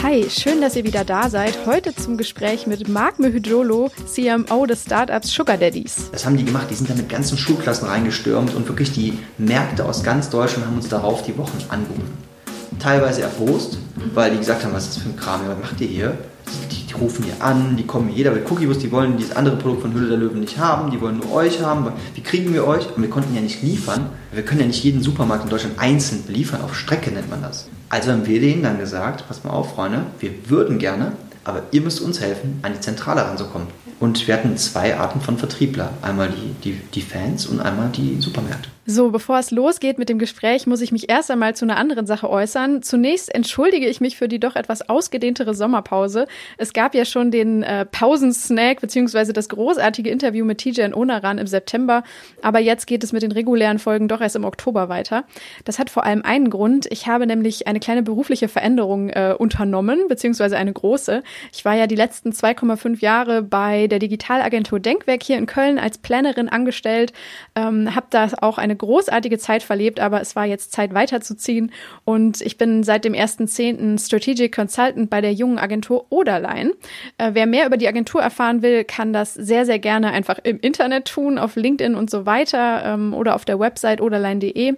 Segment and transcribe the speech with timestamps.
[0.00, 1.66] Hi, schön, dass ihr wieder da seid.
[1.66, 6.10] Heute zum Gespräch mit Marc Mehydrolo, CMO des Startups Sugar Daddies.
[6.12, 6.68] Das haben die gemacht.
[6.70, 10.76] Die sind da mit ganzen Schulklassen reingestürmt und wirklich die Märkte aus ganz Deutschland haben
[10.76, 12.16] uns darauf die Wochen angerufen.
[12.78, 13.78] Teilweise erbost,
[14.14, 16.18] weil die gesagt haben, was ist das für ein Kram, was macht ihr hier?
[16.70, 19.82] Die, die rufen hier an, die kommen jeder will Cookiebus, die wollen dieses andere Produkt
[19.82, 21.92] von Hülle der Löwen nicht haben, die wollen nur euch haben.
[22.14, 22.86] Wie kriegen wir euch?
[22.94, 24.10] Und wir konnten ja nicht liefern.
[24.32, 27.68] Wir können ja nicht jeden Supermarkt in Deutschland einzeln beliefern, auf Strecke nennt man das.
[27.88, 31.12] Also haben wir denen dann gesagt, pass mal auf, Freunde, wir würden gerne,
[31.44, 33.68] aber ihr müsst uns helfen, an die Zentrale ranzukommen.
[34.00, 35.90] Und wir hatten zwei Arten von Vertriebler.
[36.02, 38.68] Einmal die, die, die Fans und einmal die Supermärkte.
[38.90, 42.06] So, bevor es losgeht mit dem Gespräch, muss ich mich erst einmal zu einer anderen
[42.06, 42.80] Sache äußern.
[42.80, 46.26] Zunächst entschuldige ich mich für die doch etwas ausgedehntere Sommerpause.
[46.56, 51.36] Es gab ja schon den äh, Pausensnack beziehungsweise das großartige Interview mit TJ und Onaran
[51.36, 52.02] im September,
[52.40, 55.24] aber jetzt geht es mit den regulären Folgen doch erst im Oktober weiter.
[55.66, 56.86] Das hat vor allem einen Grund.
[56.90, 61.22] Ich habe nämlich eine kleine berufliche Veränderung äh, unternommen, beziehungsweise eine große.
[61.52, 65.98] Ich war ja die letzten 2,5 Jahre bei der Digitalagentur Denkwerk hier in Köln als
[65.98, 67.12] Plannerin angestellt,
[67.54, 71.72] ähm, habe da auch eine großartige Zeit verlebt, aber es war jetzt Zeit weiterzuziehen
[72.04, 74.04] und ich bin seit dem 1.10.
[74.04, 76.72] Strategic Consultant bei der jungen Agentur Oderlein.
[77.18, 80.60] Äh, wer mehr über die Agentur erfahren will, kann das sehr, sehr gerne einfach im
[80.60, 84.74] Internet tun, auf LinkedIn und so weiter ähm, oder auf der Website oderlein.de.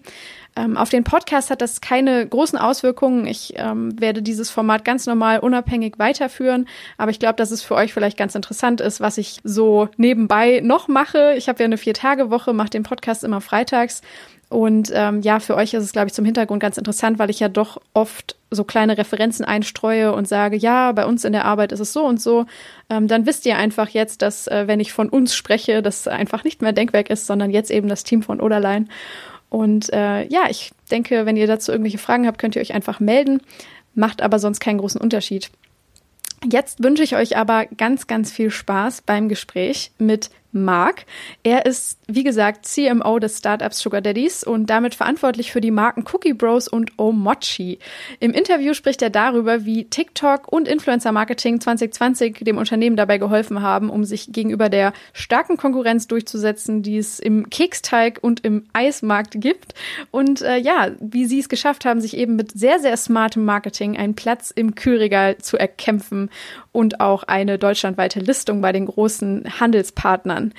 [0.60, 3.26] Ähm, auf den Podcast hat das keine großen Auswirkungen.
[3.26, 6.66] Ich ähm, werde dieses Format ganz normal unabhängig weiterführen,
[6.98, 10.60] aber ich glaube, dass es für euch vielleicht ganz interessant ist, was ich so nebenbei
[10.62, 11.34] noch mache.
[11.36, 14.02] Ich habe ja eine Vier-Tage-Woche, mache den Podcast immer freitags.
[14.48, 17.38] Und ähm, ja, für euch ist es, glaube ich, zum Hintergrund ganz interessant, weil ich
[17.38, 21.70] ja doch oft so kleine Referenzen einstreue und sage, ja, bei uns in der Arbeit
[21.70, 22.46] ist es so und so.
[22.88, 26.42] Ähm, dann wisst ihr einfach jetzt, dass, äh, wenn ich von uns spreche, das einfach
[26.42, 28.88] nicht mehr Denkwerk ist, sondern jetzt eben das Team von Oderlein.
[29.50, 33.00] Und äh, ja, ich denke, wenn ihr dazu irgendwelche Fragen habt, könnt ihr euch einfach
[33.00, 33.42] melden.
[33.94, 35.50] Macht aber sonst keinen großen Unterschied.
[36.50, 41.04] Jetzt wünsche ich euch aber ganz, ganz viel Spaß beim Gespräch mit Mark.
[41.42, 46.04] Er ist, wie gesagt, CMO des Startups Sugar Daddies und damit verantwortlich für die Marken
[46.12, 47.78] Cookie Bros und Omochi.
[48.18, 53.62] Im Interview spricht er darüber, wie TikTok und Influencer Marketing 2020 dem Unternehmen dabei geholfen
[53.62, 59.40] haben, um sich gegenüber der starken Konkurrenz durchzusetzen, die es im Keksteig und im Eismarkt
[59.40, 59.74] gibt.
[60.10, 63.96] Und äh, ja, wie sie es geschafft haben, sich eben mit sehr, sehr smartem Marketing
[63.96, 66.30] einen Platz im Kühlregal zu erkämpfen
[66.72, 70.52] und auch eine deutschlandweite Listung bei den großen Handelspartnern.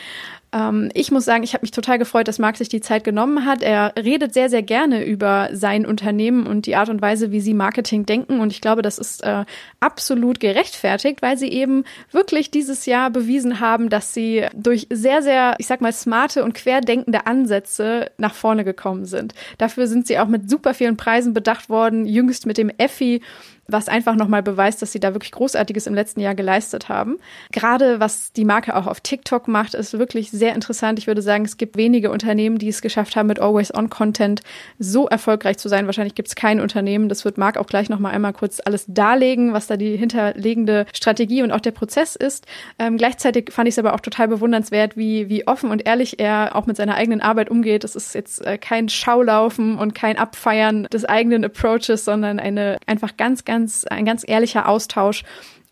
[0.54, 3.46] Ähm, ich muss sagen, ich habe mich total gefreut, dass Marc sich die Zeit genommen
[3.46, 3.64] hat.
[3.64, 7.54] Er redet sehr, sehr gerne über sein Unternehmen und die Art und Weise, wie sie
[7.54, 8.40] Marketing denken.
[8.40, 9.46] Und ich glaube, das ist äh,
[9.80, 15.56] absolut gerechtfertigt, weil sie eben wirklich dieses Jahr bewiesen haben, dass sie durch sehr, sehr,
[15.58, 19.34] ich sag mal, smarte und querdenkende Ansätze nach vorne gekommen sind.
[19.58, 23.22] Dafür sind sie auch mit super vielen Preisen bedacht worden, jüngst mit dem Effi
[23.72, 27.18] was einfach nochmal beweist, dass sie da wirklich Großartiges im letzten Jahr geleistet haben.
[27.52, 31.00] Gerade was die Marke auch auf TikTok macht, ist wirklich sehr interessant.
[31.00, 34.42] Ich würde sagen, es gibt wenige Unternehmen, die es geschafft haben, mit Always-On-Content
[34.80, 35.86] so erfolgreich zu sein.
[35.86, 37.10] Wahrscheinlich gibt es kein Unternehmen.
[37.10, 41.44] Das wird Marc auch gleich nochmal einmal kurz alles darlegen, was da die hinterlegende Strategie
[41.44, 42.46] und auch der Prozess ist.
[42.80, 46.56] Ähm, gleichzeitig fand ich es aber auch total bewundernswert, wie, wie offen und ehrlich er
[46.56, 47.84] auch mit seiner eigenen Arbeit umgeht.
[47.84, 53.18] Es ist jetzt äh, kein Schaulaufen und kein Abfeiern des eigenen Approaches, sondern eine einfach
[53.18, 55.24] ganz, ganz ganz, ein ganz ehrlicher Austausch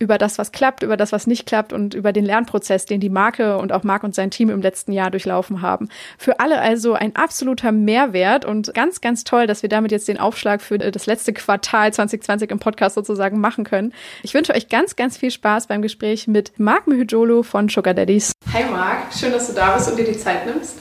[0.02, 3.10] über das, was klappt, über das, was nicht klappt und über den Lernprozess, den die
[3.10, 5.90] Marke und auch Marc und sein Team im letzten Jahr durchlaufen haben.
[6.18, 10.18] Für alle also ein absoluter Mehrwert und ganz, ganz toll, dass wir damit jetzt den
[10.18, 13.92] Aufschlag für das letzte Quartal 2020 im Podcast sozusagen machen können.
[14.24, 18.32] Ich wünsche euch ganz, ganz viel Spaß beim Gespräch mit Marc Mehydjolo von Sugar Daddies.
[18.54, 20.78] Hi Marc, schön, dass du da bist und dir die Zeit nimmst.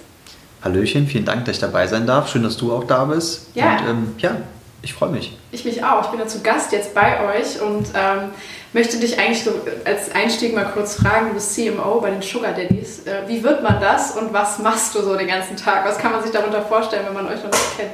[0.63, 2.31] Hallöchen, vielen Dank, dass ich dabei sein darf.
[2.31, 3.49] Schön, dass du auch da bist.
[3.54, 3.78] Ja.
[3.81, 4.37] Und ähm, ja,
[4.83, 5.36] ich freue mich.
[5.51, 6.04] Ich mich auch.
[6.04, 8.30] Ich bin ja zu Gast jetzt bei euch und ähm,
[8.72, 9.53] möchte dich eigentlich so
[9.84, 11.28] als Einstieg mal kurz fragen.
[11.28, 13.07] Du bist CMO bei den Sugar Daddies.
[13.07, 15.84] Äh, wie wird man das und was machst du so den ganzen Tag?
[15.84, 17.92] Was kann man sich darunter vorstellen, wenn man euch noch nicht kennt?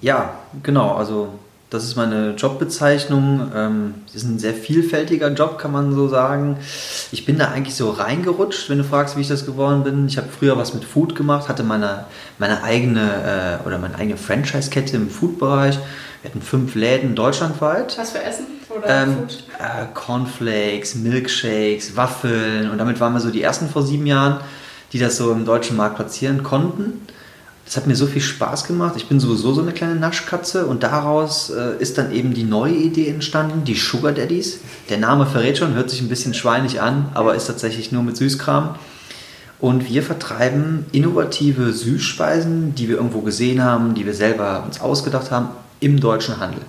[0.00, 0.94] Ja, genau.
[0.94, 1.28] Also
[1.72, 3.50] das ist meine Jobbezeichnung.
[3.54, 6.58] Ähm, ist ein sehr vielfältiger Job, kann man so sagen.
[7.12, 10.06] Ich bin da eigentlich so reingerutscht, wenn du fragst, wie ich das geworden bin.
[10.06, 12.04] Ich habe früher was mit Food gemacht, hatte meine,
[12.38, 15.78] meine eigene äh, oder meine eigene Franchise-Kette im Food-Bereich.
[16.20, 17.96] Wir hatten fünf Läden deutschlandweit.
[17.96, 19.44] Was für Essen oder ähm, Food?
[19.58, 24.40] Äh, Cornflakes, Milkshakes, Waffeln und damit waren wir so die ersten vor sieben Jahren.
[24.92, 27.00] die das so im deutschen Markt platzieren konnten.
[27.64, 28.94] Das hat mir so viel Spaß gemacht.
[28.96, 32.74] Ich bin sowieso so eine kleine Naschkatze und daraus äh, ist dann eben die neue
[32.74, 34.58] Idee entstanden, die Sugar Daddies.
[34.90, 38.16] Der Name verrät schon, hört sich ein bisschen schweinig an, aber ist tatsächlich nur mit
[38.16, 38.74] Süßkram.
[39.60, 45.30] Und wir vertreiben innovative Süßspeisen, die wir irgendwo gesehen haben, die wir selber uns ausgedacht
[45.30, 46.62] haben, im deutschen Handel.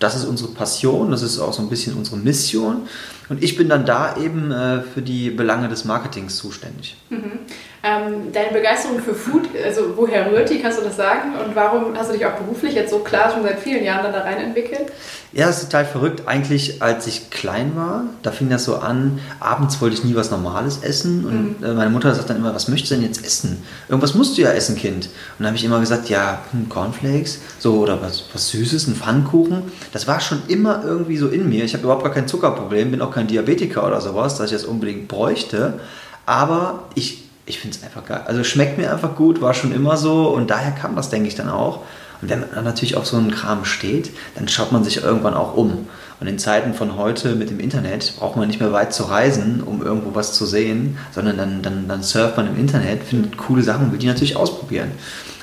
[0.00, 2.88] Das ist unsere Passion, das ist auch so ein bisschen unsere Mission.
[3.28, 6.96] Und ich bin dann da eben äh, für die Belange des Marketings zuständig.
[7.08, 7.38] Mhm.
[7.86, 11.34] Ähm, deine Begeisterung für Food, also woher rührt die, kannst du das sagen?
[11.44, 14.12] Und warum hast du dich auch beruflich jetzt so klar schon seit vielen Jahren dann
[14.14, 14.90] da rein entwickelt?
[15.34, 16.22] Ja, das ist total verrückt.
[16.26, 20.30] Eigentlich, als ich klein war, da fing das so an, abends wollte ich nie was
[20.30, 21.26] Normales essen.
[21.26, 21.64] Und mhm.
[21.66, 23.62] Äh, meine Mutter sagt dann immer, was möchtest du denn jetzt essen?
[23.88, 25.06] Irgendwas musst du ja essen, Kind.
[25.06, 28.94] Und dann habe ich immer gesagt, ja, hm, Cornflakes, so oder was, was Süßes, ein
[28.94, 29.62] Pfannkuchen.
[29.92, 31.64] Das war schon immer irgendwie so in mir.
[31.64, 34.64] Ich habe überhaupt gar kein Zuckerproblem, bin auch kein Diabetiker oder sowas, dass ich das
[34.64, 35.80] unbedingt bräuchte.
[36.26, 38.22] Aber ich ich finde es einfach geil.
[38.26, 41.34] Also schmeckt mir einfach gut, war schon immer so und daher kam das, denke ich,
[41.34, 41.80] dann auch.
[42.22, 45.34] Und wenn man dann natürlich auf so einem Kram steht, dann schaut man sich irgendwann
[45.34, 45.88] auch um.
[46.20, 49.62] Und in Zeiten von heute mit dem Internet braucht man nicht mehr weit zu reisen,
[49.62, 53.62] um irgendwo was zu sehen, sondern dann, dann, dann surft man im Internet, findet coole
[53.62, 54.92] Sachen und will die natürlich ausprobieren.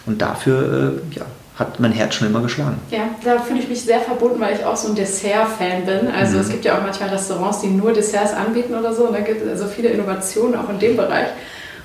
[0.07, 1.25] Und dafür äh, ja,
[1.61, 2.79] hat mein Herz schon immer geschlagen.
[2.89, 6.11] Ja, da fühle ich mich sehr verbunden, weil ich auch so ein Dessert-Fan bin.
[6.11, 6.41] Also mhm.
[6.41, 9.05] es gibt ja auch manchmal Restaurants, die nur Desserts anbieten oder so.
[9.05, 11.27] Und da gibt es also viele Innovationen auch in dem Bereich.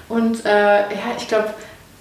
[0.08, 1.49] Und äh, ja, ich glaube,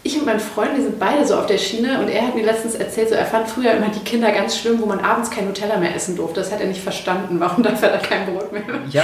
[0.03, 2.45] ich und mein Freund, wir sind beide so auf der Schiene und er hat mir
[2.45, 5.45] letztens erzählt, so er fand früher immer die Kinder ganz schlimm, wo man abends kein
[5.45, 6.41] Nutella mehr essen durfte.
[6.41, 7.39] Das hat er nicht verstanden.
[7.39, 8.61] Warum darf er da kein Brot mehr?
[8.91, 9.03] Ja,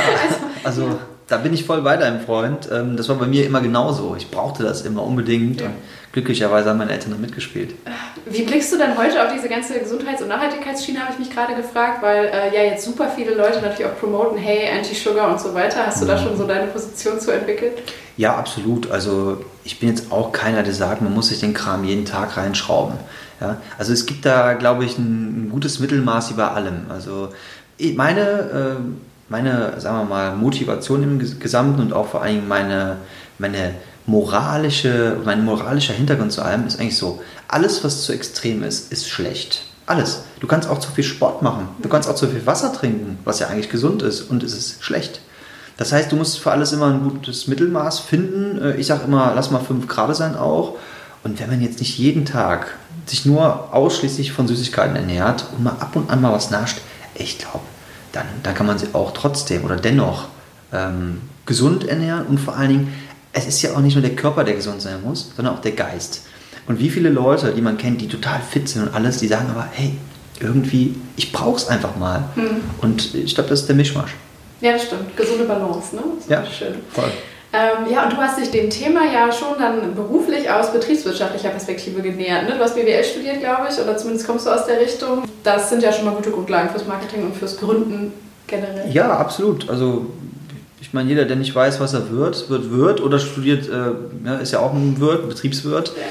[0.63, 2.69] also, also da bin ich voll bei deinem Freund.
[2.71, 4.15] Ähm, das war bei mir immer genauso.
[4.15, 5.61] Ich brauchte das immer unbedingt.
[5.61, 5.67] Ja.
[5.67, 5.73] Und
[6.11, 7.75] glücklicherweise haben meine Eltern da mitgespielt.
[8.25, 11.55] Wie blickst du dann heute auf diese ganze Gesundheits- und Nachhaltigkeitsschiene, habe ich mich gerade
[11.55, 15.53] gefragt, weil äh, ja jetzt super viele Leute natürlich auch promoten, hey, Anti-Sugar und so
[15.53, 15.85] weiter.
[15.85, 16.23] Hast du da mhm.
[16.23, 17.81] schon so deine Position zu entwickelt?
[18.17, 18.91] Ja, absolut.
[18.91, 22.35] Also ich bin jetzt auch keiner, der sagt, man muss sich den Kram jeden Tag
[22.35, 22.95] reinschrauben.
[23.39, 23.57] Ja?
[23.77, 26.87] Also es gibt da, glaube ich, ein, ein gutes Mittelmaß über allem.
[26.89, 27.29] Also
[27.95, 28.75] meine, äh,
[29.29, 32.97] meine, sagen wir mal, Motivation im Gesamten und auch vor allem meine,
[33.39, 33.73] meine
[34.05, 39.09] moralische, mein moralischer Hintergrund zu allem ist eigentlich so, alles, was zu extrem ist, ist
[39.09, 39.63] schlecht.
[39.85, 40.23] Alles.
[40.39, 41.67] Du kannst auch zu viel Sport machen.
[41.81, 44.83] Du kannst auch zu viel Wasser trinken, was ja eigentlich gesund ist und es ist
[44.83, 45.21] schlecht.
[45.77, 48.61] Das heißt, du musst für alles immer ein gutes Mittelmaß finden.
[48.61, 50.77] Äh, ich sage immer, lass mal 5 Grad sein auch.
[51.23, 55.75] Und wenn man jetzt nicht jeden Tag sich nur ausschließlich von Süßigkeiten ernährt und mal
[55.79, 56.79] ab und an mal was nascht,
[57.15, 57.59] ich glaube,
[58.11, 60.25] dann, dann kann man sich auch trotzdem oder dennoch
[60.71, 62.93] ähm, gesund ernähren und vor allen Dingen
[63.33, 65.71] es ist ja auch nicht nur der Körper, der gesund sein muss, sondern auch der
[65.71, 66.23] Geist.
[66.67, 69.47] Und wie viele Leute, die man kennt, die total fit sind und alles, die sagen
[69.49, 69.93] aber, hey,
[70.39, 72.23] irgendwie, ich brauch's einfach mal.
[72.35, 72.61] Mhm.
[72.81, 74.15] Und ich glaube, das ist der Mischmasch.
[74.59, 75.15] Ja, das stimmt.
[75.17, 76.03] Gesunde Balance, ne?
[76.29, 76.75] Ja, schön.
[76.89, 77.11] voll.
[77.53, 82.01] Ähm, ja, und du hast dich dem Thema ja schon dann beruflich aus betriebswirtschaftlicher Perspektive
[82.01, 82.47] genähert.
[82.47, 82.55] Ne?
[82.55, 85.23] Du hast BWL studiert, glaube ich, oder zumindest kommst du aus der Richtung.
[85.43, 88.13] Das sind ja schon mal gute Grundlagen fürs Marketing und fürs Gründen
[88.47, 88.89] generell.
[88.93, 89.69] Ja, absolut.
[89.69, 90.05] Also
[90.81, 94.51] ich meine, jeder, der nicht weiß, was er wird, wird Wirt oder studiert, äh, ist
[94.51, 95.93] ja auch ein Wirt, Betriebswirt.
[95.95, 96.03] Ja.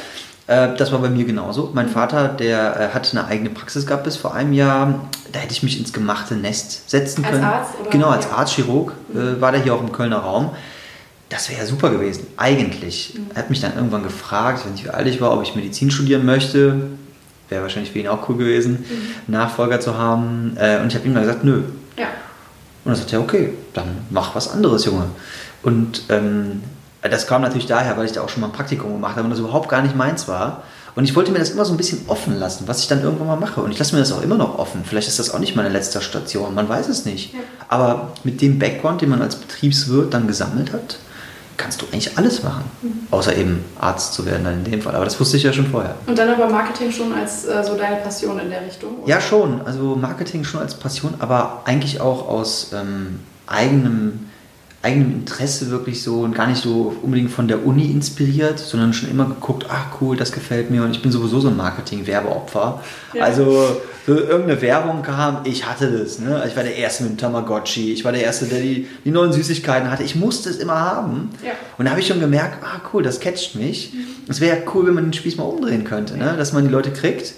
[0.51, 1.71] Äh, das war bei mir genauso.
[1.75, 1.89] Mein.
[1.89, 5.09] Vater, der äh, hat eine eigene Praxis gehabt bis vor einem Jahr.
[5.33, 7.43] Da hätte ich mich ins gemachte Nest setzen können.
[7.45, 7.75] Als Arzt?
[7.81, 7.91] Oder?
[7.91, 8.33] Genau, als ja.
[8.33, 9.41] Arzt, Chirurg mhm.
[9.41, 10.51] war der hier auch im Kölner Raum.
[11.29, 13.15] Das wäre ja super gewesen, eigentlich.
[13.15, 13.27] Mhm.
[13.35, 15.55] Er hat mich dann irgendwann gefragt, ich weiß nicht, wie alt ich war, ob ich
[15.57, 16.77] Medizin studieren möchte.
[17.49, 19.33] Wäre wahrscheinlich für ihn auch cool gewesen, mhm.
[19.33, 20.57] Nachfolger zu haben.
[20.57, 21.63] Äh, und ich habe ihm dann gesagt, nö.
[21.97, 22.07] Ja.
[22.85, 25.07] Und dann sagt er, okay, dann mach was anderes, Junge.
[25.63, 26.63] Und ähm,
[27.03, 29.31] das kam natürlich daher, weil ich da auch schon mal ein Praktikum gemacht habe und
[29.31, 30.63] das überhaupt gar nicht meins war.
[30.97, 33.29] Und ich wollte mir das immer so ein bisschen offen lassen, was ich dann irgendwann
[33.29, 33.61] mal mache.
[33.61, 34.83] Und ich lasse mir das auch immer noch offen.
[34.85, 37.33] Vielleicht ist das auch nicht meine letzte Station, man weiß es nicht.
[37.33, 37.41] Ja.
[37.69, 40.99] Aber mit dem Background, den man als Betriebswirt dann gesammelt hat,
[41.57, 42.65] kannst du eigentlich alles machen.
[42.83, 43.07] Mhm.
[43.11, 44.95] Außer eben Arzt zu werden dann in dem Fall.
[44.95, 45.95] Aber das wusste ich ja schon vorher.
[46.07, 48.99] Und dann aber Marketing schon als äh, so deine Passion in der Richtung?
[48.99, 49.09] Oder?
[49.09, 49.61] Ja, schon.
[49.63, 54.31] Also Marketing schon als Passion, aber eigentlich auch aus ähm, eigenem
[54.83, 59.11] eigenem Interesse wirklich so und gar nicht so unbedingt von der Uni inspiriert, sondern schon
[59.11, 62.83] immer geguckt, ach cool, das gefällt mir und ich bin sowieso so ein Marketing-Werbeopfer.
[63.13, 63.23] Ja.
[63.23, 63.77] Also
[64.07, 66.19] so irgendeine Werbung kam, ich hatte das.
[66.19, 66.43] Ne?
[66.49, 69.33] Ich war der Erste mit dem Tamagotchi, ich war der Erste, der die, die neuen
[69.33, 70.03] Süßigkeiten hatte.
[70.03, 71.29] Ich musste es immer haben.
[71.45, 71.53] Ja.
[71.77, 73.93] Und da habe ich schon gemerkt, ah cool, das catcht mich.
[73.93, 74.31] Mhm.
[74.31, 76.37] Es wäre cool, wenn man den Spieß mal umdrehen könnte, ne?
[76.39, 77.35] dass man die Leute kriegt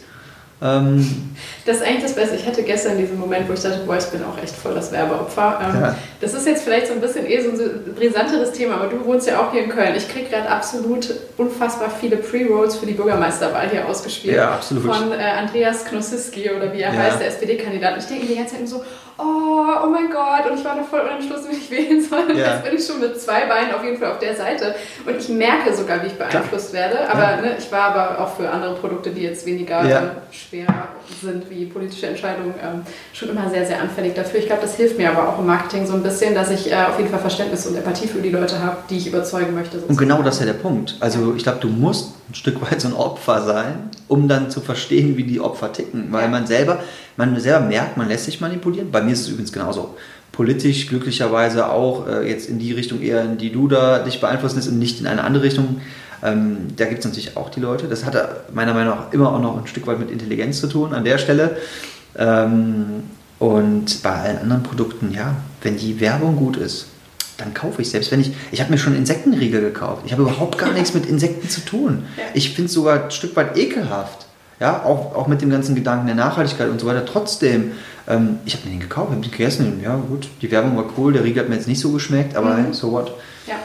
[0.62, 1.34] ähm,
[1.66, 2.36] das ist eigentlich das Beste.
[2.36, 4.92] Ich hatte gestern diesen Moment, wo ich dachte, boah, ich bin auch echt voll das
[4.92, 5.60] Werbeopfer.
[5.62, 5.96] Ähm, ja.
[6.22, 9.26] Das ist jetzt vielleicht so ein bisschen eh so ein brisanteres Thema, aber du wohnst
[9.26, 9.92] ja auch hier in Köln.
[9.96, 14.36] Ich kriege gerade absolut unfassbar viele Pre-Rolls für die Bürgermeisterwahl hier ausgespielt.
[14.36, 14.84] Ja, absolut.
[14.84, 17.00] Von äh, Andreas Knossiski oder wie er ja.
[17.00, 17.98] heißt, der SPD-Kandidat.
[17.98, 18.84] Ich denke die ganze Zeit so,
[19.18, 22.20] oh, oh mein Gott, und ich war noch voll unentschlossen, wie ich wählen soll.
[22.30, 22.54] Und ja.
[22.54, 24.76] jetzt bin ich schon mit zwei Beinen auf jeden Fall auf der Seite.
[25.04, 26.90] Und ich merke sogar, wie ich beeinflusst Klar.
[26.90, 27.10] werde.
[27.10, 27.36] Aber ja.
[27.40, 29.98] ne, ich war aber auch für andere Produkte, die jetzt weniger ja.
[29.98, 30.68] äh, schwer
[31.20, 32.82] sind, wie politische Entscheidungen, ähm,
[33.12, 34.40] schon immer sehr, sehr anfällig dafür.
[34.40, 36.74] Ich glaube, das hilft mir aber auch im Marketing so ein bisschen, dass ich äh,
[36.74, 39.78] auf jeden Fall Verständnis und Empathie für die Leute habe, die ich überzeugen möchte.
[39.78, 39.92] Sozusagen.
[39.92, 40.96] Und genau das ist ja der Punkt.
[41.00, 44.60] Also ich glaube, du musst ein Stück weit so ein Opfer sein, um dann zu
[44.60, 46.08] verstehen, wie die Opfer ticken.
[46.10, 46.80] Weil man selber,
[47.16, 48.90] man selber merkt, man lässt sich manipulieren.
[48.90, 49.96] Bei mir ist es übrigens genauso.
[50.32, 54.56] Politisch glücklicherweise auch äh, jetzt in die Richtung eher, in die du da dich beeinflussen
[54.56, 55.80] lässt und nicht in eine andere Richtung.
[56.22, 57.86] Ähm, da gibt es natürlich auch die Leute.
[57.88, 60.94] Das hat meiner Meinung nach immer auch noch ein Stück weit mit Intelligenz zu tun
[60.94, 61.56] an der Stelle.
[62.16, 63.04] Ähm,
[63.38, 66.86] und bei allen anderen Produkten, ja, wenn die Werbung gut ist,
[67.38, 67.90] dann kaufe ich.
[67.90, 70.02] Selbst wenn ich, ich habe mir schon Insektenriegel gekauft.
[70.06, 72.04] Ich habe überhaupt gar nichts mit Insekten zu tun.
[72.34, 74.26] Ich finde es sogar ein Stück weit ekelhaft.
[74.62, 77.04] Ja, auch, auch mit dem ganzen Gedanken der Nachhaltigkeit und so weiter.
[77.04, 77.72] Trotzdem,
[78.06, 79.80] ähm, ich habe mir den gekauft, habe den gegessen.
[79.82, 82.54] Ja, gut, die Werbung war cool, der Riegel hat mir jetzt nicht so geschmeckt, aber
[82.54, 82.72] mhm.
[82.72, 83.12] so what.
[83.48, 83.56] Ja.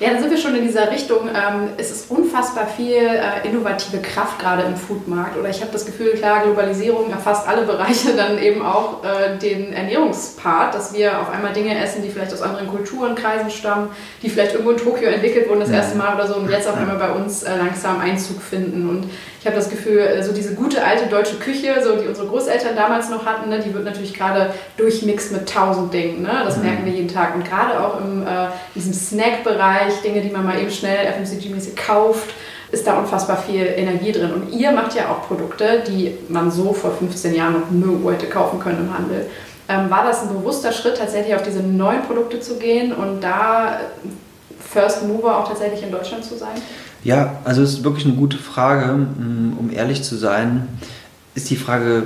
[0.00, 1.28] Ja, dann sind wir schon in dieser Richtung.
[1.28, 5.38] Ähm, es ist unfassbar viel äh, innovative Kraft gerade im Foodmarkt.
[5.38, 9.72] Oder ich habe das Gefühl, klar, Globalisierung erfasst alle Bereiche, dann eben auch äh, den
[9.72, 13.88] Ernährungspart, dass wir auf einmal Dinge essen, die vielleicht aus anderen Kulturen, Kreisen stammen,
[14.20, 16.76] die vielleicht irgendwo in Tokio entwickelt wurden das erste Mal oder so und jetzt auf
[16.76, 18.88] einmal bei uns äh, langsam Einzug finden.
[18.88, 19.08] Und
[19.44, 22.74] ich habe das Gefühl, äh, so diese gute alte deutsche Küche, so die unsere Großeltern
[22.74, 26.22] damals noch hatten, ne, die wird natürlich gerade durchmixt mit tausend Dingen.
[26.22, 26.30] Ne?
[26.46, 26.62] Das mhm.
[26.62, 27.34] merken wir jeden Tag.
[27.34, 32.30] Und gerade auch im äh, diesem Snack-Bereich, Dinge, die man mal eben schnell FMCG-mäßig kauft,
[32.72, 34.32] ist da unfassbar viel Energie drin.
[34.32, 38.28] Und ihr macht ja auch Produkte, die man so vor 15 Jahren noch nirgendwo hätte
[38.28, 39.26] kaufen können im Handel.
[39.68, 43.78] Ähm, war das ein bewusster Schritt, tatsächlich auf diese neuen Produkte zu gehen und da
[44.58, 46.54] First Mover auch tatsächlich in Deutschland zu sein?
[47.04, 48.92] Ja, also es ist wirklich eine gute Frage.
[48.94, 50.66] Mm, um ehrlich zu sein,
[51.34, 52.04] ist die Frage,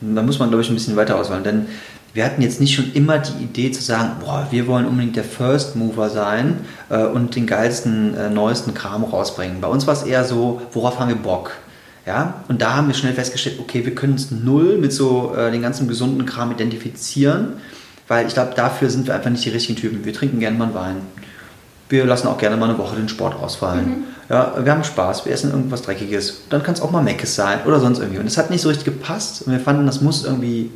[0.00, 1.44] da muss man, glaube ich, ein bisschen weiter auswählen.
[1.44, 1.66] Denn
[2.14, 5.24] wir hatten jetzt nicht schon immer die Idee zu sagen, boah, wir wollen unbedingt der
[5.24, 9.60] First Mover sein äh, und den geilsten, äh, neuesten Kram rausbringen.
[9.60, 11.52] Bei uns war es eher so, worauf haben wir Bock?
[12.06, 15.50] Ja, und da haben wir schnell festgestellt, okay, wir können es null mit so äh,
[15.50, 17.54] den ganzen gesunden Kram identifizieren,
[18.06, 20.06] weil ich glaube, dafür sind wir einfach nicht die richtigen Typen.
[20.06, 20.96] Wir trinken gerne mal einen Wein.
[21.90, 23.86] Wir lassen auch gerne mal eine Woche den Sport ausfallen.
[23.86, 24.04] Mhm.
[24.28, 26.42] Ja, wir haben Spaß, wir essen irgendwas Dreckiges.
[26.50, 28.18] Dann kann es auch mal Meckes sein oder sonst irgendwie.
[28.18, 30.70] Und es hat nicht so richtig gepasst und wir fanden, das muss irgendwie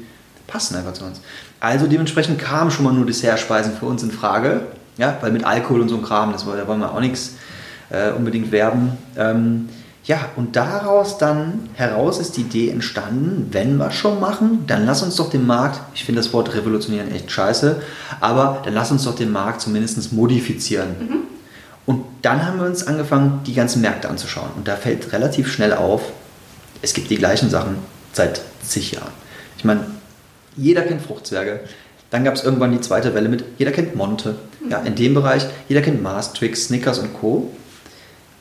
[0.47, 1.21] passen einfach zu uns.
[1.61, 4.63] Also dementsprechend kamen schon mal nur Dessertspeisen für uns in Frage.
[4.99, 7.35] Ja, weil mit Alkohol und so einem Kram, das, da wollen wir auch nichts
[7.91, 8.93] äh, unbedingt werben.
[9.17, 9.69] Ähm,
[10.05, 15.03] ja, und daraus dann heraus ist die Idee entstanden, wenn wir schon machen, dann lass
[15.03, 17.81] uns doch den Markt, ich finde das Wort revolutionieren echt scheiße,
[18.21, 20.89] aber dann lass uns doch den Markt zumindest modifizieren.
[20.99, 21.32] Mhm.
[21.87, 24.51] Und dann haben wir uns angefangen, die ganzen Märkte anzuschauen.
[24.57, 26.03] Und da fällt relativ schnell auf,
[26.81, 27.77] es gibt die gleichen Sachen
[28.13, 29.13] seit zig Jahren.
[29.59, 29.87] Ich meine,
[30.57, 31.61] jeder kennt Fruchtzwerge.
[32.11, 34.37] Dann gab es irgendwann die zweite Welle mit, jeder kennt Monte.
[34.69, 37.51] Ja, in dem Bereich, jeder kennt Mars, Twix, Snickers und Co.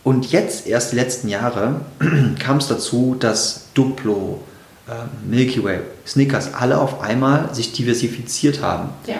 [0.03, 1.81] Und jetzt, erst die letzten Jahre,
[2.39, 4.41] kam es dazu, dass Duplo,
[4.88, 4.93] äh,
[5.27, 8.89] Milky Way, Snickers alle auf einmal sich diversifiziert haben.
[9.05, 9.15] Ja.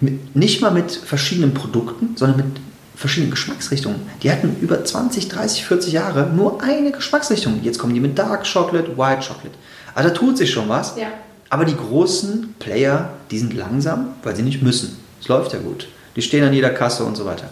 [0.00, 2.60] Mit, nicht mal mit verschiedenen Produkten, sondern mit
[2.98, 4.00] verschiedenen Geschmacksrichtungen.
[4.22, 7.60] Die hatten über 20, 30, 40 Jahre nur eine Geschmacksrichtung.
[7.62, 9.56] Jetzt kommen die mit Dark Chocolate, White Chocolate.
[9.94, 10.96] Also da tut sich schon was.
[10.96, 11.06] Ja.
[11.48, 14.98] Aber die großen Player, die sind langsam, weil sie nicht müssen.
[15.20, 15.88] Es läuft ja gut.
[16.16, 17.48] Die stehen an jeder Kasse und so weiter.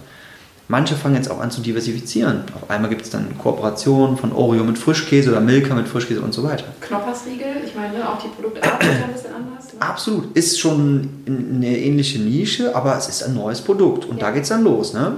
[0.69, 2.43] Manche fangen jetzt auch an zu diversifizieren.
[2.61, 6.35] Auf einmal gibt es dann Kooperationen von Oreo mit Frischkäse oder Milka mit Frischkäse und
[6.35, 6.65] so weiter.
[6.81, 9.73] Knoppersriegel, ich meine, auch die Produkte sind ein bisschen anders.
[9.73, 9.81] Ne?
[9.81, 10.37] Absolut.
[10.37, 14.07] Ist schon eine ähnliche Nische, aber es ist ein neues Produkt.
[14.07, 14.27] Und ja.
[14.27, 14.93] da geht es dann los.
[14.93, 15.15] Ne?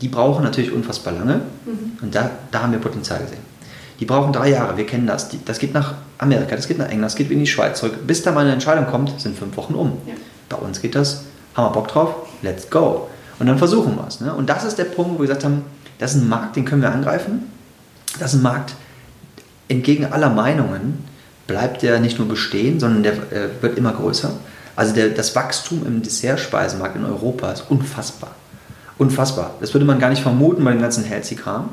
[0.00, 1.40] Die brauchen natürlich unfassbar lange.
[1.64, 1.98] Mhm.
[2.02, 3.56] Und da, da haben wir Potenzial gesehen.
[3.98, 5.28] Die brauchen drei Jahre, wir kennen das.
[5.28, 8.06] Die, das geht nach Amerika, das geht nach England, das geht in die Schweiz zurück.
[8.06, 9.98] Bis da mal eine Entscheidung kommt, sind fünf Wochen um.
[10.06, 10.14] Ja.
[10.48, 11.22] Bei uns geht das,
[11.54, 13.08] haben wir Bock drauf, let's go.
[13.38, 14.20] Und dann versuchen wir es.
[14.20, 14.32] Ne?
[14.34, 15.64] Und das ist der Punkt, wo wir gesagt haben,
[15.98, 17.50] das ist ein Markt, den können wir angreifen.
[18.18, 18.74] Das ist ein Markt,
[19.68, 21.04] entgegen aller Meinungen,
[21.46, 24.30] bleibt der nicht nur bestehen, sondern der äh, wird immer größer.
[24.74, 28.34] Also der, das Wachstum im Dessertspeisenmarkt in Europa ist unfassbar.
[28.98, 29.52] Unfassbar.
[29.60, 31.68] Das würde man gar nicht vermuten bei dem ganzen Healthy-Kram.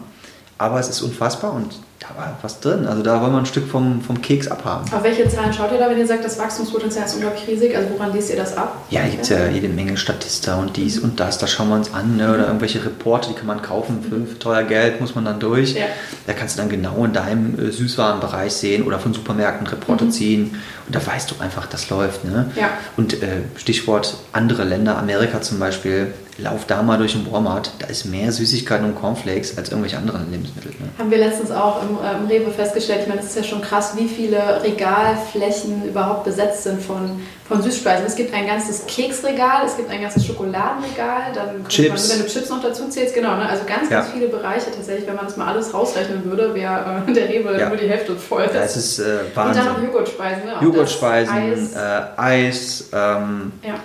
[0.57, 2.85] Aber es ist unfassbar und da war was drin.
[2.85, 4.91] Also da wollen wir ein Stück vom, vom Keks abhaben.
[4.93, 7.75] Auf welche Zahlen schaut ihr da, wenn ihr sagt, das Wachstumspotenzial ist unglaublich riesig?
[7.75, 8.75] Also woran liest ihr das ab?
[8.89, 11.37] Ja, da gibt es ja jede Menge Statista und dies und das.
[11.37, 12.17] Da schauen wir uns an.
[12.17, 12.33] Ne?
[12.33, 14.03] Oder irgendwelche Reporte, die kann man kaufen.
[14.07, 15.73] Für, für teuer Geld muss man dann durch.
[15.73, 15.85] Ja.
[16.27, 20.11] Da kannst du dann genau in deinem äh, Süßwarenbereich sehen oder von Supermärkten Reporte mhm.
[20.11, 20.61] ziehen.
[20.85, 22.25] Und da weißt du einfach, das läuft.
[22.25, 22.51] Ne?
[22.55, 22.69] Ja.
[22.97, 27.87] Und äh, Stichwort andere Länder, Amerika zum Beispiel, lauf da mal durch den Walmart, da
[27.87, 30.71] ist mehr Süßigkeiten und Cornflakes als irgendwelche anderen Lebensmittel.
[30.71, 30.89] Ne?
[30.97, 33.61] Haben wir letztens auch im, äh, im Rewe festgestellt, ich meine, es ist ja schon
[33.61, 37.21] krass, wie viele Regalflächen überhaupt besetzt sind von,
[37.53, 38.05] von Süßspeisen.
[38.05, 42.09] Es gibt ein ganzes Keksregal, es gibt ein ganzes Schokoladenregal, dann Chips.
[42.09, 43.35] Man, wenn du Chips noch dazu zählst, genau.
[43.35, 43.47] Ne?
[43.47, 44.13] Also ganz, ganz Ja.
[44.13, 45.07] viele Bereiche tatsächlich.
[45.07, 47.69] Wenn man das mal alles rausrechnen würde, wäre äh, der Rewe Ja.
[47.69, 48.49] nur die Hälfte voll.
[48.53, 49.83] Ja, es ist äh, Und dann noch Wahnsinn.
[49.85, 50.45] Joghurtspeisen.
[50.45, 50.53] Ne?
[50.61, 51.75] Joghurtspeisen, Eis.
[51.75, 53.75] äh, Eis, ähm, ja.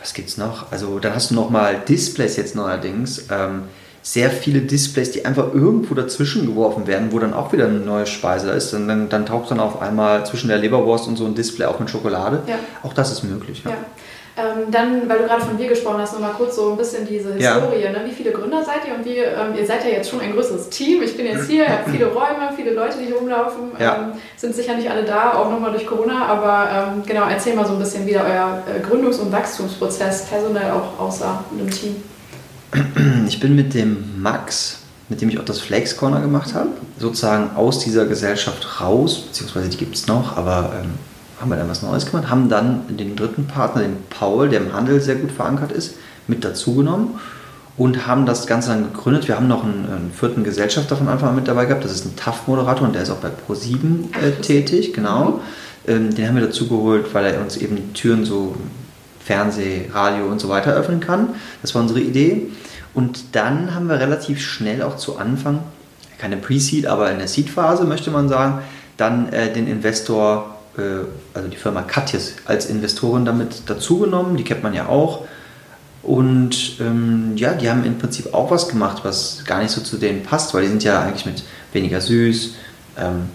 [0.00, 0.70] was gibt's noch?
[0.70, 3.26] Also dann hast du noch mal Displays jetzt neuerdings.
[3.30, 3.64] Ähm,
[4.04, 8.04] sehr viele Displays, die einfach irgendwo dazwischen geworfen werden, wo dann auch wieder eine neue
[8.04, 8.74] Speise ist.
[8.74, 11.80] Und dann, dann taucht dann auf einmal zwischen der Leberwurst und so ein Display auch
[11.80, 12.42] mit Schokolade.
[12.46, 12.56] Ja.
[12.82, 13.62] Auch das ist möglich.
[13.64, 13.70] Ja.
[13.70, 13.76] Ja.
[14.36, 17.38] Ähm, dann, weil du gerade von wir gesprochen hast, nochmal kurz so ein bisschen diese
[17.38, 17.54] Ja.
[17.54, 17.88] Historie.
[17.88, 18.02] Ne?
[18.04, 18.94] Wie viele Gründer seid ihr?
[18.94, 21.02] Und wie, ähm, ihr seid ja jetzt schon ein größeres Team.
[21.02, 23.70] Ich bin jetzt hier, ihr habt viele Räume, viele Leute, die hier rumlaufen.
[23.78, 24.12] Ja.
[24.12, 26.26] Ähm, sind sicher nicht alle da, auch nochmal durch Corona.
[26.26, 30.72] Aber ähm, genau, erzähl mal so ein bisschen, wie euer äh, Gründungs- und Wachstumsprozess personell
[30.72, 31.96] auch aussah in dem Team.
[33.28, 34.78] Ich bin mit dem Max,
[35.08, 39.68] mit dem ich auch das Flakes Corner gemacht habe, sozusagen aus dieser Gesellschaft raus, beziehungsweise
[39.68, 40.90] die gibt es noch, aber ähm,
[41.40, 44.72] haben wir dann was Neues gemacht, haben dann den dritten Partner, den Paul, der im
[44.72, 47.10] Handel sehr gut verankert ist, mit dazugenommen
[47.76, 49.28] und haben das Ganze dann gegründet.
[49.28, 52.06] Wir haben noch einen, einen vierten Gesellschafter von Anfang an mit dabei gehabt, das ist
[52.06, 55.40] ein TAF-Moderator und der ist auch bei Pro7 Ach, äh, tätig, genau.
[55.86, 58.54] Ähm, den haben wir dazu geholt, weil er uns eben Türen so
[59.24, 61.30] Fernseh, Radio und so weiter öffnen kann.
[61.62, 62.48] Das war unsere Idee.
[62.92, 65.60] Und dann haben wir relativ schnell auch zu Anfang,
[66.18, 68.60] keine Pre-Seed, aber in der Seed-Phase möchte man sagen,
[68.96, 71.04] dann äh, den Investor, äh,
[71.34, 74.36] also die Firma Katjes als Investorin damit dazugenommen.
[74.36, 75.24] Die kennt man ja auch.
[76.02, 79.96] Und ähm, ja, die haben im Prinzip auch was gemacht, was gar nicht so zu
[79.96, 82.54] denen passt, weil die sind ja eigentlich mit weniger süß,
[82.98, 83.30] ähm,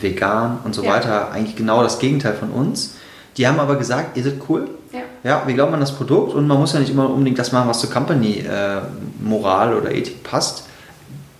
[0.00, 0.92] vegan und so Ja.
[0.92, 2.94] weiter eigentlich genau das Gegenteil von uns.
[3.36, 5.00] Die haben aber gesagt, ihr seid cool, Ja.
[5.30, 7.68] ja, wir glauben an das Produkt und man muss ja nicht immer unbedingt das machen,
[7.68, 10.64] was zur Company-Moral oder Ethik passt.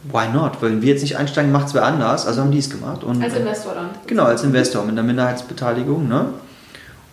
[0.05, 0.61] Why not?
[0.61, 2.27] Wenn wir jetzt nicht einsteigen, macht es wer anders.
[2.27, 3.05] Also haben die es gemacht.
[3.05, 3.91] Und, Als Investor dann.
[4.07, 6.09] Genau, als Investor mit einer Minderheitsbeteiligung.
[6.09, 6.27] Ne?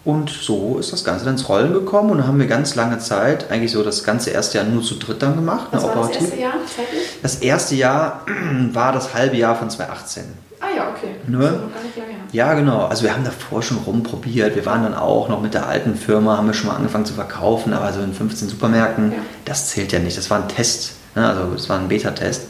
[0.03, 2.97] Und so ist das Ganze dann ins Rollen gekommen und dann haben wir ganz lange
[2.97, 5.67] Zeit, eigentlich so das ganze erste Jahr nur zu dritt dann gemacht.
[5.71, 6.21] Was ne, war das operativ.
[6.27, 7.01] erste Jahr zeitlich?
[7.21, 8.25] Das erste Jahr
[8.73, 10.23] war das halbe Jahr von 2018.
[10.59, 11.15] Ah ja, okay.
[11.27, 11.37] Ne?
[11.37, 12.10] Das ist noch gar nicht lange.
[12.31, 12.85] Ja, genau.
[12.85, 14.55] Also wir haben davor schon rumprobiert.
[14.55, 17.13] Wir waren dann auch noch mit der alten Firma, haben wir schon mal angefangen zu
[17.13, 19.17] verkaufen, aber so in 15 Supermärkten, Ja.
[19.45, 20.17] das zählt ja nicht.
[20.17, 20.93] Das war ein Test.
[21.15, 21.27] Ne?
[21.27, 22.43] Also das war ein Beta-Test.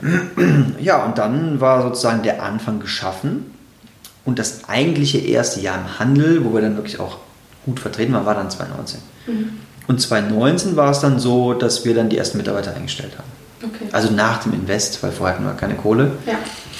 [0.80, 3.54] Ja, und dann war sozusagen der Anfang geschaffen.
[4.24, 7.18] Und das eigentliche erste Jahr im Handel, wo wir dann wirklich auch
[7.64, 9.00] gut vertreten waren, war dann 2019.
[9.26, 9.52] Mhm.
[9.88, 13.28] Und 2019 war es dann so, dass wir dann die ersten Mitarbeiter eingestellt haben.
[13.64, 13.88] Okay.
[13.92, 16.12] Also nach dem Invest, weil vorher hatten wir keine Kohle.
[16.26, 16.34] Ja.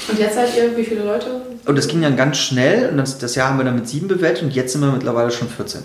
[0.08, 1.42] Und jetzt seid ihr, wie viele Leute?
[1.66, 4.08] Und das ging dann ganz schnell und das, das Jahr haben wir dann mit sieben
[4.08, 5.82] bewertet und jetzt sind wir mittlerweile schon 14.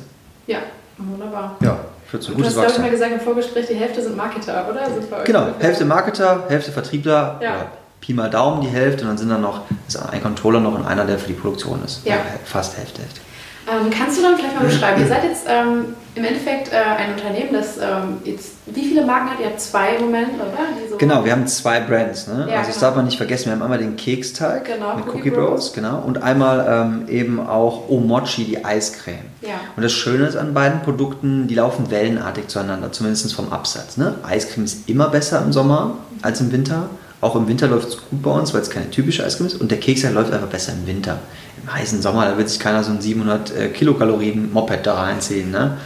[0.48, 0.60] Ja,
[0.98, 1.56] wunderbar.
[1.62, 1.78] Ja,
[2.10, 2.34] 14.
[2.34, 4.82] Und du hast, glaube ich, mal gesagt im Vorgespräch, die Hälfte sind Marketer, oder?
[4.82, 5.48] Euch Genau?
[5.60, 7.50] Hälfte Marketer, Hälfte Vertriebler, Ja.
[7.56, 7.68] oder
[8.02, 10.86] Pi mal Daumen die Hälfte und dann sind dann noch ist ein Controller noch und
[10.86, 12.06] einer, der für die Produktion ist.
[12.06, 12.16] Ja.
[12.46, 13.22] Fast Hälfte, Hälfte.
[13.70, 17.14] Ähm, kannst du dann vielleicht mal beschreiben, ihr seid jetzt ähm, im Endeffekt äh, ein
[17.14, 19.46] Unternehmen, das ähm, jetzt, wie viele Marken hat ihr?
[19.46, 20.90] Ihr habt zwei im Moment, oder?
[20.90, 22.28] So- Genau, wir haben zwei Brands.
[22.28, 22.48] Ne?
[22.50, 22.80] Ja, also das genau.
[22.88, 23.46] darf man nicht vergessen.
[23.46, 25.50] Wir haben einmal den Keksteig Genau, mit Cookie Cookie Bros.
[25.50, 29.18] Bros, genau, und einmal ähm, eben auch Omochi, die Eiscreme.
[29.42, 29.56] Ja.
[29.76, 33.98] Und das Schöne ist an beiden Produkten, die laufen wellenartig zueinander, zumindest vom Absatz.
[33.98, 34.16] Ne?
[34.24, 36.90] Eiscreme ist immer besser im Sommer als im Winter.
[37.20, 39.56] Auch im Winter läuft es gut bei uns, weil es keine typische Eiscreme ist.
[39.60, 41.18] Und der Keksteig läuft einfach besser im Winter.
[41.64, 45.50] Im heißen Sommer, da wird sich keiner so ein 700 äh, Kilokalorien Moped da reinziehen.
[45.52, 45.78] Ne?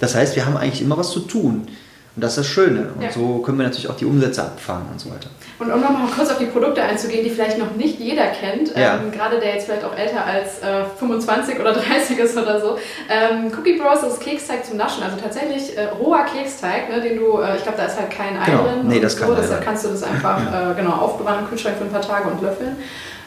[0.00, 1.66] Das heißt, wir haben eigentlich immer was zu tun.
[2.16, 2.90] Und das ist das Schöne.
[2.94, 3.10] Und Ja.
[3.10, 5.28] so können wir natürlich auch die Umsätze abfangen und so weiter.
[5.58, 8.96] Und um nochmal kurz auf die Produkte einzugehen, die vielleicht noch nicht jeder kennt, Ja.
[8.96, 12.78] ähm, gerade der jetzt vielleicht auch älter als äh, 25 oder 30 ist oder so.
[13.10, 17.40] Ähm, Cookie Bros ist Keksteig zum Naschen, also tatsächlich äh, roher Keksteig, ne, den du,
[17.40, 18.62] äh, ich glaube, da ist halt kein Ei Genau.
[18.62, 18.86] drin.
[18.88, 20.38] Nee, das ist kein so, deshalb kannst du das einfach
[20.70, 22.76] äh, genau, aufbewahren im Kühlschrank für ein paar Tage und löffeln.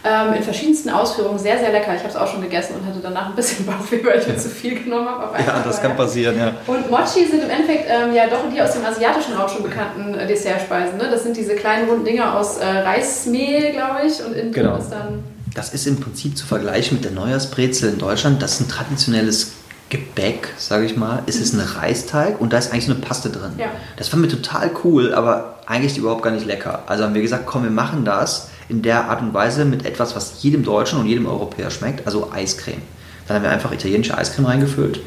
[0.03, 1.93] Ähm, in verschiedensten Ausführungen, sehr, sehr lecker.
[1.95, 4.37] Ich habe es auch schon gegessen und hatte danach ein bisschen Bauchweh, weil ich mir
[4.37, 5.25] zu viel genommen habe.
[5.25, 5.89] auf einmal vorher.
[5.91, 6.51] passieren, ja.
[6.67, 10.13] Und Mochi sind im Endeffekt ähm, ja doch die aus dem asiatischen Raum schon bekannten
[10.13, 10.97] äh, Dessertspeisen.
[10.97, 11.09] Ne?
[11.09, 14.23] Das sind diese kleinen runden Dinger aus äh, Reismehl, glaube ich.
[14.23, 14.77] Und innen Genau.
[14.77, 15.23] ist dann.
[15.53, 18.41] Das ist im Prinzip zu vergleichen mit der Neujahrsbrezel in Deutschland.
[18.43, 19.53] Das ist ein traditionelles
[19.89, 21.23] Gebäck, sage ich mal.
[21.25, 23.53] Es ist ein Reisteig und da ist eigentlich eine Paste drin.
[23.57, 23.67] Ja.
[23.95, 26.83] Das fanden wir total cool, aber eigentlich überhaupt gar nicht lecker.
[26.87, 30.15] Also haben wir gesagt, komm, wir machen das in der Art und Weise mit etwas,
[30.15, 32.81] was jedem Deutschen und jedem Europäer schmeckt, also Eiscreme.
[33.27, 34.99] Dann haben wir einfach italienische Eiscreme reingefüllt.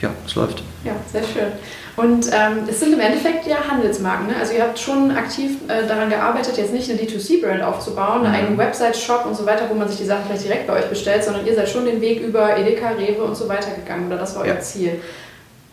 [0.00, 0.62] Ja, es läuft.
[0.84, 1.52] Ja, sehr schön.
[1.94, 4.26] Und ähm, es sind im Endeffekt ja Handelsmarken.
[4.28, 4.32] Ne?
[4.40, 8.26] Also ihr habt schon aktiv äh, daran gearbeitet, jetzt nicht eine D2C-Brand aufzubauen, Mhm.
[8.26, 10.72] eine eigene Website, Shop und so weiter, wo man sich die Sachen vielleicht direkt bei
[10.72, 14.06] euch bestellt, sondern ihr seid schon den Weg über Edeka, Rewe und so weiter gegangen
[14.08, 14.60] oder das war euer Ja.
[14.60, 15.00] Ziel.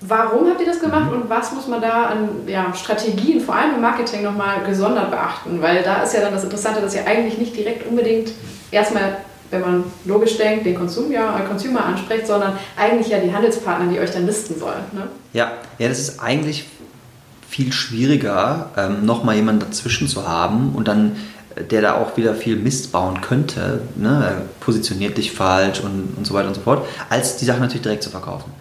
[0.02, 3.76] Warum habt ihr das gemacht und was muss man da an ja, Strategien, vor allem
[3.76, 5.62] im Marketing, nochmal gesondert beachten?
[5.62, 8.32] Weil da ist ja dann das Interessante, dass ihr eigentlich nicht direkt unbedingt
[8.72, 9.18] erstmal
[9.52, 13.92] wenn man logisch denkt, den Konsum, ja, äh, Consumer anspricht, sondern eigentlich ja die Handelspartner,
[13.92, 14.84] die euch dann listen sollen.
[14.92, 15.08] Ne?
[15.34, 16.66] Ja, ja, das ist eigentlich
[17.48, 21.16] viel schwieriger, ähm, nochmal jemanden dazwischen zu haben und dann
[21.56, 24.44] äh, der da auch wieder viel Mist bauen könnte, ne?
[24.60, 28.04] positioniert dich falsch und, und so weiter und so fort, als die Sache natürlich direkt
[28.04, 28.54] zu verkaufen.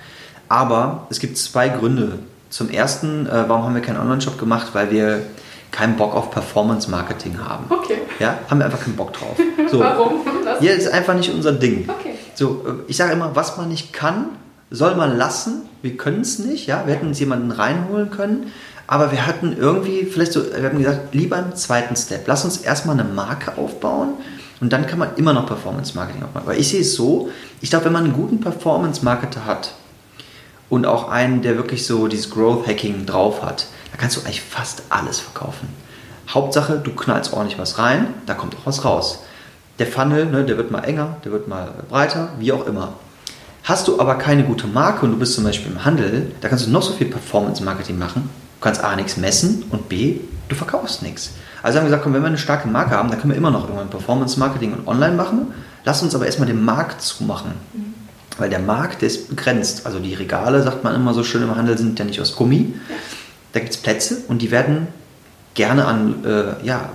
[0.49, 2.19] Aber es gibt zwei Gründe.
[2.51, 4.69] Zum ersten, äh, warum haben wir keinen Online-Shop gemacht?
[4.73, 5.23] Weil wir
[5.71, 7.67] keinen Bock auf Performance-Marketing haben.
[7.69, 7.99] Okay.
[8.19, 9.37] Ja, haben wir einfach keinen Bock drauf.
[9.71, 9.81] So.
[9.81, 10.21] Warum?
[10.47, 11.87] Das ja, ist einfach nicht unser Ding.
[11.89, 12.15] Okay.
[12.35, 14.29] So, äh, ich sage immer, was man nicht kann,
[14.71, 15.69] soll man lassen.
[15.83, 16.67] Wir können es nicht.
[16.67, 18.51] Ja, wir hätten uns jemanden reinholen können.
[18.87, 22.27] Aber wir hatten irgendwie, vielleicht so, wir haben gesagt, lieber im zweiten Step.
[22.27, 24.15] Lass uns erstmal eine Marke aufbauen
[24.63, 26.45] und dann kann man immer noch Performance Marketing aufbauen.
[26.47, 27.29] Weil ich sehe es so,
[27.61, 29.73] ich glaube, wenn man einen guten Performance Marketer hat
[30.70, 34.42] und auch einen, der wirklich so dieses Growth Hacking drauf hat, da kannst du eigentlich
[34.42, 35.68] fast alles verkaufen.
[36.28, 39.24] Hauptsache, du knallst ordentlich was rein, da kommt auch was raus.
[39.78, 42.94] Der Funnel, ne, der wird mal enger, der wird mal breiter, wie auch immer.
[43.64, 46.66] Hast du aber keine gute Marke und du bist zum Beispiel im Handel, da kannst
[46.66, 48.28] du noch so viel Performance Marketing machen,
[48.59, 50.16] Du kannst A nichts messen und B,
[50.48, 51.31] du verkaufst nichts.
[51.62, 53.52] Also haben wir gesagt, komm, wenn wir eine starke Marke haben, dann können wir immer
[53.52, 55.54] noch irgendwann Performance Marketing und Online machen.
[55.85, 57.52] Lass uns aber erstmal den Markt zumachen.
[57.72, 57.88] Mhm.
[58.38, 59.85] Weil der Markt, ist begrenzt.
[59.85, 62.74] Also die Regale, sagt man immer so schön im Handel, sind ja nicht aus Gummi.
[63.53, 64.88] Da gibt es Plätze und die werden
[65.55, 66.90] gerne an äh, ja,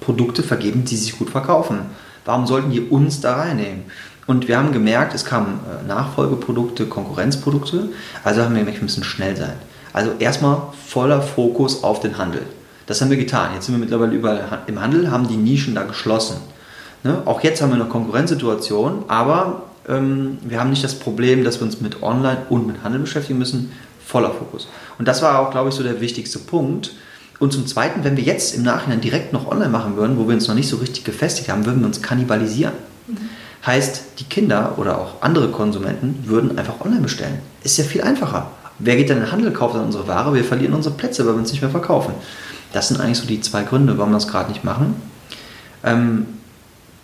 [0.00, 1.80] Produkte vergeben, die sich gut verkaufen.
[2.24, 3.84] Warum sollten die uns da reinnehmen?
[4.26, 7.88] Und wir haben gemerkt, es kamen äh, Nachfolgeprodukte, Konkurrenzprodukte.
[8.24, 9.54] Also haben wir gemerkt, wir müssen schnell sein.
[9.92, 12.42] Also erstmal voller Fokus auf den Handel.
[12.86, 13.50] Das haben wir getan.
[13.54, 16.38] Jetzt sind wir mittlerweile überall im Handel, haben die Nischen da geschlossen.
[17.04, 17.22] Ne?
[17.24, 21.80] Auch jetzt haben wir eine Konkurrenzsituation, aber wir haben nicht das Problem, dass wir uns
[21.80, 23.72] mit Online und mit Handel beschäftigen müssen.
[24.04, 24.68] Voller Fokus.
[24.98, 26.92] Und das war auch, glaube ich, so der wichtigste Punkt.
[27.38, 30.34] Und zum Zweiten, wenn wir jetzt im Nachhinein direkt noch online machen würden, wo wir
[30.34, 32.74] uns noch nicht so richtig gefestigt haben, würden wir uns kannibalisieren.
[33.06, 33.16] Mhm.
[33.64, 37.38] Heißt, die Kinder oder auch andere Konsumenten würden einfach online bestellen.
[37.64, 38.50] Ist ja viel einfacher.
[38.78, 40.34] Wer geht denn in den Handel, kauft dann unsere Ware?
[40.34, 42.12] Wir verlieren unsere Plätze, weil wir uns nicht mehr verkaufen.
[42.72, 44.96] Das sind eigentlich so die zwei Gründe, warum wir das gerade nicht machen.
[45.82, 46.26] Ähm,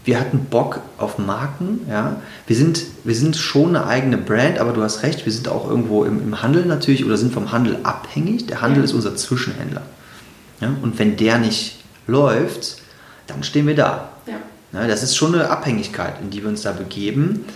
[0.05, 2.17] wir hatten Bock auf Marken, ja.
[2.47, 5.69] Wir sind, wir sind schon eine eigene Brand, aber du hast recht, wir sind auch
[5.69, 8.47] irgendwo im, im Handel natürlich oder sind vom Handel abhängig.
[8.47, 8.85] Der Handel ja.
[8.85, 9.83] ist unser Zwischenhändler.
[10.61, 10.75] Ja?
[10.83, 12.79] Und wenn der nicht läuft,
[13.27, 14.11] dann stehen wir da.
[14.27, 14.81] Ja.
[14.81, 14.87] ja.
[14.87, 17.47] das ist schon eine Abhängigkeit, in die wir uns da begeben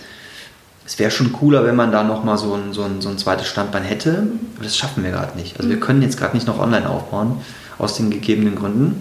[0.89, 3.45] es wäre schon cooler, wenn man da nochmal so ein, so, ein, so ein zweites
[3.45, 4.23] Standbein hätte.
[4.55, 5.57] Aber das schaffen wir gerade nicht.
[5.57, 5.81] Also wir mhm.
[5.81, 7.41] können jetzt gerade nicht noch online aufbauen,
[7.77, 8.99] aus den gegebenen Gründen.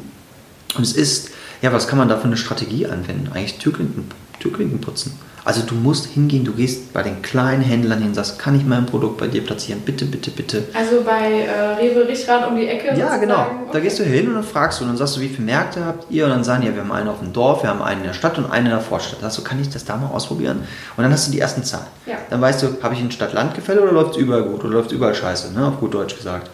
[0.77, 1.31] Und es ist,
[1.63, 3.31] ja, was kann man da für eine Strategie anwenden?
[3.33, 4.05] Eigentlich Türklinken,
[4.41, 5.19] Türklinken putzen.
[5.49, 8.85] Also du musst hingehen, du gehst bei den kleinen Händlern hin, sagst, kann ich mein
[8.85, 9.81] Produkt bei dir platzieren?
[9.81, 10.65] Bitte, bitte, bitte.
[10.75, 12.95] Also bei äh, Rewe Richrad um die Ecke?
[12.99, 13.41] Ja, genau.
[13.41, 13.71] Okay.
[13.73, 15.87] Da gehst du hin und dann fragst du und dann sagst du, wie viele Märkte
[15.87, 16.25] habt ihr?
[16.25, 18.09] Und dann sagen die, ja, wir haben einen auf dem Dorf, wir haben einen in
[18.09, 19.23] der Stadt und einen in der Vorstadt.
[19.23, 20.59] Sagst du, kann ich das da mal ausprobieren?
[20.99, 21.87] Und dann hast du die ersten Zahlen.
[22.05, 22.17] Ja.
[22.29, 24.97] Dann weißt du, habe ich in Stadt-Land-Gefälle oder läuft es überall gut oder läuft es
[24.97, 25.67] überall scheiße, ne?
[25.67, 26.51] auf gut Deutsch gesagt.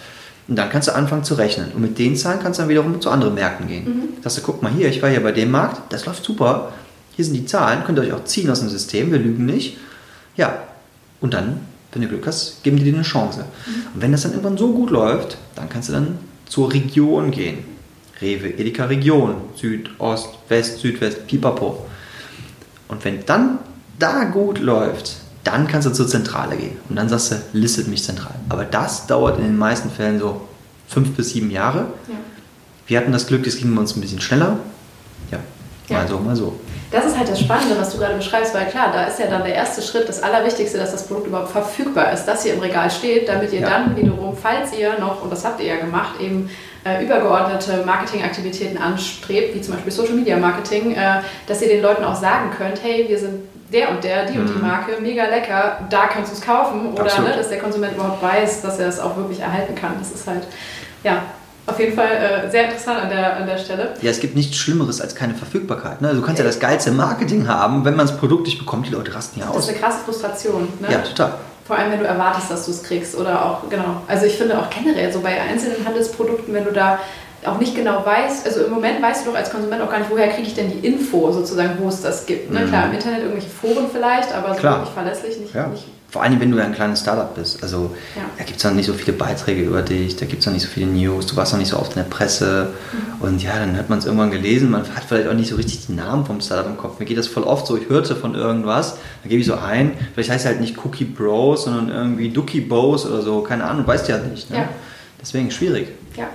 [0.47, 1.73] Und dann kannst du anfangen zu rechnen.
[1.73, 3.85] Und mit den Zahlen kannst du dann wiederum zu anderen Märkten gehen.
[3.85, 4.23] Mhm.
[4.23, 6.73] Sagst du, guck mal hier, ich war hier bei dem Markt, das läuft super
[7.17, 9.77] hier sind die Zahlen, könnt ihr euch auch ziehen aus dem System, wir lügen nicht.
[10.37, 10.65] Ja,
[11.21, 11.61] und dann,
[11.93, 13.45] wenn du Glück hast, geben die dir eine Chance.
[13.67, 13.73] Mhm.
[13.95, 17.59] Und wenn das dann irgendwann so gut läuft, dann kannst du dann zur Region gehen.
[18.21, 21.87] Rewe, Edeka Region, Süd, Ost, West, Südwest, Pipapo.
[22.89, 23.59] Und wenn dann
[23.99, 26.77] da gut läuft, dann kannst du zur Zentrale gehen.
[26.89, 28.35] Und dann sagst du, listet mich zentral.
[28.49, 30.41] Aber das dauert in den meisten Fällen so
[30.89, 31.87] fünf bis sieben Jahre.
[32.09, 32.15] Ja.
[32.87, 34.59] Wir hatten das Glück, das ging bei uns ein bisschen schneller.
[35.31, 35.39] Ja,
[35.89, 36.09] mal ja.
[36.09, 36.59] so, mal so.
[36.91, 39.43] Das ist halt das Spannende, was du gerade beschreibst, weil klar, da ist ja dann
[39.43, 42.89] der erste Schritt, das Allerwichtigste, dass das Produkt überhaupt verfügbar ist, dass hier im Regal
[42.89, 43.69] steht, damit ihr ja.
[43.69, 46.49] dann wiederum, falls ihr noch, und das habt ihr ja gemacht, eben
[46.85, 52.05] äh, übergeordnete Marketingaktivitäten anstrebt, wie zum Beispiel Social Media Marketing, äh, dass ihr den Leuten
[52.05, 53.41] auch sagen könnt, hey, wir sind
[53.75, 54.63] der und der, die und die mhm.
[54.63, 56.93] Marke, mega lecker, da kannst du es kaufen.
[56.95, 59.93] Oder ne, dass der Konsument überhaupt weiß, dass er es auch wirklich erhalten kann.
[59.99, 60.45] Das ist halt,
[61.03, 61.23] ja,
[61.67, 63.95] auf jeden Fall äh, sehr interessant an der, an der Stelle.
[64.01, 66.01] Ja, es gibt nichts Schlimmeres als keine Verfügbarkeit.
[66.03, 66.09] Ne?
[66.09, 68.91] Also du kannst ja das geilste Marketing haben, wenn man das Produkt nicht bekommt, die
[68.91, 69.57] Leute rasten ja aus.
[69.57, 70.69] Das ist eine krasse Frustration.
[70.81, 70.89] Ne?
[70.91, 71.35] Ja, total.
[71.67, 73.17] Vor allem, wenn du erwartest, dass du es kriegst.
[73.17, 74.03] Oder auch, genau.
[74.07, 76.99] Also ich finde auch generell so bei einzelnen Handelsprodukten, wenn du da
[77.47, 80.11] auch nicht genau weißt, also im Moment weißt du doch als Konsument auch gar nicht,
[80.11, 82.53] woher kriege ich denn die Info sozusagen, wo es das gibt.
[82.53, 82.61] Ne?
[82.61, 82.69] Mhm.
[82.69, 84.79] Klar, im Internet irgendwelche Foren vielleicht, aber so Klar.
[84.79, 85.67] wirklich verlässlich nicht, ja.
[85.69, 87.61] nicht vor allem, wenn du ja ein kleines Startup bist.
[87.61, 88.23] Also ja.
[88.39, 90.63] da gibt es dann nicht so viele Beiträge über dich, da gibt es noch nicht
[90.63, 92.69] so viele News, du warst noch nicht so oft in der Presse.
[92.93, 93.27] Mhm.
[93.27, 95.87] Und ja, dann hat man es irgendwann gelesen, man hat vielleicht auch nicht so richtig
[95.87, 97.01] den Namen vom Startup im Kopf.
[97.01, 99.91] Mir geht das voll oft so, ich hörte von irgendwas, dann gebe ich so ein,
[100.15, 103.85] vielleicht heißt es halt nicht Cookie Bros, sondern irgendwie Dookie Bros oder so, keine Ahnung,
[103.85, 104.49] weißt du ja nicht.
[104.51, 104.59] Ne?
[104.59, 104.69] Ja.
[105.21, 105.89] Deswegen schwierig.
[106.17, 106.29] Ja.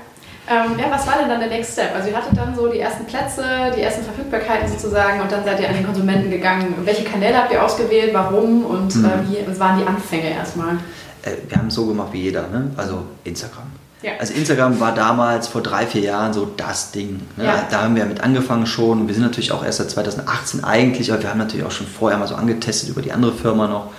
[0.50, 1.94] Ähm, ja, was war denn dann der Next Step?
[1.96, 3.44] Also ihr hattet dann so die ersten Plätze,
[3.78, 6.74] die ersten Verfügbarkeiten sozusagen und dann seid ihr an den Konsumenten gegangen.
[6.86, 9.06] Welche Kanäle habt ihr ausgewählt, warum und mhm.
[9.06, 10.78] äh, wie waren die Anfänge erstmal?
[11.22, 12.72] Äh, wir haben es so gemacht wie jeder, ne?
[12.78, 13.66] also Instagram.
[14.02, 14.14] Ja.
[14.20, 17.22] Also Instagram war damals vor drei, vier Jahren so das Ding.
[17.38, 17.44] Ne?
[17.44, 17.68] Ja.
[17.70, 19.08] Da haben wir mit angefangen schon.
[19.08, 22.18] Wir sind natürlich auch erst seit 2018 eigentlich, aber wir haben natürlich auch schon vorher
[22.18, 23.92] mal so angetestet über die andere Firma noch.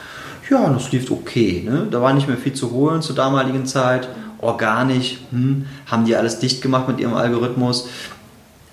[0.49, 1.63] Ja, und das lief okay.
[1.65, 1.87] Ne?
[1.91, 4.09] Da war nicht mehr viel zu holen zur damaligen Zeit.
[4.41, 7.89] Organisch hm, haben die alles dicht gemacht mit ihrem Algorithmus.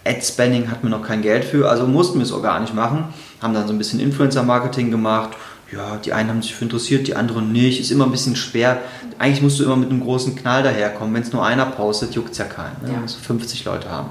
[0.06, 3.06] Ad-Spending hatten wir noch kein Geld für, also mussten wir es organisch machen.
[3.42, 5.32] Haben dann so ein bisschen Influencer-Marketing gemacht
[5.72, 7.80] ja, die einen haben sich für interessiert, die anderen nicht.
[7.80, 8.82] Ist immer ein bisschen schwer.
[9.20, 11.14] Eigentlich musst du immer mit einem großen Knall daherkommen.
[11.14, 12.78] Wenn es nur einer postet, juckt es ja keinen.
[12.84, 12.94] Ne?
[12.94, 13.00] Ja.
[13.00, 14.10] Musst du 50 Leute haben.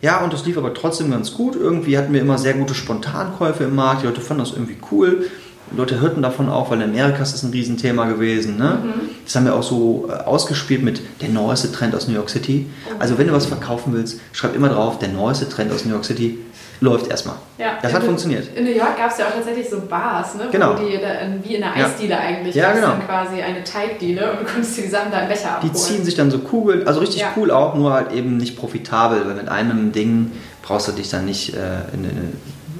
[0.00, 1.56] Ja, und das lief aber trotzdem ganz gut.
[1.56, 4.02] Irgendwie hatten wir immer sehr gute Spontankäufe im Markt.
[4.02, 5.28] Die Leute fanden das irgendwie cool.
[5.72, 8.56] Die Leute hörten davon auch, weil in Amerika ist das ein Riesenthema gewesen.
[8.56, 8.78] Ne?
[8.84, 9.00] Mhm.
[9.28, 12.64] Das haben wir auch so äh, ausgespielt mit der neueste Trend aus New York City.
[12.98, 16.06] Also wenn du was verkaufen willst, schreib immer drauf, der neueste Trend aus New York
[16.06, 16.38] City
[16.80, 17.36] läuft erstmal.
[17.58, 18.56] Ja, das hat in, funktioniert.
[18.56, 20.48] In New York gab es ja auch tatsächlich so Bars, ne?
[20.50, 20.76] Genau.
[20.76, 20.98] Die,
[21.42, 22.20] wie in einer Eisdiele ja.
[22.20, 22.54] eigentlich.
[22.54, 22.86] Ja, genau.
[22.86, 25.72] dann quasi eine Teigdiele und du konntest dir die Sachen da im Becher abholen.
[25.74, 27.32] Die ziehen sich dann so Kugeln, also richtig ja.
[27.36, 31.26] cool auch, nur halt eben nicht profitabel, weil mit einem Ding brauchst du dich dann
[31.26, 31.58] nicht äh,
[31.92, 32.32] in, in,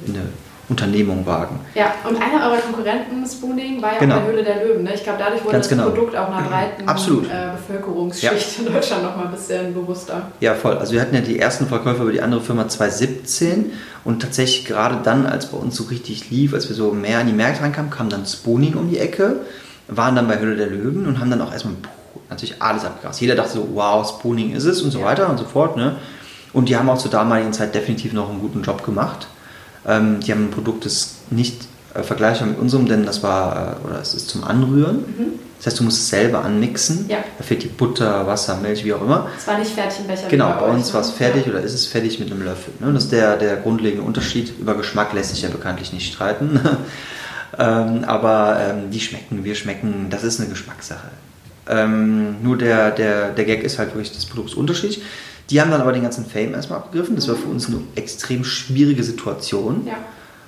[0.06, 0.22] in eine
[0.68, 1.60] Unternehmung wagen.
[1.74, 4.16] Ja, und einer eurer Konkurrenten, Spooning, war ja genau.
[4.16, 4.84] auch der Höhle der Löwen.
[4.84, 4.94] Ne?
[4.94, 5.88] Ich glaube, dadurch wurde Ganz das genau.
[5.90, 6.82] Produkt auch einer breiten
[7.30, 8.66] äh, Bevölkerungsschicht ja.
[8.66, 10.30] in Deutschland noch mal ein bisschen bewusster.
[10.40, 10.76] Ja, voll.
[10.76, 13.72] Also wir hatten ja die ersten Verkäufer über die andere Firma 2017
[14.04, 17.28] und tatsächlich gerade dann, als bei uns so richtig lief, als wir so mehr in
[17.28, 19.36] die Märkte reinkamen, kam dann Spooning um die Ecke,
[19.86, 21.74] waren dann bei Höhle der Löwen und haben dann auch erstmal
[22.28, 23.22] natürlich alles abgegrast.
[23.22, 25.06] Jeder dachte so, wow, Spooning ist es und so ja.
[25.06, 25.78] weiter und so fort.
[25.78, 25.96] Ne?
[26.52, 29.28] Und die haben auch zur damaligen Zeit definitiv noch einen guten Job gemacht.
[29.86, 33.86] Ähm, die haben ein Produkt, das nicht äh, vergleichbar mit unserem, denn das war, äh,
[33.86, 34.96] oder es ist zum Anrühren.
[34.96, 35.48] Mhm.
[35.58, 37.06] Das heißt, du musst es selber anmixen.
[37.08, 37.18] Ja.
[37.36, 39.28] Da fehlt die Butter, Wasser, Milch, wie auch immer.
[39.36, 40.28] Es war nicht fertig im Becher.
[40.28, 41.14] Genau, bei, uns war es ne?
[41.14, 41.52] fertig ja.
[41.52, 42.72] oder ist es fertig mit einem Löffel.
[42.78, 42.92] Ne?
[42.92, 44.52] Das ist der, der grundlegende Unterschied.
[44.60, 46.60] Über Geschmack lässt sich ja bekanntlich nicht streiten.
[47.58, 51.08] ähm, aber ähm, die schmecken, wir schmecken, das ist eine Geschmackssache.
[51.68, 55.02] Ähm, nur der, der, der Gag ist halt wirklich das Produkt unterschiedlich.
[55.50, 57.16] Die haben dann aber den ganzen Fame erstmal abgegriffen.
[57.16, 59.94] Das war für uns eine extrem schwierige Situation, ja.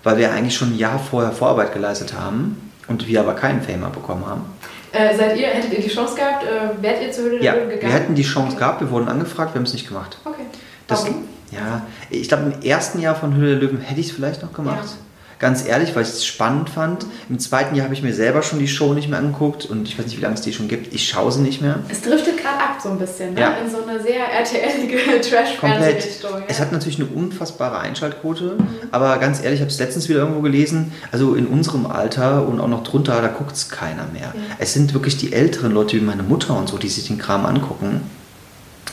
[0.02, 3.84] weil wir eigentlich schon ein Jahr vorher Vorarbeit geleistet haben und wir aber keinen Fame
[3.84, 4.44] abbekommen haben.
[4.92, 7.64] Äh, seid ihr, hättet ihr die Chance gehabt, äh, wärt ihr zur Höhle ja, der
[7.64, 7.92] Löwen gegangen?
[7.92, 10.18] wir hätten die Chance gehabt, wir wurden angefragt, wir haben es nicht gemacht.
[10.24, 10.42] Okay.
[10.88, 11.24] Das, Warum?
[11.52, 14.52] Ja, ich glaube, im ersten Jahr von Höhle der Löwen hätte ich es vielleicht noch
[14.52, 14.84] gemacht.
[14.84, 15.09] Ja
[15.40, 17.06] ganz ehrlich, weil ich es spannend fand.
[17.28, 19.98] Im zweiten Jahr habe ich mir selber schon die Show nicht mehr angeguckt und ich
[19.98, 20.94] weiß nicht, wie lange es die schon gibt.
[20.94, 21.80] Ich schaue sie nicht mehr.
[21.88, 23.40] Es driftet gerade ab so ein bisschen, ne?
[23.40, 23.54] Ja.
[23.54, 26.42] in so eine sehr RTL-ige Trash-Fernsehrichtung.
[26.46, 28.68] Es hat natürlich eine unfassbare Einschaltquote, mhm.
[28.90, 32.60] aber ganz ehrlich, ich habe es letztens wieder irgendwo gelesen, also in unserem Alter und
[32.60, 34.34] auch noch drunter, da guckt es keiner mehr.
[34.34, 34.42] Mhm.
[34.58, 37.46] Es sind wirklich die älteren Leute wie meine Mutter und so, die sich den Kram
[37.46, 38.02] angucken.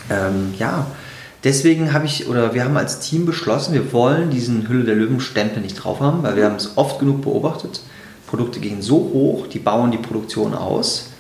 [0.10, 0.88] Ähm, ja,
[1.44, 5.62] Deswegen habe ich, oder wir haben als Team beschlossen, wir wollen diesen Hülle der Löwen-Stempel
[5.62, 7.82] nicht drauf haben, weil wir haben es oft genug beobachtet.
[8.26, 11.12] Produkte gehen so hoch, die bauen die Produktion aus,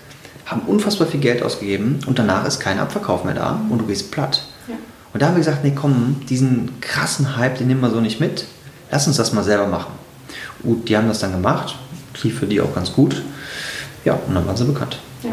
[0.45, 4.11] haben unfassbar viel Geld ausgegeben und danach ist kein Abverkauf mehr da und du gehst
[4.11, 4.43] platt.
[4.67, 4.75] Ja.
[5.13, 8.19] Und da haben wir gesagt, nee komm, diesen krassen Hype, den nehmen wir so nicht
[8.19, 8.45] mit,
[8.91, 9.93] lass uns das mal selber machen.
[10.63, 11.75] Und die haben das dann gemacht,
[12.23, 13.21] lief für die auch ganz gut.
[14.03, 14.99] Ja, und dann waren sie bekannt.
[15.23, 15.31] Ja.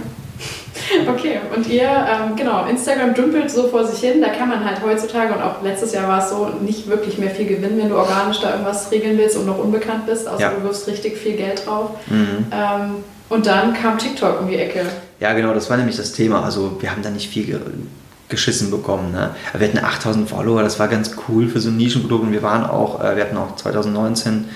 [1.54, 4.20] Und ihr, ähm, genau, Instagram dümpelt so vor sich hin.
[4.20, 7.30] Da kann man halt heutzutage und auch letztes Jahr war es so, nicht wirklich mehr
[7.30, 10.50] viel gewinnen, wenn du organisch da irgendwas regeln willst und noch unbekannt bist, außer ja.
[10.50, 11.90] du wirfst richtig viel Geld drauf.
[12.08, 12.46] Mhm.
[12.50, 12.94] Ähm,
[13.28, 14.84] und dann kam TikTok um die Ecke.
[15.20, 16.44] Ja, genau, das war nämlich das Thema.
[16.44, 17.60] Also, wir haben da nicht viel
[18.28, 19.12] geschissen bekommen.
[19.12, 19.30] Ne?
[19.56, 22.64] Wir hatten 8000 Follower, das war ganz cool für so ein Nischenprodukt und wir waren
[22.64, 24.46] auch, äh, wir hatten auch 2019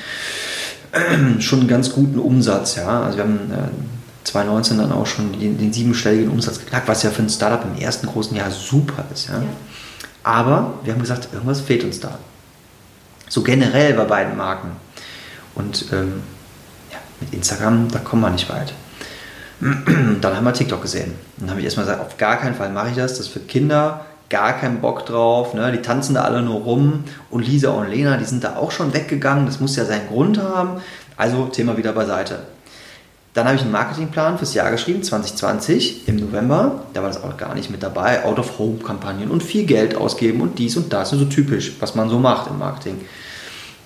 [1.41, 2.77] schon einen ganz guten Umsatz.
[2.77, 3.03] Ja?
[3.03, 3.98] Also wir haben äh,
[4.29, 7.81] 2019 dann auch schon den, den siebenstelligen Umsatz geknackt, was ja für ein Startup im
[7.81, 9.29] ersten großen Jahr super ist.
[9.29, 9.35] Ja?
[9.35, 9.43] ja.
[10.23, 12.19] Aber wir haben gesagt, irgendwas fehlt uns da.
[13.29, 14.73] So generell bei beiden Marken.
[15.55, 16.23] Und ähm,
[16.91, 18.73] ja, mit Instagram, da kommen wir nicht weit.
[19.61, 21.13] Dann haben wir TikTok gesehen.
[21.13, 23.13] Und dann habe ich erstmal gesagt, auf gar keinen Fall mache ich das.
[23.13, 25.55] Das ist für Kinder, gar keinen Bock drauf.
[25.55, 25.73] Ne?
[25.73, 27.05] Die tanzen da alle nur rum.
[27.31, 29.47] Und Lisa und Lena, die sind da auch schon weggegangen.
[29.47, 30.81] Das muss ja seinen Grund haben.
[31.17, 32.41] Also Thema wieder beiseite.
[33.39, 36.83] Dann habe ich einen Marketingplan fürs Jahr geschrieben, 2020 im November.
[36.93, 38.25] Da war das auch gar nicht mit dabei.
[38.25, 41.11] Out-of-Home-Kampagnen und viel Geld ausgeben und dies und das.
[41.11, 43.01] So typisch, was man so macht im Marketing.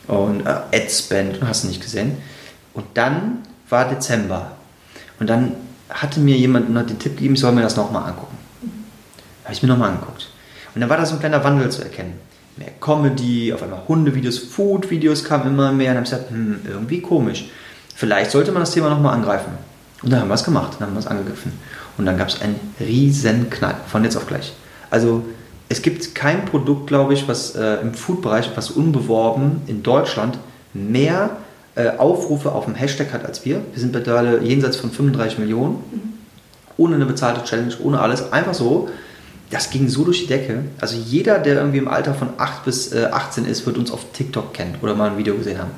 [0.09, 2.17] Und äh, Ad-Spend, hast du nicht gesehen.
[2.73, 4.53] Und dann war Dezember.
[5.21, 5.53] Und dann
[5.91, 8.39] hatte mir jemand noch den Tipp gegeben, ich soll mir das nochmal angucken.
[9.45, 10.31] Habe ich mir nochmal angeguckt.
[10.75, 12.15] Und dann war da so ein kleiner Wandel zu erkennen.
[12.57, 15.91] Mehr Comedy, auf einmal Hundevideos, Food-Videos kamen immer mehr.
[15.91, 17.51] Und dann habe ich gesagt, hm, irgendwie komisch
[18.03, 19.53] vielleicht sollte man das Thema nochmal angreifen.
[20.03, 21.53] Und dann haben wir es gemacht, dann haben wir es angegriffen.
[21.97, 24.55] Und dann gab es einen riesen Knall, von jetzt auf gleich.
[24.91, 25.23] Also
[25.69, 30.37] es gibt kein Produkt, glaube ich, was äh, im Food-Bereich, was unbeworben in Deutschland
[30.75, 31.31] mehr
[31.77, 33.63] äh, Aufrufe auf dem Hashtag hat als wir.
[33.73, 35.75] Wir sind mittlerweile jenseits von 35 Millionen.
[35.75, 36.13] Mhm.
[36.79, 38.33] Ohne eine bezahlte Challenge, ohne alles.
[38.33, 38.89] Einfach so.
[39.51, 40.65] Das ging so durch die Decke.
[40.81, 44.07] Also jeder, der irgendwie im Alter von 8 bis äh, 18 ist, wird uns auf
[44.13, 45.71] TikTok kennen oder mal ein Video gesehen haben.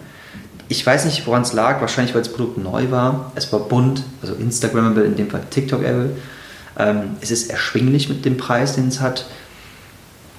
[0.69, 1.81] Ich weiß nicht, woran es lag.
[1.81, 3.33] Wahrscheinlich, weil das Produkt neu war.
[3.35, 6.17] Es war bunt, also Instagrammable, in dem Fall TikTokable.
[6.79, 9.27] Ähm, es ist erschwinglich mit dem Preis, den es hat.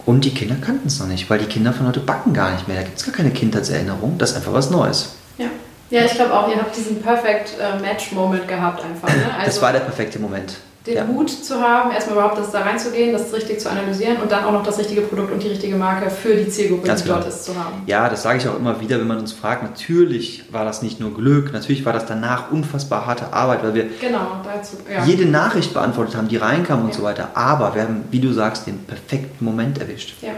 [0.05, 2.67] Und die Kinder kannten es noch nicht, weil die Kinder von heute backen gar nicht
[2.67, 2.77] mehr.
[2.77, 4.17] Da gibt es gar keine Kindheitserinnerung.
[4.17, 5.15] Das ist einfach was Neues.
[5.37, 5.47] Ja.
[5.91, 9.07] Ja, ich glaube auch, ihr habt diesen Perfect äh, Match-Moment gehabt einfach.
[9.07, 9.33] Ne?
[9.33, 11.03] Also das war der perfekte Moment den ja.
[11.03, 14.51] Mut zu haben, erstmal überhaupt das da reinzugehen, das richtig zu analysieren und dann auch
[14.51, 17.19] noch das richtige Produkt und die richtige Marke für die Zielgruppe, Ganz die genau.
[17.19, 17.81] dort ist, zu haben.
[17.87, 19.63] Ja, das sage ich auch immer wieder, wenn man uns fragt.
[19.63, 23.85] Natürlich war das nicht nur Glück, natürlich war das danach unfassbar harte Arbeit, weil wir
[23.99, 25.03] genau, dazu, ja.
[25.05, 26.95] jede Nachricht beantwortet haben, die reinkam und ja.
[26.95, 27.29] so weiter.
[27.33, 30.13] Aber wir haben, wie du sagst, den perfekten Moment erwischt.
[30.21, 30.33] Ja.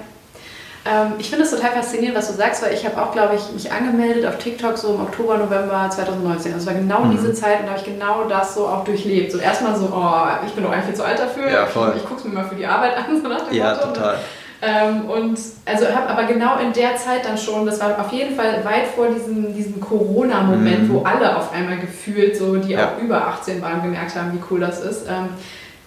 [0.87, 3.51] Ähm, ich finde es total faszinierend, was du sagst, weil ich habe auch, glaube ich,
[3.51, 6.53] mich angemeldet auf TikTok so im Oktober, November 2019.
[6.53, 7.11] Also es war genau mhm.
[7.11, 9.31] diese Zeit und da habe ich genau das so auch durchlebt.
[9.31, 11.49] So erstmal so, oh, ich bin doch eigentlich viel zu alt dafür.
[11.49, 11.93] Ja, voll.
[11.95, 13.87] Ich, ich gucke es mir mal für die Arbeit an, so nach dem Ja, Motto.
[13.87, 14.17] total.
[14.59, 18.35] Ähm, und also habe aber genau in der Zeit dann schon, das war auf jeden
[18.35, 20.93] Fall weit vor diesem, diesem Corona-Moment, mhm.
[20.93, 22.87] wo alle auf einmal gefühlt, so die ja.
[22.87, 25.05] auch über 18 waren, gemerkt haben, wie cool das ist.
[25.07, 25.29] Ähm,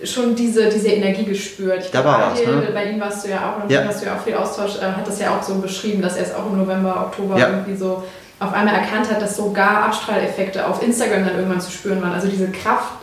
[0.04, 1.84] schon diese, diese Energie gespürt.
[1.84, 2.68] Ich da war was, ne?
[2.72, 3.84] Bei ihm warst du ja auch, und ja.
[3.84, 6.24] hast du ja auch viel Austausch, äh, hat das ja auch so beschrieben, dass er
[6.24, 7.48] es auch im November, Oktober ja.
[7.48, 8.02] irgendwie so
[8.38, 12.12] auf einmal erkannt hat, dass sogar Abstrahleffekte auf Instagram dann irgendwann zu spüren waren.
[12.12, 12.94] Also diese Kraft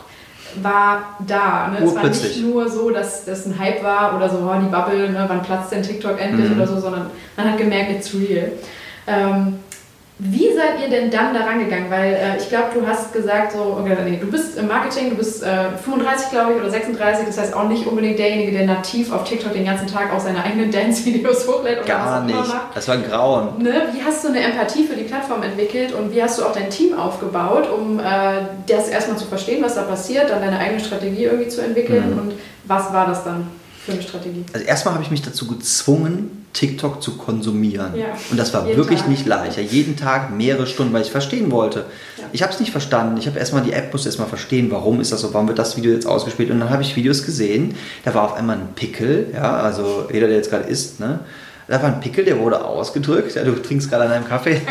[0.62, 1.68] war da.
[1.68, 1.84] Ne?
[1.84, 5.10] Es war nicht nur so, dass das ein Hype war oder so, oh, die Bubble,
[5.10, 5.24] ne?
[5.28, 6.56] wann platzt denn TikTok endlich mhm.
[6.56, 8.50] oder so, sondern man hat gemerkt, it's real.
[9.06, 9.60] Ähm,
[10.20, 11.90] wie seid ihr denn dann da rangegangen?
[11.90, 15.16] Weil äh, ich glaube, du hast gesagt, so, okay, nee, du bist im Marketing, du
[15.16, 19.12] bist äh, 35, glaube ich, oder 36, das heißt auch nicht unbedingt derjenige, der nativ
[19.12, 22.36] auf TikTok den ganzen Tag auch seine eigenen Dance-Videos hochlädt oder Gar was auch nicht.
[22.36, 22.76] Macht.
[22.76, 23.62] Das war ein Grauen.
[23.62, 23.82] Ne?
[23.92, 26.68] Wie hast du eine Empathie für die Plattform entwickelt und wie hast du auch dein
[26.68, 28.02] Team aufgebaut, um äh,
[28.66, 32.18] das erstmal zu verstehen, was da passiert, dann deine eigene Strategie irgendwie zu entwickeln mhm.
[32.18, 32.32] und
[32.64, 33.46] was war das dann?
[33.88, 34.44] für eine Strategie?
[34.52, 37.94] Also erstmal habe ich mich dazu gezwungen, TikTok zu konsumieren.
[37.96, 38.06] Ja.
[38.30, 39.08] Und das war wirklich Tag.
[39.08, 39.56] nicht leicht.
[39.56, 41.86] Ja, jeden Tag mehrere Stunden, weil ich verstehen wollte.
[42.16, 42.24] Ja.
[42.32, 43.16] Ich habe es nicht verstanden.
[43.16, 45.76] Ich habe erstmal die App, musste erstmal verstehen, warum ist das so, warum wird das
[45.76, 46.50] Video jetzt ausgespielt.
[46.50, 50.26] Und dann habe ich Videos gesehen, da war auf einmal ein Pickel, ja, also jeder,
[50.26, 51.20] der jetzt gerade isst, ne?
[51.68, 53.34] Da war ein Pickel, der wurde ausgedrückt.
[53.34, 54.56] Ja, du trinkst gerade an einem Kaffee.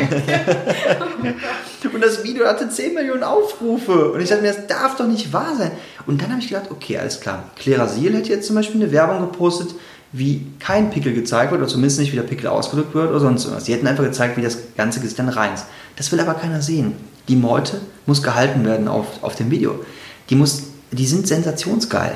[1.93, 4.11] und das Video hatte 10 Millionen Aufrufe.
[4.11, 5.71] Und ich dachte mir, das darf doch nicht wahr sein.
[6.07, 7.51] Und dann habe ich gedacht, okay, alles klar.
[7.55, 9.75] Klerasil hätte jetzt zum Beispiel eine Werbung gepostet,
[10.17, 13.51] wie kein Pickel gezeigt wird, oder zumindest nicht, wie der Pickel ausgedrückt wird oder sonst
[13.51, 13.65] was.
[13.65, 15.65] Sie hätten einfach gezeigt, wie das ganze Gesicht dann rein ist.
[15.95, 16.93] Das will aber keiner sehen.
[17.27, 19.83] Die Meute muss gehalten werden auf, auf dem Video.
[20.29, 22.15] Die, muss, die sind sensationsgeil.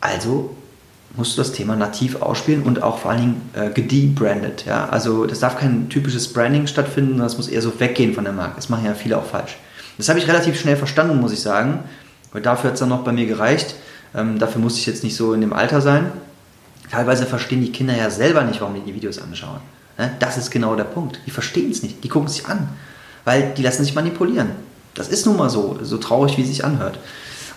[0.00, 0.54] Also
[1.16, 4.64] musst du das Thema nativ ausspielen und auch vor allen Dingen äh, gedebrandet.
[4.66, 4.88] Ja?
[4.88, 8.56] Also das darf kein typisches Branding stattfinden, das muss eher so weggehen von der Marke.
[8.56, 9.56] Das machen ja viele auch falsch.
[9.96, 11.80] Das habe ich relativ schnell verstanden, muss ich sagen,
[12.32, 13.74] weil dafür hat es dann noch bei mir gereicht.
[14.14, 16.12] Ähm, dafür musste ich jetzt nicht so in dem Alter sein.
[16.90, 19.60] Teilweise verstehen die Kinder ja selber nicht, warum die die Videos anschauen.
[19.98, 20.10] Ne?
[20.18, 21.20] Das ist genau der Punkt.
[21.26, 22.02] Die verstehen es nicht.
[22.02, 22.68] Die gucken es sich an,
[23.24, 24.50] weil die lassen sich manipulieren.
[24.94, 26.98] Das ist nun mal so, so traurig, wie es sich anhört.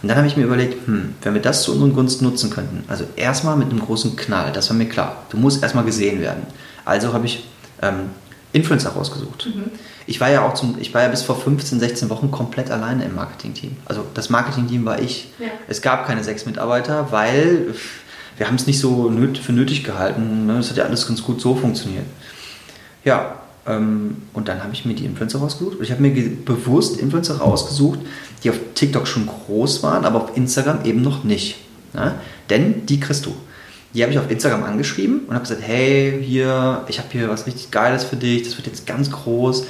[0.02, 2.84] Und dann habe ich mir überlegt, hm, wenn wir das zu unseren Gunsten nutzen könnten,
[2.88, 5.26] also erstmal mit einem großen Knall, das war mir klar.
[5.30, 6.44] Du musst erstmal gesehen werden.
[6.86, 7.48] Also habe ich
[7.82, 8.10] ähm,
[8.52, 9.48] Influencer rausgesucht.
[9.48, 9.66] Mhm.
[10.08, 13.06] Ich war ja auch zum, ich war ja bis vor 15, 16 Wochen komplett alleine
[13.06, 13.78] im Marketing-Team.
[13.86, 15.30] Also das Marketing-Team war ich.
[15.40, 15.48] Ja.
[15.68, 17.76] Es gab keine sechs Mitarbeiter, weil
[18.38, 20.46] wir haben es nicht so für nötig gehalten.
[20.48, 20.60] Ne?
[20.60, 22.06] Es hat ja alles ganz gut so funktioniert.
[23.04, 23.36] Ja,
[23.68, 25.78] ähm, und dann habe ich mir die Influencer rausgesucht.
[25.82, 28.00] Ich habe mir bewusst Influencer rausgesucht,
[28.44, 31.58] die auf TikTok schon groß waren, aber auf Instagram eben noch nicht.
[31.94, 32.16] Ne?
[32.50, 33.36] Denn die kriegst du.
[33.94, 37.46] Die habe ich auf Instagram angeschrieben und habe gesagt, hey, hier, ich habe hier was
[37.46, 39.66] richtig Geiles für dich, das wird jetzt ganz groß.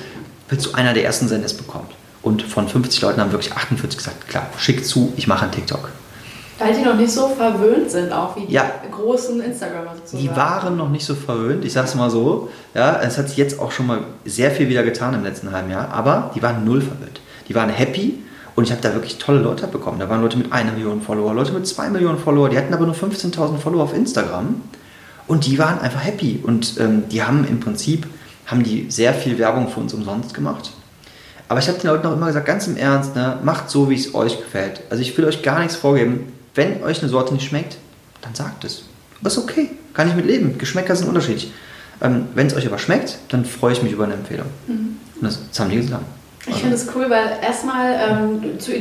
[0.47, 1.91] Willst du einer der ersten sein, der es bekommt?
[2.21, 5.89] Und von 50 Leuten haben wirklich 48 gesagt, klar, schick zu, ich mache einen TikTok.
[6.61, 8.69] Weil die noch nicht so verwöhnt sind, auch wie die ja.
[8.91, 10.23] großen Instagramer sozusagen.
[10.23, 12.49] Die waren noch nicht so verwöhnt, ich sag's mal so.
[12.73, 15.71] Ja, es hat sich jetzt auch schon mal sehr viel wieder getan im letzten halben
[15.71, 17.19] Jahr, aber die waren null verwöhnt.
[17.47, 18.19] Die waren happy
[18.55, 19.99] und ich habe da wirklich tolle Leute bekommen.
[19.99, 22.85] Da waren Leute mit einer Million Follower, Leute mit zwei Millionen Follower, die hatten aber
[22.85, 24.61] nur 15.000 Follower auf Instagram
[25.27, 28.07] und die waren einfach happy und ähm, die haben im Prinzip
[28.45, 30.71] haben die sehr viel Werbung für uns umsonst gemacht.
[31.47, 33.95] Aber ich habe den Leuten auch immer gesagt, ganz im Ernst, ne, macht so, wie
[33.95, 34.81] es euch gefällt.
[34.89, 36.31] Also ich will euch gar nichts vorgeben.
[36.55, 37.77] Wenn euch eine Sorte nicht schmeckt,
[38.21, 38.83] dann sagt es.
[39.19, 40.57] Aber ist okay, kann ich mit leben.
[40.57, 41.51] Geschmäcker sind unterschiedlich.
[42.01, 44.47] Ähm, Wenn es euch aber schmeckt, dann freue ich mich über eine Empfehlung.
[44.67, 44.97] Mhm.
[45.15, 46.03] Und das, das haben die gesagt.
[46.47, 48.71] Ich finde es cool, weil erstmal ähm, zu,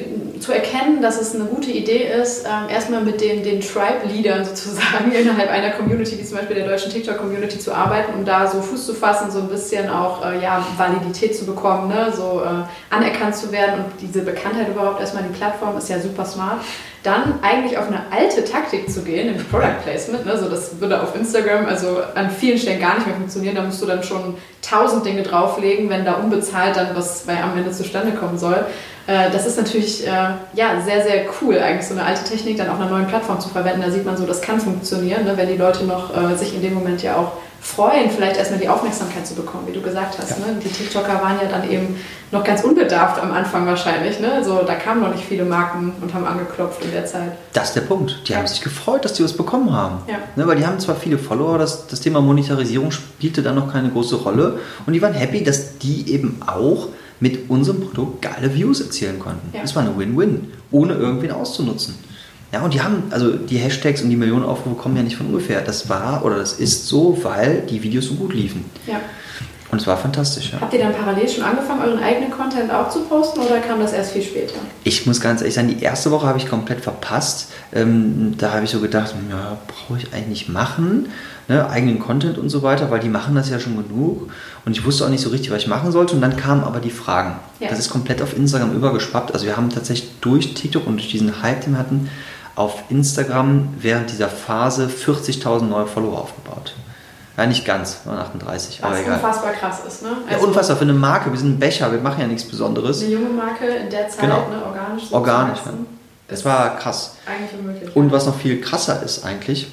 [0.40, 5.12] zu erkennen, dass es eine gute Idee ist, ähm, erstmal mit den, den Tribe-Leadern sozusagen
[5.20, 8.86] innerhalb einer Community, wie zum Beispiel der deutschen TikTok-Community, zu arbeiten, um da so Fuß
[8.86, 12.10] zu fassen, so ein bisschen auch äh, ja, Validität zu bekommen, ne?
[12.16, 16.24] so äh, anerkannt zu werden und diese Bekanntheit überhaupt erstmal die Plattform ist ja super
[16.24, 16.62] smart
[17.02, 20.26] dann eigentlich auf eine alte Taktik zu gehen, im Product Placement.
[20.26, 20.32] Ne?
[20.32, 23.54] Also das würde auf Instagram also an vielen Stellen gar nicht mehr funktionieren.
[23.54, 27.56] Da musst du dann schon tausend Dinge drauflegen, wenn da unbezahlt dann was bei am
[27.56, 28.66] Ende zustande kommen soll.
[29.06, 30.10] Äh, das ist natürlich äh,
[30.54, 33.48] ja, sehr, sehr cool, eigentlich so eine alte Technik dann auf einer neuen Plattform zu
[33.48, 33.82] verwenden.
[33.82, 35.36] Da sieht man so, das kann funktionieren, ne?
[35.36, 38.68] wenn die Leute noch äh, sich in dem Moment ja auch freuen, vielleicht erstmal die
[38.68, 40.30] Aufmerksamkeit zu bekommen, wie du gesagt hast.
[40.30, 40.46] Ja.
[40.46, 40.60] Ne?
[40.64, 41.96] Die TikToker waren ja dann eben
[42.32, 44.18] noch ganz unbedarft am Anfang wahrscheinlich.
[44.18, 44.32] Ne?
[44.32, 47.32] Also da kamen noch nicht viele Marken und haben angeklopft in der Zeit.
[47.52, 48.22] Das ist der Punkt.
[48.26, 48.38] Die ja.
[48.38, 49.98] haben sich gefreut, dass die was bekommen haben.
[50.08, 50.16] Ja.
[50.36, 50.46] Ne?
[50.46, 54.16] Weil die haben zwar viele Follower, das, das Thema Monetarisierung spielte dann noch keine große
[54.16, 54.58] Rolle.
[54.86, 56.88] Und die waren happy, dass die eben auch
[57.20, 59.50] mit unserem Produkt geile Views erzielen konnten.
[59.52, 59.60] Ja.
[59.60, 61.98] Das war eine Win-Win, ohne irgendwen auszunutzen.
[62.52, 65.26] Ja, und die haben, also die Hashtags und die Millionen Aufrufe kommen ja nicht von
[65.26, 65.60] ungefähr.
[65.60, 68.64] Das war oder das ist so, weil die Videos so gut liefen.
[68.86, 69.00] Ja.
[69.70, 70.52] Und es war fantastisch.
[70.52, 70.60] Ja.
[70.60, 73.92] Habt ihr dann parallel schon angefangen, euren eigenen Content auch zu posten oder kam das
[73.92, 74.54] erst viel später?
[74.82, 77.52] Ich muss ganz ehrlich sagen, die erste Woche habe ich komplett verpasst.
[77.72, 81.10] Ähm, da habe ich so gedacht, ja, brauche ich eigentlich machen,
[81.46, 84.32] ne, eigenen Content und so weiter, weil die machen das ja schon genug.
[84.64, 86.16] Und ich wusste auch nicht so richtig, was ich machen sollte.
[86.16, 87.36] Und dann kamen aber die Fragen.
[87.60, 87.68] Ja.
[87.68, 89.32] Das ist komplett auf Instagram übergeschwappt.
[89.32, 92.10] Also wir haben tatsächlich durch TikTok und durch diesen Hype, den wir hatten,
[92.60, 96.74] auf Instagram während dieser Phase 40.000 neue Follower aufgebaut.
[97.38, 99.14] Ja, nicht ganz, 38, Was aber egal.
[99.14, 100.10] unfassbar krass ist, ne?
[100.28, 101.32] Also ja, unfassbar für eine Marke.
[101.32, 103.00] Wir sind ein Becher, wir machen ja nichts Besonderes.
[103.00, 104.46] Eine junge Marke in der Zeit, genau.
[104.50, 104.62] ne?
[104.62, 105.04] organisch.
[105.08, 105.72] So organisch, ja.
[106.28, 107.16] Das war krass.
[107.24, 107.96] Eigentlich unmöglich.
[107.96, 109.68] Und was noch viel krasser ist eigentlich,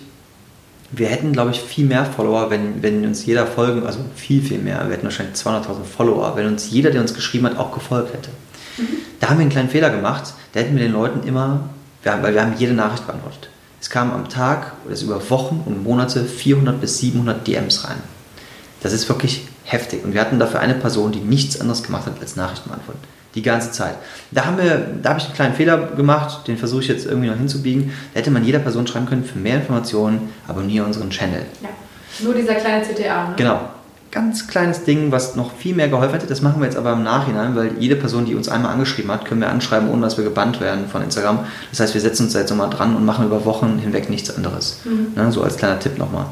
[0.92, 4.60] wir hätten, glaube ich, viel mehr Follower, wenn, wenn uns jeder folgen, also viel, viel
[4.60, 4.86] mehr.
[4.86, 8.30] Wir hätten wahrscheinlich 200.000 Follower, wenn uns jeder, der uns geschrieben hat, auch gefolgt hätte.
[8.78, 8.88] Mhm.
[9.20, 10.34] Da haben wir einen kleinen Fehler gemacht.
[10.54, 11.68] Da hätten wir den Leuten immer
[12.16, 13.50] wir weil wir haben jede Nachricht beantwortet.
[13.82, 17.98] Es kamen am Tag oder über Wochen und Monate 400 bis 700 DMs rein.
[18.82, 20.04] Das ist wirklich heftig.
[20.04, 23.02] Und wir hatten dafür eine Person, die nichts anderes gemacht hat als Nachrichten beantworten.
[23.36, 23.96] Die ganze Zeit.
[24.32, 27.30] Da, haben wir, da habe ich einen kleinen Fehler gemacht, den versuche ich jetzt irgendwie
[27.30, 27.94] noch hinzubiegen.
[28.14, 31.46] Da hätte man jeder Person schreiben können, für mehr Informationen abonniere unseren Channel.
[31.62, 31.70] Ja.
[32.20, 33.34] Nur dieser kleine CTA, ne?
[33.36, 33.60] Genau
[34.12, 36.28] ganz kleines Ding, was noch viel mehr geholfen hätte.
[36.28, 39.26] Das machen wir jetzt aber im Nachhinein, weil jede Person, die uns einmal angeschrieben hat,
[39.26, 41.40] können wir anschreiben, ohne dass wir gebannt werden von Instagram.
[41.72, 44.36] Das heißt, wir setzen uns da jetzt nochmal dran und machen über Wochen hinweg nichts
[44.36, 44.80] anderes.
[44.86, 45.14] Mhm.
[45.16, 46.28] Ne, so als kleiner Tipp nochmal.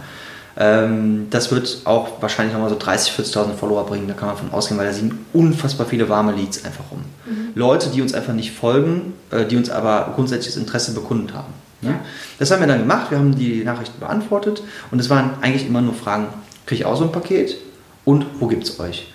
[0.57, 4.07] Ähm, das wird auch wahrscheinlich nochmal so 30.000, 40.000 Follower bringen.
[4.07, 7.01] Da kann man von ausgehen, weil da sind unfassbar viele warme Leads einfach rum.
[7.25, 7.51] Mhm.
[7.55, 11.53] Leute, die uns einfach nicht folgen, äh, die uns aber grundsätzliches Interesse bekundet haben.
[11.81, 11.89] Ne?
[11.89, 11.99] Ja.
[12.39, 13.11] Das haben wir dann gemacht.
[13.11, 16.27] Wir haben die Nachrichten beantwortet und es waren eigentlich immer nur Fragen
[16.65, 17.57] kriege ich auch so ein Paket
[18.05, 19.11] und wo gibt es euch?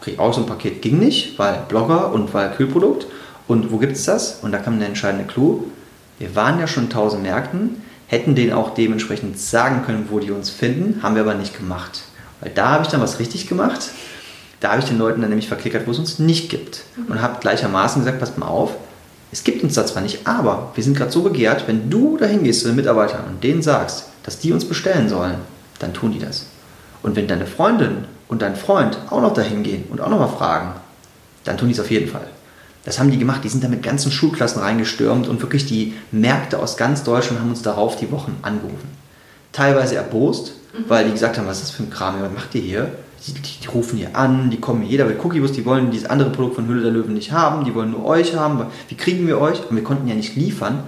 [0.00, 3.06] Kriege ich auch so ein Paket, ging nicht, weil Blogger und weil Kühlprodukt
[3.48, 4.40] und wo gibt es das?
[4.42, 5.64] Und da kam der entscheidende Clou.
[6.18, 10.30] Wir waren ja schon in 1000 Märkten, hätten denen auch dementsprechend sagen können, wo die
[10.30, 12.02] uns finden, haben wir aber nicht gemacht.
[12.40, 13.90] Weil da habe ich dann was richtig gemacht.
[14.60, 16.84] Da habe ich den Leuten dann nämlich verklickert, wo es uns nicht gibt.
[17.08, 18.74] Und habe gleichermaßen gesagt, passt mal auf,
[19.32, 22.44] es gibt uns da zwar nicht, aber wir sind gerade so begehrt, wenn du dahin
[22.44, 25.34] gehst zu den Mitarbeitern und denen sagst, dass die uns bestellen sollen,
[25.80, 26.46] dann tun die das.
[27.02, 30.28] Und wenn deine Freundin und dein Freund auch noch dahin gehen und auch noch mal
[30.28, 30.72] fragen,
[31.44, 32.26] dann tun die es auf jeden Fall.
[32.84, 33.42] Das haben die gemacht.
[33.44, 37.50] Die sind da mit ganzen Schulklassen reingestürmt und wirklich die Märkte aus ganz Deutschland haben
[37.50, 38.88] uns darauf die Wochen angerufen.
[39.52, 40.84] Teilweise erbost, mhm.
[40.88, 42.92] weil die gesagt haben, was ist das für ein Kram, was macht ihr hier?
[43.26, 46.10] Die, die, die, rufen hier an, die kommen hier, jeder will Cookiebus, die wollen dieses
[46.10, 48.66] andere Produkt von Hülle der Löwen nicht haben, die wollen nur euch haben.
[48.88, 49.66] Wie kriegen wir euch?
[49.70, 50.84] Und wir konnten ja nicht liefern.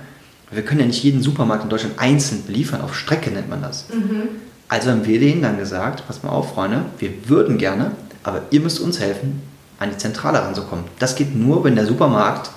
[0.50, 3.86] Wir können ja nicht jeden Supermarkt in Deutschland einzeln beliefern, auf Strecke nennt man das.
[3.88, 4.28] Mhm.
[4.68, 7.92] Also haben wir denen dann gesagt, pass mal auf, Freunde, wir würden gerne,
[8.22, 9.42] aber ihr müsst uns helfen,
[9.78, 10.86] an die Zentrale ranzukommen.
[10.98, 12.50] Das geht nur, wenn der Supermarkt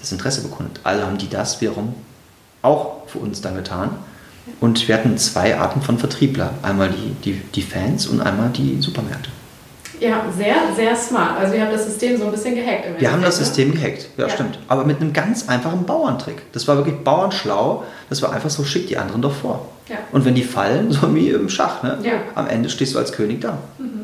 [0.00, 0.80] das Interesse bekundet.
[0.84, 1.94] Also haben die das wiederum
[2.62, 3.90] auch für uns dann getan.
[4.60, 6.54] Und wir hatten zwei Arten von Vertriebler.
[6.62, 9.30] Einmal die, die, die Fans und einmal die Supermärkte.
[10.00, 11.38] Ja, sehr, sehr smart.
[11.38, 12.98] Also ihr habt das System so ein bisschen gehackt.
[12.98, 13.44] wir haben das ne?
[13.44, 14.58] System gehackt, ja, ja, stimmt.
[14.66, 16.50] Aber mit einem ganz einfachen Bauerntrick.
[16.52, 17.84] Das war wirklich bauernschlau.
[18.08, 19.68] Das war einfach so, schick die anderen doch vor.
[19.90, 19.98] Ja.
[20.12, 21.98] Und wenn die fallen, so wie im Schach, ne?
[22.02, 22.12] Ja.
[22.34, 23.58] am Ende stehst du als König da.
[23.78, 23.99] Mhm.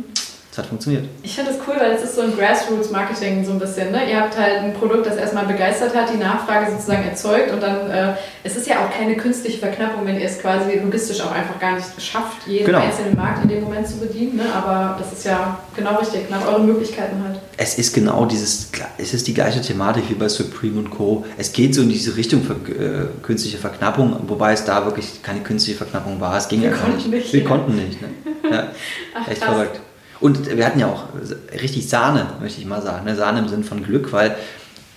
[0.57, 1.05] Das hat funktioniert.
[1.23, 3.93] Ich finde das cool, weil es ist so ein Grassroots-Marketing so ein bisschen.
[3.93, 4.11] Ne?
[4.11, 7.91] Ihr habt halt ein Produkt, das erstmal begeistert hat, die Nachfrage sozusagen erzeugt und dann,
[7.91, 11.61] äh, es ist ja auch keine künstliche Verknappung, wenn ihr es quasi logistisch auch einfach
[11.61, 12.79] gar nicht schafft, jeden genau.
[12.79, 14.37] einzelnen Markt in dem Moment zu bedienen.
[14.37, 14.45] Ne?
[14.55, 17.39] Aber das ist ja genau richtig, nach euren Möglichkeiten halt.
[17.59, 21.27] Es ist genau dieses, es ist die gleiche Thematik wie bei Supreme und Co.
[21.37, 25.41] Es geht so in diese Richtung für äh, künstliche Verknappung, wobei es da wirklich keine
[25.41, 26.39] künstliche Verknappung war.
[26.39, 27.09] Es ging Wir ja gar nicht.
[27.09, 27.31] nicht.
[27.31, 28.01] Wir konnten nicht.
[28.01, 28.09] Ne?
[28.51, 28.69] Ja,
[29.15, 29.55] Ach, echt krass.
[29.55, 29.81] verrückt.
[30.21, 31.05] Und wir hatten ja auch
[31.53, 33.05] richtig Sahne, möchte ich mal sagen.
[33.05, 33.17] Ne?
[33.17, 34.37] Sahne im Sinn von Glück, weil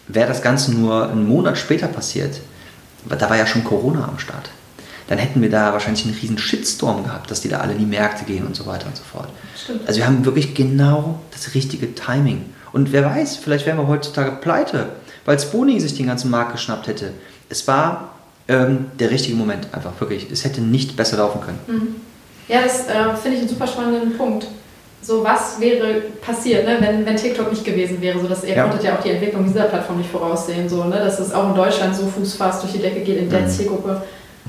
[0.08, 2.40] wäre das Ganze nur einen Monat später passiert,
[3.08, 4.50] da war ja schon Corona am Start,
[5.08, 7.86] dann hätten wir da wahrscheinlich einen riesen Shitstorm gehabt, dass die da alle in die
[7.86, 9.30] Märkte gehen und so weiter und so fort.
[9.62, 9.88] Stimmt.
[9.88, 12.46] Also wir haben wirklich genau das richtige Timing.
[12.72, 14.90] Und wer weiß, vielleicht wären wir heutzutage pleite,
[15.26, 17.14] weil Spooning sich den ganzen Markt geschnappt hätte.
[17.50, 18.12] Es war
[18.48, 20.30] ähm, der richtige Moment, einfach wirklich.
[20.32, 21.60] Es hätte nicht besser laufen können.
[21.68, 21.96] Mhm.
[22.48, 24.48] Ja, das äh, finde ich einen super spannenden Punkt.
[25.02, 28.20] So, was wäre passiert, ne, wenn, wenn TikTok nicht gewesen wäre?
[28.20, 28.64] So, dass ihr ja.
[28.64, 31.56] konntet ja auch die Entwicklung dieser Plattform nicht voraussehen, so, ne, dass es auch in
[31.56, 33.50] Deutschland so fußfast durch die Decke geht in der mhm.
[33.50, 34.02] Zielgruppe.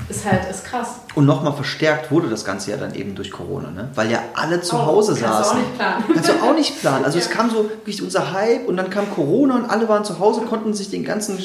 [0.09, 1.01] Ist halt ist krass.
[1.15, 3.89] Und nochmal verstärkt wurde das Ganze ja dann eben durch Corona, ne?
[3.95, 5.57] weil ja alle zu oh, Hause saßen.
[5.77, 6.05] Kannst du auch nicht planen.
[6.13, 7.05] Kannst du auch nicht planen.
[7.05, 7.23] Also ja.
[7.23, 10.41] es kam so wirklich unser Hype und dann kam Corona und alle waren zu Hause,
[10.41, 11.37] konnten sich den ganzen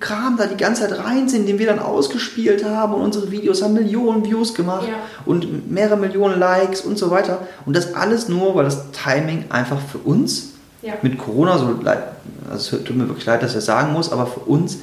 [0.00, 3.74] Kram da die ganze Zeit reinziehen, den wir dann ausgespielt haben und unsere Videos haben
[3.74, 4.94] Millionen Views gemacht ja.
[5.24, 7.46] und mehrere Millionen Likes und so weiter.
[7.64, 10.94] Und das alles nur, weil das Timing einfach für uns ja.
[11.02, 12.02] mit Corona so leid,
[12.50, 14.78] also es tut mir wirklich leid, dass ich das sagen muss, aber für uns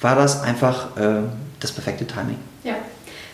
[0.00, 1.22] war das einfach äh,
[1.60, 2.38] das perfekte Timing.
[2.64, 2.74] Ja.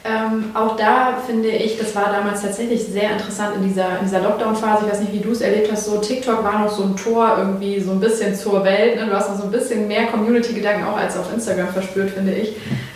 [0.05, 4.21] Ähm, auch da finde ich, das war damals tatsächlich sehr interessant in dieser, in dieser
[4.21, 4.85] Lockdown-Phase.
[4.87, 5.87] Ich weiß nicht, wie du es erlebt hast.
[5.87, 8.97] So TikTok war noch so ein Tor irgendwie so ein bisschen zur Welt.
[8.97, 9.07] Ne?
[9.07, 12.55] Du hast noch so ein bisschen mehr Community-Gedanken auch als auf Instagram verspürt, finde ich.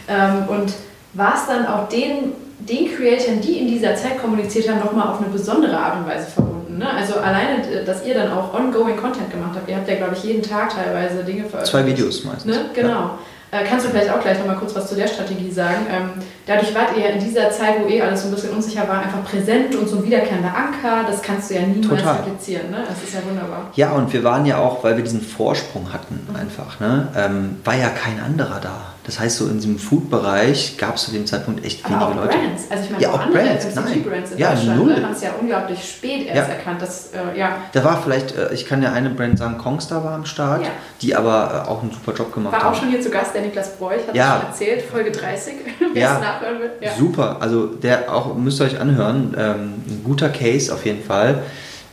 [0.09, 0.73] Ähm, und
[1.15, 5.19] war es dann auch den, den Creatoren, die in dieser Zeit kommuniziert haben, nochmal auf
[5.19, 6.79] eine besondere Art und Weise verbunden?
[6.79, 6.89] Ne?
[6.89, 9.69] Also alleine, dass ihr dann auch ongoing Content gemacht habt.
[9.69, 11.67] Ihr habt ja, glaube ich, jeden Tag teilweise Dinge veröffentlicht.
[11.67, 12.57] Zwei Videos meistens.
[12.57, 12.65] Ne?
[12.75, 12.89] Genau.
[12.89, 13.19] Ja.
[13.53, 15.87] Äh, kannst du vielleicht auch gleich nochmal kurz was zu der Strategie sagen?
[15.91, 16.11] Ähm,
[16.47, 19.23] dadurch wart ihr in dieser Zeit, wo eh alles so ein bisschen unsicher war, einfach
[19.25, 21.07] präsent und so ein wiederkehrender Anker.
[21.07, 22.71] Das kannst du ja niemals replizieren.
[22.71, 22.79] Ne?
[22.89, 23.71] Das ist ja wunderbar.
[23.75, 26.37] Ja, und wir waren ja auch, weil wir diesen Vorsprung hatten, mhm.
[26.37, 27.09] einfach, ne?
[27.15, 28.81] Ähm, war ja kein anderer da.
[29.05, 32.25] Das heißt, so in diesem Food-Bereich gab es zu dem Zeitpunkt echt Aber wenige auch
[32.25, 32.39] Leute.
[32.39, 32.63] Brands.
[32.71, 34.03] Also ich meine, ja, auch, auch Brands, nein.
[34.05, 34.95] Brands in ja, Deutschland null.
[34.95, 36.55] Ne, haben es ja unglaublich spät erst ja.
[36.55, 36.83] erkannt.
[36.83, 37.57] Dass, äh, ja.
[37.73, 40.69] Da war vielleicht, äh, ich kann ja eine Brand sagen, Kongstar war am Start, ja.
[41.01, 42.63] die aber äh, auch einen super Job gemacht hat.
[42.63, 44.39] War auch schon hier zu Gast, der Niklas Bräuch hat ja.
[44.39, 45.55] schon erzählt, Folge 30,
[45.95, 46.15] wer ja.
[46.15, 46.71] es nachhören will.
[46.81, 46.93] Ja.
[46.95, 51.43] Super, also der auch, müsst ihr euch anhören, ähm, ein guter Case auf jeden Fall,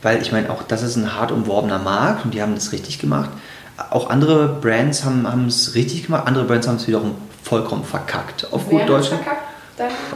[0.03, 2.99] weil ich meine, auch das ist ein hart umworbener Markt und die haben das richtig
[2.99, 3.31] gemacht.
[3.91, 8.51] Auch andere Brands haben es richtig gemacht, andere Brands haben es wiederum vollkommen verkackt.
[8.51, 9.07] Auf Wer gut Deutsch.
[9.09, 9.43] Verkackt?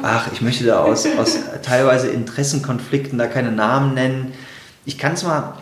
[0.02, 4.34] Ach, ich möchte da aus, aus teilweise Interessenkonflikten da keine Namen nennen.
[4.86, 5.54] Ich kann es mal,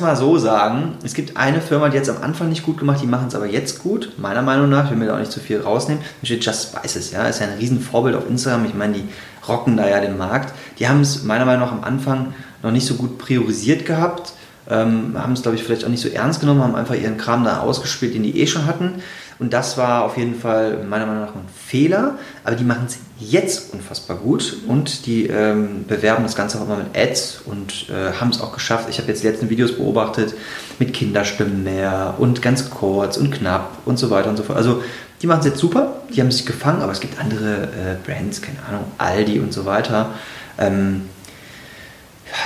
[0.00, 0.98] mal so sagen.
[1.02, 3.34] Es gibt eine Firma, die hat es am Anfang nicht gut gemacht, die machen es
[3.34, 4.84] aber jetzt gut, meiner Meinung nach.
[4.84, 6.02] Ich will mir da auch nicht zu viel rausnehmen.
[6.20, 8.66] Da steht Just Spices, ja, ist ja ein Riesenvorbild auf Instagram.
[8.66, 9.08] Ich meine, die
[9.48, 10.52] rocken da ja den Markt.
[10.78, 14.32] Die haben es meiner Meinung nach am Anfang noch nicht so gut priorisiert gehabt.
[14.70, 17.44] Ähm, haben es, glaube ich, vielleicht auch nicht so ernst genommen, haben einfach ihren Kram
[17.44, 19.02] da ausgespielt, den die eh schon hatten.
[19.38, 22.98] Und das war auf jeden Fall meiner Meinung nach ein Fehler, aber die machen es
[23.20, 28.18] jetzt unfassbar gut und die ähm, bewerben das Ganze auch immer mit Ads und äh,
[28.18, 28.88] haben es auch geschafft.
[28.90, 30.34] Ich habe jetzt die letzten Videos beobachtet
[30.80, 34.58] mit Kinderstimmen mehr und ganz kurz und knapp und so weiter und so fort.
[34.58, 34.82] Also
[35.22, 38.42] die machen es jetzt super, die haben sich gefangen, aber es gibt andere äh, Brands,
[38.42, 40.10] keine Ahnung, Aldi und so weiter.
[40.58, 41.02] Ähm,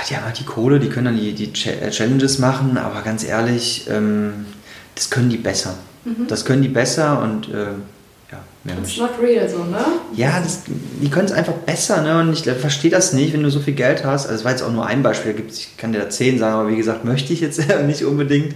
[0.09, 3.87] die haben halt die Kohle, die können dann die, die Challenges machen, aber ganz ehrlich,
[3.89, 4.45] ähm,
[4.95, 5.75] das können die besser.
[6.05, 6.27] Mhm.
[6.27, 7.67] Das können die besser und äh,
[8.31, 9.79] ja, mehr It's not real so, ne?
[10.15, 12.19] Ja, das, die können es einfach besser, ne?
[12.19, 14.25] Und ich verstehe das nicht, wenn du so viel Geld hast.
[14.25, 16.69] Also, das war jetzt auch nur ein Beispiel, ich kann dir da zehn sagen, aber
[16.69, 18.55] wie gesagt, möchte ich jetzt nicht unbedingt.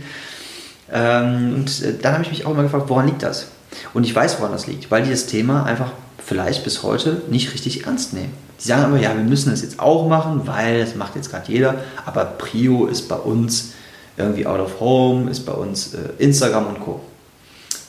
[0.91, 3.47] Ähm, und äh, dann habe ich mich auch immer gefragt, woran liegt das?
[3.93, 5.91] Und ich weiß, woran das liegt, weil die das Thema einfach
[6.25, 8.33] vielleicht bis heute nicht richtig ernst nehmen.
[8.59, 11.51] Die sagen aber, ja, wir müssen das jetzt auch machen, weil das macht jetzt gerade
[11.51, 13.73] jeder, aber Prio ist bei uns
[14.17, 16.99] irgendwie out of home, ist bei uns äh, Instagram und Co.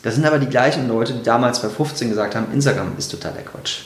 [0.02, 3.42] Das sind aber die gleichen Leute, die damals bei 15 gesagt haben, Instagram ist totaler
[3.42, 3.80] Quatsch.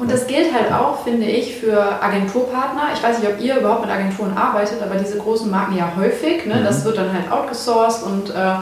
[0.00, 2.84] Und das gilt halt auch, finde ich, für Agenturpartner.
[2.94, 6.46] Ich weiß nicht, ob ihr überhaupt mit Agenturen arbeitet, aber diese großen Marken ja häufig.
[6.46, 6.54] Ne?
[6.54, 6.64] Mhm.
[6.64, 8.54] Das wird dann halt outgesourced und äh,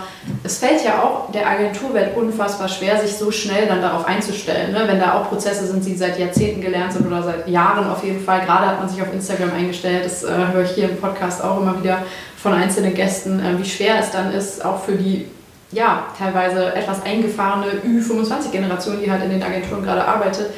[0.42, 4.72] es fällt ja auch der Agenturwelt unfassbar schwer, sich so schnell dann darauf einzustellen.
[4.72, 4.82] Ne?
[4.88, 8.20] Wenn da auch Prozesse sind, die seit Jahrzehnten gelernt sind oder seit Jahren auf jeden
[8.20, 8.40] Fall.
[8.40, 10.06] Gerade hat man sich auf Instagram eingestellt.
[10.06, 11.98] Das äh, höre ich hier im Podcast auch immer wieder
[12.36, 15.26] von einzelnen Gästen, äh, wie schwer es dann ist, auch für die
[15.70, 20.50] ja, teilweise etwas eingefahrene Ü25-Generation, die halt in den Agenturen gerade arbeitet,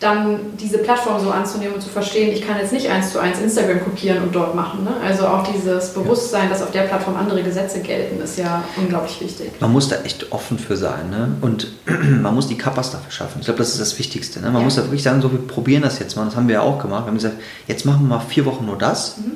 [0.00, 3.40] dann diese Plattform so anzunehmen und zu verstehen, ich kann jetzt nicht eins zu eins
[3.40, 4.84] Instagram kopieren und dort machen.
[4.84, 4.92] Ne?
[5.04, 9.50] Also auch dieses Bewusstsein, dass auf der Plattform andere Gesetze gelten, ist ja unglaublich wichtig.
[9.60, 11.32] Man muss da echt offen für sein ne?
[11.40, 11.72] und
[12.22, 13.38] man muss die Kappas dafür schaffen.
[13.40, 14.40] Ich glaube, das ist das Wichtigste.
[14.40, 14.46] Ne?
[14.46, 14.64] Man ja.
[14.64, 16.26] muss da wirklich sagen, so wir probieren das jetzt mal.
[16.26, 17.04] Das haben wir ja auch gemacht.
[17.04, 17.36] Wir haben gesagt,
[17.66, 19.32] jetzt machen wir mal vier Wochen nur das mhm.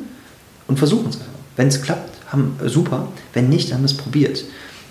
[0.69, 1.33] und versuchen es einfach.
[1.57, 3.09] Wenn es klappt, haben, super.
[3.33, 4.45] Wenn nicht, dann haben wir es probiert.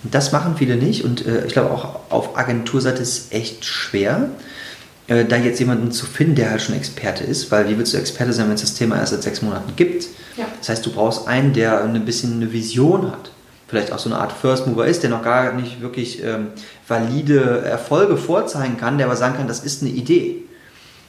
[0.04, 3.66] Und das machen viele nicht und äh, ich glaube auch auf Agenturseite ist es echt
[3.66, 4.30] schwer.
[5.12, 7.98] Äh, da jetzt jemanden zu finden, der halt schon Experte ist, weil wie willst du
[7.98, 10.08] Experte sein, wenn es das Thema erst seit sechs Monaten gibt?
[10.38, 10.46] Ja.
[10.60, 13.32] Das heißt, du brauchst einen, der ein bisschen eine Vision hat.
[13.68, 16.48] Vielleicht auch so eine Art First Mover ist, der noch gar nicht wirklich ähm,
[16.88, 20.44] valide Erfolge vorzeigen kann, der aber sagen kann, das ist eine Idee.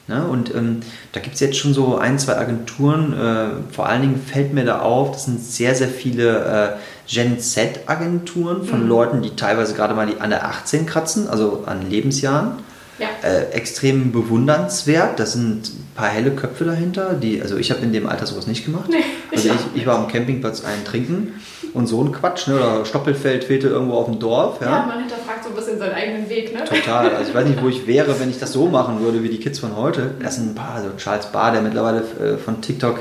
[0.09, 0.27] Ne?
[0.27, 0.81] Und ähm,
[1.13, 3.13] da gibt es jetzt schon so ein, zwei Agenturen.
[3.13, 6.69] Äh, vor allen Dingen fällt mir da auf, das sind sehr, sehr viele äh,
[7.09, 8.89] Gen Z-Agenturen von mhm.
[8.89, 12.72] Leuten, die teilweise gerade mal die an der 18 kratzen, also an Lebensjahren.
[13.03, 13.29] Ja.
[13.29, 15.19] Äh, extrem bewundernswert.
[15.19, 17.15] Da sind ein paar helle Köpfe dahinter.
[17.15, 18.89] Die, also ich habe in dem Alter sowas nicht gemacht.
[18.89, 21.35] Nee, also ich, ich, war am Campingplatz einen trinken
[21.75, 22.47] und so ein Quatsch.
[22.47, 22.55] Ne?
[22.55, 24.61] Oder Stoppelfeld fehlte irgendwo auf dem Dorf.
[24.61, 26.55] Ja, ja man hinterfragt so ein bisschen seinen eigenen Weg.
[26.55, 26.65] Ne?
[26.65, 27.15] Total.
[27.15, 29.41] Also ich weiß nicht, wo ich wäre, wenn ich das so machen würde wie die
[29.41, 30.15] Kids von heute.
[30.23, 30.77] Das sind ein paar.
[30.77, 33.01] Also Charles Barr, der mittlerweile äh, von TikTok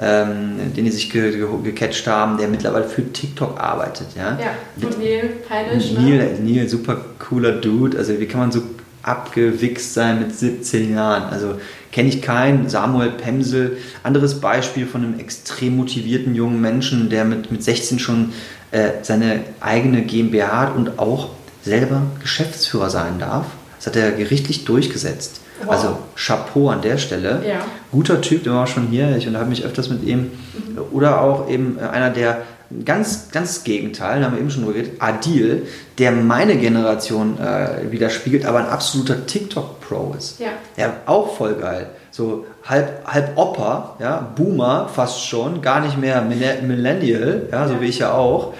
[0.00, 4.08] ähm, den die sich ge ge gecatcht haben, der mittlerweile für TikTok arbeitet.
[4.16, 4.86] Ja, ja.
[4.86, 5.92] und Neil Peinisch.
[5.92, 6.38] Neil, ne?
[6.40, 7.98] Neil, super cooler Dude.
[7.98, 8.62] Also wie kann man so
[9.08, 11.24] abgewichst sein mit 17 Jahren.
[11.24, 11.58] Also
[11.90, 12.68] kenne ich keinen.
[12.68, 18.32] Samuel Pemsel, anderes Beispiel von einem extrem motivierten jungen Menschen, der mit, mit 16 schon
[18.70, 21.30] äh, seine eigene GmbH hat und auch
[21.62, 23.46] selber Geschäftsführer sein darf.
[23.78, 25.40] Das hat er gerichtlich durchgesetzt.
[25.64, 25.70] Wow.
[25.72, 27.42] Also Chapeau an der Stelle.
[27.46, 27.64] Ja.
[27.90, 29.16] Guter Typ, der war schon hier.
[29.16, 30.18] Ich unterhalte mich öfters mit ihm.
[30.18, 30.78] Mhm.
[30.92, 32.42] Oder auch eben einer, der
[32.84, 35.66] ganz, ganz Gegenteil, da haben wir eben schon drüber geredet, Adil,
[35.98, 40.38] der meine Generation äh, widerspiegelt, aber ein absoluter TikTok-Pro ist.
[40.38, 40.48] Ja.
[40.76, 40.94] ja.
[41.06, 41.90] Auch voll geil.
[42.10, 47.80] So halb, halb Opa, ja, Boomer fast schon, gar nicht mehr Millennial, ja, so ja.
[47.80, 48.54] wie ich ja auch.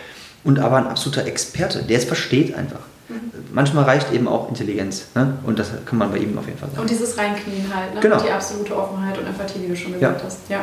[0.45, 2.81] Und aber ein absoluter Experte, der es versteht einfach
[3.53, 5.07] manchmal reicht eben auch Intelligenz.
[5.15, 5.39] Ne?
[5.45, 6.83] Und das kann man bei ihm auf jeden Fall sagen.
[6.83, 8.01] Und dieses Reinknien halt, ne?
[8.01, 8.17] genau.
[8.17, 10.27] Und die absolute Offenheit und Empathie, wie du schon gesagt ja.
[10.27, 10.39] hast.
[10.49, 10.61] Ja.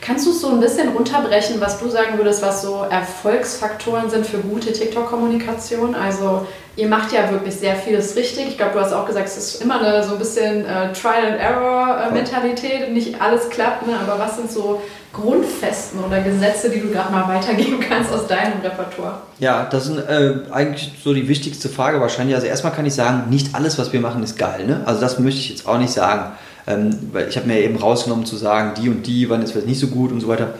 [0.00, 4.26] Kannst du es so ein bisschen runterbrechen, was du sagen würdest, was so Erfolgsfaktoren sind
[4.26, 5.94] für gute TikTok-Kommunikation?
[5.94, 8.48] Also ihr macht ja wirklich sehr vieles richtig.
[8.48, 12.88] Ich glaube, du hast auch gesagt, es ist immer eine so ein bisschen äh, Trial-and-Error-Mentalität.
[12.88, 13.98] Äh, Nicht alles klappt, ne?
[14.00, 14.80] aber was sind so
[15.12, 19.22] Grundfesten oder Gesetze, die du gerade mal weitergeben kannst aus deinem Repertoire?
[19.38, 22.36] Ja, das ist äh, eigentlich so die wichtigste Frage wahrscheinlich.
[22.36, 24.66] Also erstmal kann ich sagen, nicht alles, was wir machen, ist geil.
[24.66, 24.82] Ne?
[24.86, 26.32] Also das möchte ich jetzt auch nicht sagen.
[26.66, 29.66] Ähm, weil ich habe mir eben rausgenommen zu sagen, die und die waren jetzt vielleicht
[29.66, 30.54] nicht so gut und so weiter.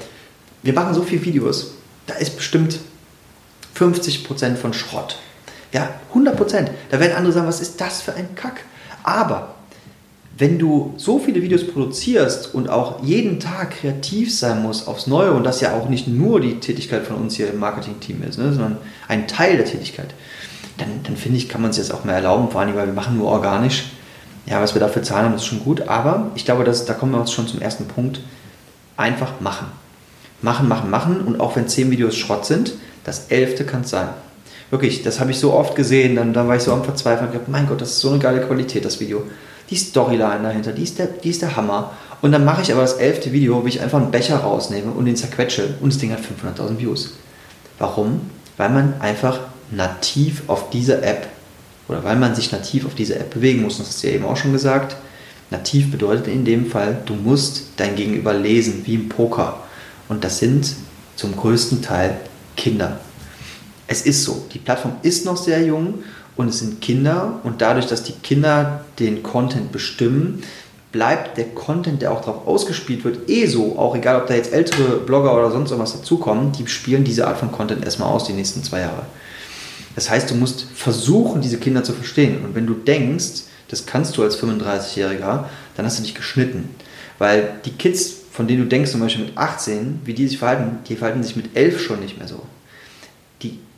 [0.62, 1.74] Wir machen so viele Videos.
[2.06, 2.80] Da ist bestimmt
[3.78, 5.18] 50% von Schrott.
[5.72, 6.68] Ja, 100%.
[6.90, 8.62] Da werden andere sagen, was ist das für ein Kack?
[9.04, 9.54] Aber
[10.40, 15.32] wenn du so viele Videos produzierst und auch jeden Tag kreativ sein musst aufs Neue
[15.32, 18.50] und das ja auch nicht nur die Tätigkeit von uns hier im Marketing-Team ist, ne,
[18.50, 20.14] sondern ein Teil der Tätigkeit,
[20.78, 22.94] dann, dann finde ich, kann man es jetzt auch mehr erlauben, vor allem, weil wir
[22.94, 23.90] machen nur organisch.
[24.46, 27.12] Ja, was wir dafür zahlen haben, ist schon gut, aber ich glaube, dass, da kommen
[27.12, 28.20] wir uns schon zum ersten Punkt.
[28.96, 29.66] Einfach machen.
[30.40, 32.72] Machen, machen, machen und auch wenn zehn Videos Schrott sind,
[33.04, 34.08] das elfte kann es sein.
[34.70, 37.32] Wirklich, das habe ich so oft gesehen, dann, dann war ich so am Verzweifeln und
[37.32, 39.22] gedacht, mein Gott, das ist so eine geile Qualität, das Video
[39.70, 41.92] die Storyline dahinter, die ist der, die ist der Hammer.
[42.20, 45.06] Und dann mache ich aber das elfte Video, wie ich einfach einen Becher rausnehme und
[45.06, 47.14] den zerquetsche und das Ding hat 500.000 Views.
[47.78, 48.20] Warum?
[48.56, 49.40] Weil man einfach
[49.70, 51.28] nativ auf dieser App
[51.88, 53.74] oder weil man sich nativ auf diese App bewegen muss.
[53.74, 54.96] Und das hast du ja eben auch schon gesagt.
[55.50, 59.62] Nativ bedeutet in dem Fall, du musst dein Gegenüber lesen, wie im Poker.
[60.08, 60.74] Und das sind
[61.16, 62.16] zum größten Teil
[62.56, 62.98] Kinder.
[63.86, 64.46] Es ist so.
[64.52, 65.94] Die Plattform ist noch sehr jung
[66.40, 70.42] und es sind Kinder und dadurch, dass die Kinder den Content bestimmen,
[70.90, 74.52] bleibt der Content, der auch darauf ausgespielt wird, eh so, auch egal, ob da jetzt
[74.52, 78.32] ältere Blogger oder sonst irgendwas dazukommen, die spielen diese Art von Content erstmal aus die
[78.32, 79.04] nächsten zwei Jahre.
[79.94, 82.42] Das heißt, du musst versuchen, diese Kinder zu verstehen.
[82.44, 85.44] Und wenn du denkst, das kannst du als 35-Jähriger,
[85.76, 86.70] dann hast du dich geschnitten.
[87.18, 90.78] Weil die Kids, von denen du denkst, zum Beispiel mit 18, wie die sich verhalten,
[90.88, 92.40] die verhalten sich mit 11 schon nicht mehr so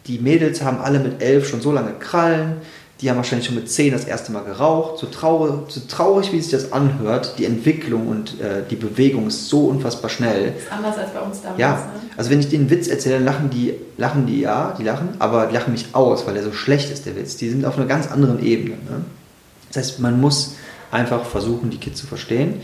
[0.07, 2.57] die Mädels haben alle mit elf schon so lange Krallen,
[3.03, 4.99] die haben wahrscheinlich schon mit zehn das erste Mal geraucht.
[4.99, 9.49] So traurig, so traurig wie sich das anhört, die Entwicklung und äh, die Bewegung ist
[9.49, 10.53] so unfassbar schnell.
[10.53, 11.61] Das ist anders als bei uns damals.
[11.61, 12.01] Ja, ne?
[12.17, 15.47] also wenn ich den Witz erzähle, dann lachen die, lachen die ja, die lachen, aber
[15.47, 17.37] die lachen mich aus, weil er so schlecht ist, der Witz.
[17.37, 18.77] Die sind auf einer ganz anderen Ebene.
[18.77, 19.05] Ne?
[19.69, 20.55] Das heißt, man muss
[20.93, 22.61] einfach versuchen, die Kids zu verstehen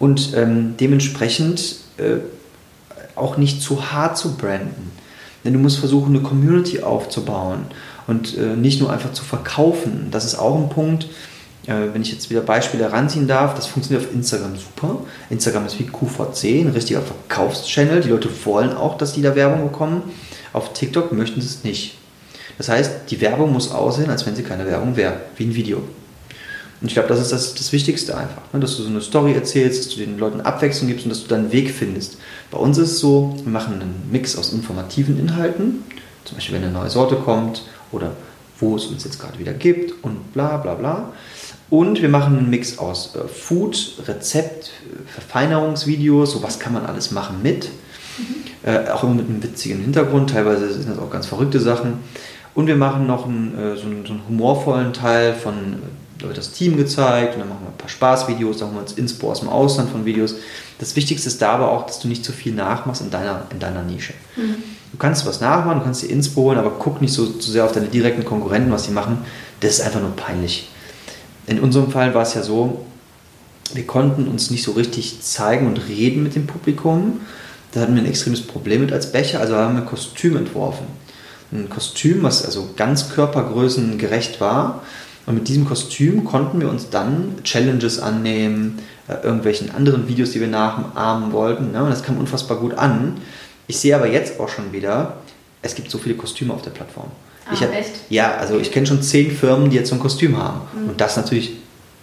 [0.00, 2.16] und ähm, dementsprechend äh,
[3.14, 4.90] auch nicht zu hart zu branden.
[5.44, 7.66] Denn du musst versuchen, eine Community aufzubauen
[8.06, 10.08] und äh, nicht nur einfach zu verkaufen.
[10.10, 11.06] Das ist auch ein Punkt,
[11.66, 15.00] äh, wenn ich jetzt wieder Beispiele heranziehen darf, das funktioniert auf Instagram super.
[15.30, 18.00] Instagram ist wie QVC, ein richtiger Verkaufschannel.
[18.00, 20.02] Die Leute wollen auch, dass die da Werbung bekommen.
[20.52, 21.98] Auf TikTok möchten sie es nicht.
[22.56, 25.82] Das heißt, die Werbung muss aussehen, als wenn sie keine Werbung wäre, wie ein Video.
[26.80, 28.60] Und ich glaube, das ist das, das Wichtigste einfach, ne?
[28.60, 31.28] dass du so eine Story erzählst, dass du den Leuten Abwechslung gibst und dass du
[31.28, 32.18] deinen Weg findest.
[32.50, 35.82] Bei uns ist es so, wir machen einen Mix aus informativen Inhalten,
[36.24, 38.12] zum Beispiel wenn eine neue Sorte kommt oder
[38.60, 41.12] wo es uns jetzt gerade wieder gibt und bla bla bla.
[41.70, 44.70] Und wir machen einen Mix aus äh, Food, Rezept,
[45.06, 47.68] Verfeinerungsvideos, so was kann man alles machen mit.
[48.18, 48.68] Mhm.
[48.68, 51.94] Äh, auch immer mit einem witzigen Hintergrund, teilweise sind das auch ganz verrückte Sachen.
[52.54, 55.82] Und wir machen noch einen, äh, so, einen, so, einen, humorvollen Teil von,
[56.18, 58.80] da wird das Team gezeigt und dann machen wir ein paar Spaßvideos, da haben wir
[58.80, 60.34] uns Inspo aus dem Ausland von Videos.
[60.78, 63.58] Das Wichtigste ist da aber auch, dass du nicht zu viel nachmachst in deiner, in
[63.58, 64.14] deiner Nische.
[64.36, 64.56] Mhm.
[64.92, 67.64] Du kannst was nachmachen, du kannst dir Inspo holen, aber guck nicht so zu sehr
[67.64, 69.18] auf deine direkten Konkurrenten, was sie machen.
[69.60, 70.68] Das ist einfach nur peinlich.
[71.46, 72.84] In unserem Fall war es ja so,
[73.74, 77.20] wir konnten uns nicht so richtig zeigen und reden mit dem Publikum.
[77.72, 80.86] Da hatten wir ein extremes Problem mit als Becher, also haben wir ein Kostüm entworfen.
[81.52, 84.82] Ein Kostüm, was also ganz körpergrößengerecht war.
[85.28, 90.40] Und mit diesem Kostüm konnten wir uns dann Challenges annehmen, äh, irgendwelchen anderen Videos, die
[90.40, 91.72] wir nachahmen wollten.
[91.72, 91.84] Ne?
[91.84, 93.18] Und das kam unfassbar gut an.
[93.66, 95.18] Ich sehe aber jetzt auch schon wieder,
[95.60, 97.08] es gibt so viele Kostüme auf der Plattform.
[97.44, 97.92] Ah, ich hab, echt?
[98.08, 100.62] Ja, also ich kenne schon zehn Firmen, die jetzt so ein Kostüm haben.
[100.72, 100.88] Mhm.
[100.88, 101.58] Und das natürlich,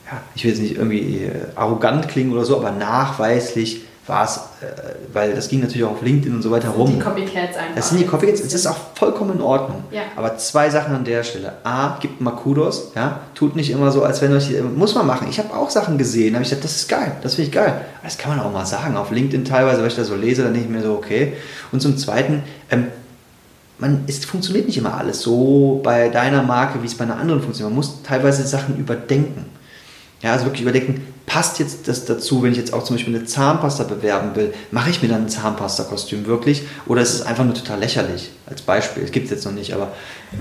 [0.06, 4.38] ja, ich will jetzt nicht irgendwie äh, arrogant klingen oder so, aber nachweislich war es,
[4.62, 4.68] äh,
[5.14, 6.88] weil das ging natürlich auch auf LinkedIn und so weiter das rum.
[6.88, 7.76] Sind die Copycats einfach.
[7.76, 9.84] Das sind die Copycats, es ist auch vollkommen in Ordnung.
[9.90, 10.02] Ja.
[10.16, 11.54] Aber zwei Sachen an der Stelle.
[11.64, 15.28] A, gibt mal Kudos, ja, tut nicht immer so, als wenn euch, muss man machen.
[15.30, 17.54] Ich habe auch Sachen gesehen, da habe ich gesagt, das ist geil, das finde ich
[17.54, 17.82] geil.
[18.04, 20.54] Das kann man auch mal sagen, auf LinkedIn teilweise, weil ich das so lese, dann
[20.54, 21.34] denke ich mir so, okay.
[21.72, 22.88] Und zum Zweiten, ähm,
[23.80, 27.42] man, es funktioniert nicht immer alles so bei deiner Marke, wie es bei einer anderen
[27.42, 27.72] funktioniert.
[27.72, 29.46] Man muss teilweise Sachen überdenken.
[30.22, 33.26] Ja, also wirklich überdenken, passt jetzt das dazu, wenn ich jetzt auch zum Beispiel eine
[33.26, 37.54] Zahnpasta bewerben will, mache ich mir dann ein Zahnpasta-Kostüm wirklich oder ist es einfach nur
[37.54, 38.32] total lächerlich?
[38.46, 39.92] Als Beispiel, es gibt es jetzt noch nicht, aber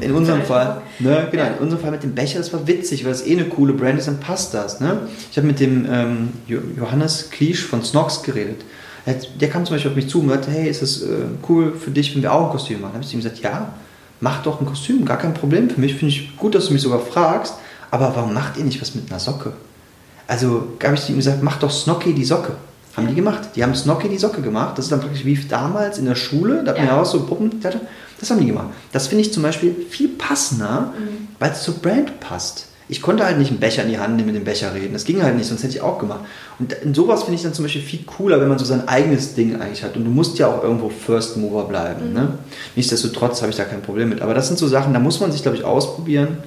[0.00, 3.12] in unserem Fall, ne, genau, in unserem Fall mit dem Becher, das war witzig, weil
[3.12, 4.80] es eh eine coole Brand ist, dann passt das.
[4.80, 5.08] Ne?
[5.30, 8.64] Ich habe mit dem ähm, Johannes Kliesch von Snox geredet.
[9.40, 11.06] Der kam zum Beispiel auf mich zu und sagte, hey, ist es äh,
[11.48, 12.92] cool für dich, wenn wir auch ein Kostüm machen?
[12.92, 13.74] Dann habe ich ihm gesagt, ja,
[14.20, 15.94] mach doch ein Kostüm, gar kein Problem für mich.
[15.94, 17.54] Finde ich gut, dass du mich sogar fragst,
[17.90, 19.52] aber warum macht ihr nicht was mit einer Socke?
[20.26, 22.52] Also habe ich zu ihm gesagt, mach doch Snocky die Socke.
[22.96, 23.50] Haben die gemacht.
[23.56, 24.78] Die haben Snocky die Socke gemacht.
[24.78, 26.62] Das ist dann praktisch wie damals in der Schule.
[26.64, 27.60] Da hat man ja auch so Puppen.
[27.60, 28.68] Das haben die gemacht.
[28.92, 31.28] Das finde ich zum Beispiel viel passender, mhm.
[31.38, 32.68] weil es zur Brand passt.
[32.86, 34.92] Ich konnte halt nicht einen Becher in die Hand nehmen, mit dem Becher reden.
[34.92, 36.20] Das ging halt nicht, sonst hätte ich auch gemacht.
[36.58, 39.34] Und in sowas finde ich dann zum Beispiel viel cooler, wenn man so sein eigenes
[39.34, 39.96] Ding eigentlich hat.
[39.96, 42.10] Und du musst ja auch irgendwo First Mover bleiben.
[42.10, 42.14] Mhm.
[42.14, 42.38] Ne?
[42.76, 44.20] Nichtsdestotrotz habe ich da kein Problem mit.
[44.20, 46.38] Aber das sind so Sachen, da muss man sich, glaube ich, ausprobieren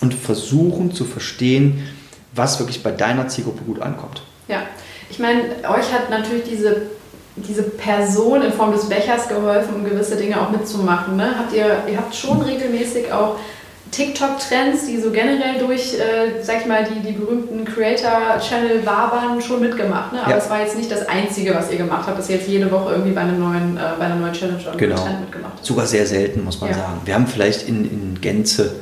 [0.00, 1.84] und versuchen zu verstehen,
[2.32, 4.22] was wirklich bei deiner Zielgruppe gut ankommt.
[4.48, 4.62] Ja,
[5.10, 6.82] ich meine, euch hat natürlich diese,
[7.36, 11.16] diese Person in Form des Bechers geholfen, um gewisse Dinge auch mitzumachen.
[11.16, 11.34] Ne?
[11.38, 13.36] Habt ihr, ihr habt schon regelmäßig auch
[13.90, 19.60] TikTok-Trends, die so generell durch, äh, sag ich mal, die, die berühmten Creator-Channel wabern, schon
[19.60, 20.12] mitgemacht.
[20.12, 20.24] Ne?
[20.24, 20.50] Aber es ja.
[20.50, 23.12] war jetzt nicht das Einzige, was ihr gemacht habt, dass ihr jetzt jede Woche irgendwie
[23.12, 24.94] bei, einem neuen, äh, bei einer neuen Challenge oder genau.
[24.94, 25.66] Trend mitgemacht habt.
[25.66, 26.76] Sogar sehr selten, muss man ja.
[26.76, 27.00] sagen.
[27.04, 28.76] Wir haben vielleicht in, in Gänze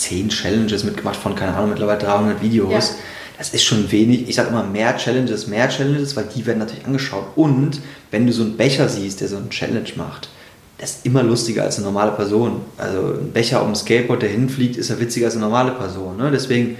[0.00, 2.70] zehn Challenges mitgemacht von, keine Ahnung, mittlerweile 300 Videos.
[2.90, 2.96] Ja.
[3.38, 4.28] Das ist schon wenig.
[4.28, 7.24] Ich sage immer mehr Challenges, mehr Challenges, weil die werden natürlich angeschaut.
[7.36, 7.80] Und
[8.10, 10.28] wenn du so einen Becher siehst, der so einen Challenge macht,
[10.76, 12.62] das ist immer lustiger als eine normale Person.
[12.76, 16.16] Also ein Becher auf dem Skateboard, der hinfliegt, ist ja witziger als eine normale Person.
[16.16, 16.30] Ne?
[16.30, 16.76] Deswegen,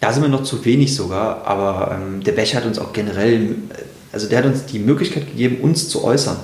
[0.00, 1.44] da sind wir noch zu wenig sogar.
[1.46, 3.56] Aber ähm, der Becher hat uns auch generell,
[4.12, 6.36] also der hat uns die Möglichkeit gegeben, uns zu äußern.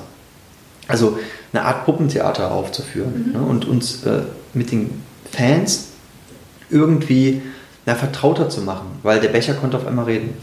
[0.86, 1.18] Also
[1.52, 3.40] eine Art Puppentheater aufzuführen mhm.
[3.40, 3.46] ne?
[3.46, 5.88] und uns äh, mit den Fans
[6.75, 7.41] irgendwie
[7.87, 10.37] na, vertrauter zu machen, weil der Becher konnte auf einmal reden.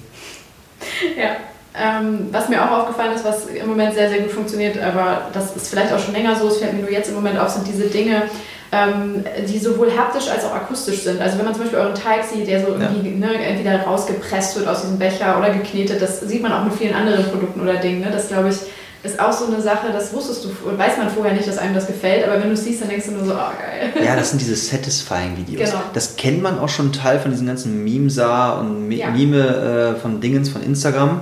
[1.17, 1.35] Ja,
[1.73, 5.55] ähm, was mir auch aufgefallen ist, was im Moment sehr, sehr gut funktioniert, aber das
[5.55, 7.67] ist vielleicht auch schon länger so, es fällt mir nur jetzt im Moment auf, sind
[7.67, 8.23] diese Dinge,
[8.71, 11.21] ähm, die sowohl haptisch als auch akustisch sind.
[11.21, 13.27] Also wenn man zum Beispiel euren Teig sieht, der so irgendwie ja.
[13.27, 16.95] ne, entweder rausgepresst wird aus diesem Becher oder geknetet, das sieht man auch mit vielen
[16.95, 18.01] anderen Produkten oder Dingen.
[18.01, 18.09] Ne?
[18.11, 18.57] Das glaube ich
[19.03, 21.87] ist auch so eine Sache, das wusstest du, weiß man vorher nicht, dass einem das
[21.87, 24.05] gefällt, aber wenn du es siehst, dann denkst du nur so, oh geil.
[24.05, 25.71] Ja, das sind diese Satisfying-Videos.
[25.71, 25.83] Genau.
[25.93, 29.09] Das kennt man auch schon Teil von diesen ganzen Memesa und Me ja.
[29.09, 31.21] Meme äh, von Dingens von Instagram.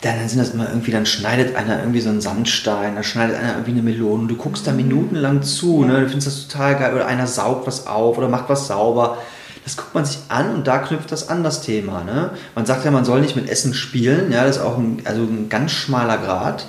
[0.00, 3.52] Dann sind das immer irgendwie, dann schneidet einer irgendwie so einen Sandstein, dann schneidet einer
[3.52, 4.26] irgendwie eine Melone.
[4.26, 6.00] Du guckst da minutenlang zu, ne?
[6.00, 6.94] du findest das total geil.
[6.94, 9.18] Oder einer saugt was auf oder macht was sauber.
[9.62, 12.02] Das guckt man sich an und da knüpft das an das Thema.
[12.02, 12.30] Ne?
[12.56, 14.32] Man sagt ja, man soll nicht mit Essen spielen.
[14.32, 16.66] Ja, das ist auch ein, also ein ganz schmaler Grad.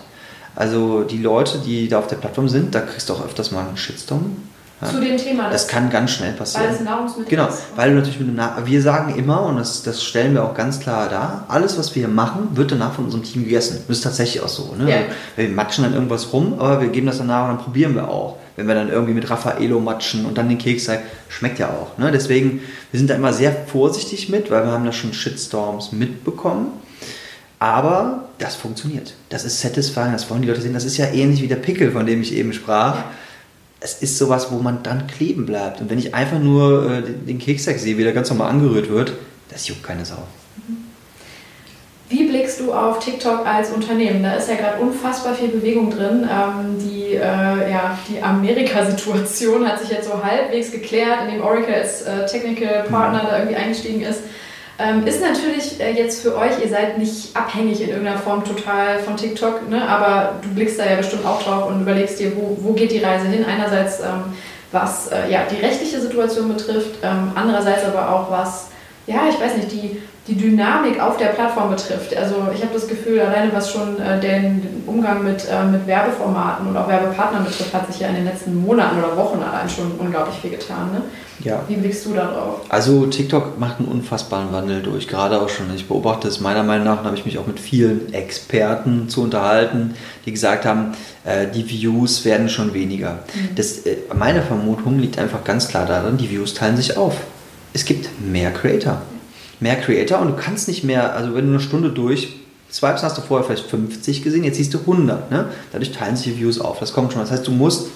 [0.55, 3.67] Also die Leute, die da auf der Plattform sind, da kriegst du auch öfters mal
[3.67, 4.35] einen Shitstorm.
[4.81, 4.89] Ja.
[4.89, 5.43] Zu dem Thema.
[5.43, 6.67] Das, das, kann ganz schnell passieren.
[6.67, 7.57] Weil es Nahrungsmittel genau, ist.
[7.67, 10.43] Genau, weil du natürlich mit dem Na Wir sagen immer, und das, das stellen wir
[10.43, 13.83] auch ganz klar dar, alles, was wir hier machen, wird danach von unserem Team gegessen.
[13.87, 14.73] Das ist tatsächlich auch so.
[14.75, 14.89] Ne?
[14.89, 14.97] Ja.
[15.35, 18.37] Wir matschen dann irgendwas rum, aber wir geben das danach und dann probieren wir auch.
[18.55, 21.97] Wenn wir dann irgendwie mit Raffaello matschen und dann den Keks zeigen, schmeckt ja auch.
[21.99, 22.11] Ne?
[22.11, 26.73] Deswegen, wir sind da immer sehr vorsichtig mit, weil wir haben da schon Shitstorms mitbekommen.
[27.61, 29.13] Aber das funktioniert.
[29.29, 30.73] Das ist satisfying, das wollen die Leute sehen.
[30.73, 32.95] Das ist ja ähnlich wie der Pickel, von dem ich eben sprach.
[32.95, 33.05] Ja.
[33.79, 35.79] Es ist sowas, wo man dann kleben bleibt.
[35.79, 39.13] Und wenn ich einfach nur äh, den Keksteig sehe, wie der ganz normal angerührt wird,
[39.51, 40.23] das juckt keine Sau.
[42.09, 44.23] Wie blickst du auf TikTok als Unternehmen?
[44.23, 46.27] Da ist ja gerade unfassbar viel Bewegung drin.
[46.27, 52.01] Ähm, die äh, ja, die Amerika-Situation hat sich jetzt so halbwegs geklärt, indem Oracle als
[52.01, 53.27] äh, Technical Partner mhm.
[53.27, 54.21] da irgendwie eingestiegen ist.
[54.81, 58.99] Ähm, ist natürlich äh, jetzt für euch, ihr seid nicht abhängig in irgendeiner Form total
[58.99, 59.87] von TikTok, ne?
[59.87, 63.03] aber du blickst da ja bestimmt auch drauf und überlegst dir, wo, wo geht die
[63.03, 63.45] Reise hin?
[63.45, 64.33] Einerseits, ähm,
[64.71, 68.69] was äh, ja, die rechtliche Situation betrifft, ähm, andererseits aber auch was,
[69.05, 72.15] ja, ich weiß nicht, die die Dynamik auf der Plattform betrifft.
[72.15, 76.67] Also ich habe das Gefühl, alleine was schon äh, den Umgang mit, äh, mit Werbeformaten
[76.67, 79.93] und auch Werbepartnern betrifft, hat sich ja in den letzten Monaten oder Wochen allein schon
[79.97, 80.91] unglaublich viel getan.
[80.93, 81.01] Ne?
[81.43, 81.63] Ja.
[81.67, 82.61] Wie blickst du da drauf?
[82.69, 85.73] Also TikTok macht einen unfassbaren Wandel durch, gerade auch schon.
[85.75, 89.95] Ich beobachte es meiner Meinung nach, habe ich mich auch mit vielen Experten zu unterhalten,
[90.27, 90.91] die gesagt haben,
[91.25, 93.13] äh, die Views werden schon weniger.
[93.33, 93.55] Mhm.
[93.55, 97.15] Das, äh, meine Vermutung liegt einfach ganz klar darin, die Views teilen sich auf.
[97.73, 99.01] Es gibt mehr Creator
[99.61, 102.35] mehr Creator und du kannst nicht mehr, also wenn du eine Stunde durch
[102.71, 105.31] swipes, hast du vorher vielleicht 50 gesehen, jetzt siehst du 100.
[105.31, 105.49] Ne?
[105.71, 106.79] Dadurch teilen sich die Views auf.
[106.79, 107.21] Das kommt schon.
[107.21, 107.87] Das heißt, du musst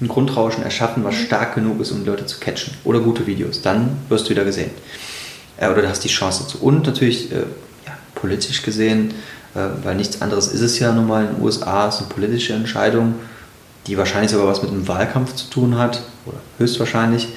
[0.00, 1.24] ein Grundrauschen erschaffen, was mhm.
[1.26, 2.74] stark genug ist, um Leute zu catchen.
[2.84, 3.62] Oder gute Videos.
[3.62, 4.70] Dann wirst du wieder gesehen.
[5.56, 6.58] Äh, oder du hast die Chance dazu.
[6.58, 7.36] Und natürlich äh,
[7.86, 9.14] ja, politisch gesehen,
[9.54, 12.54] äh, weil nichts anderes ist es ja nun mal in den USA, ist eine politische
[12.54, 13.14] Entscheidung,
[13.86, 16.02] die wahrscheinlich sogar was mit einem Wahlkampf zu tun hat.
[16.26, 17.28] Oder höchstwahrscheinlich.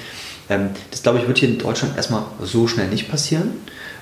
[0.49, 3.51] Ähm, das glaube ich wird hier in Deutschland erstmal so schnell nicht passieren.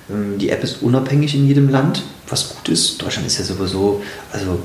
[0.10, 3.02] Ähm, die App ist unabhängig in jedem Land, was gut ist.
[3.02, 4.60] Deutschland ist ja sowieso, also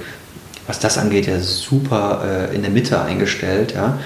[0.66, 3.74] was das angeht, ja super äh, in der Mitte eingestellt.
[3.74, 3.98] Ja?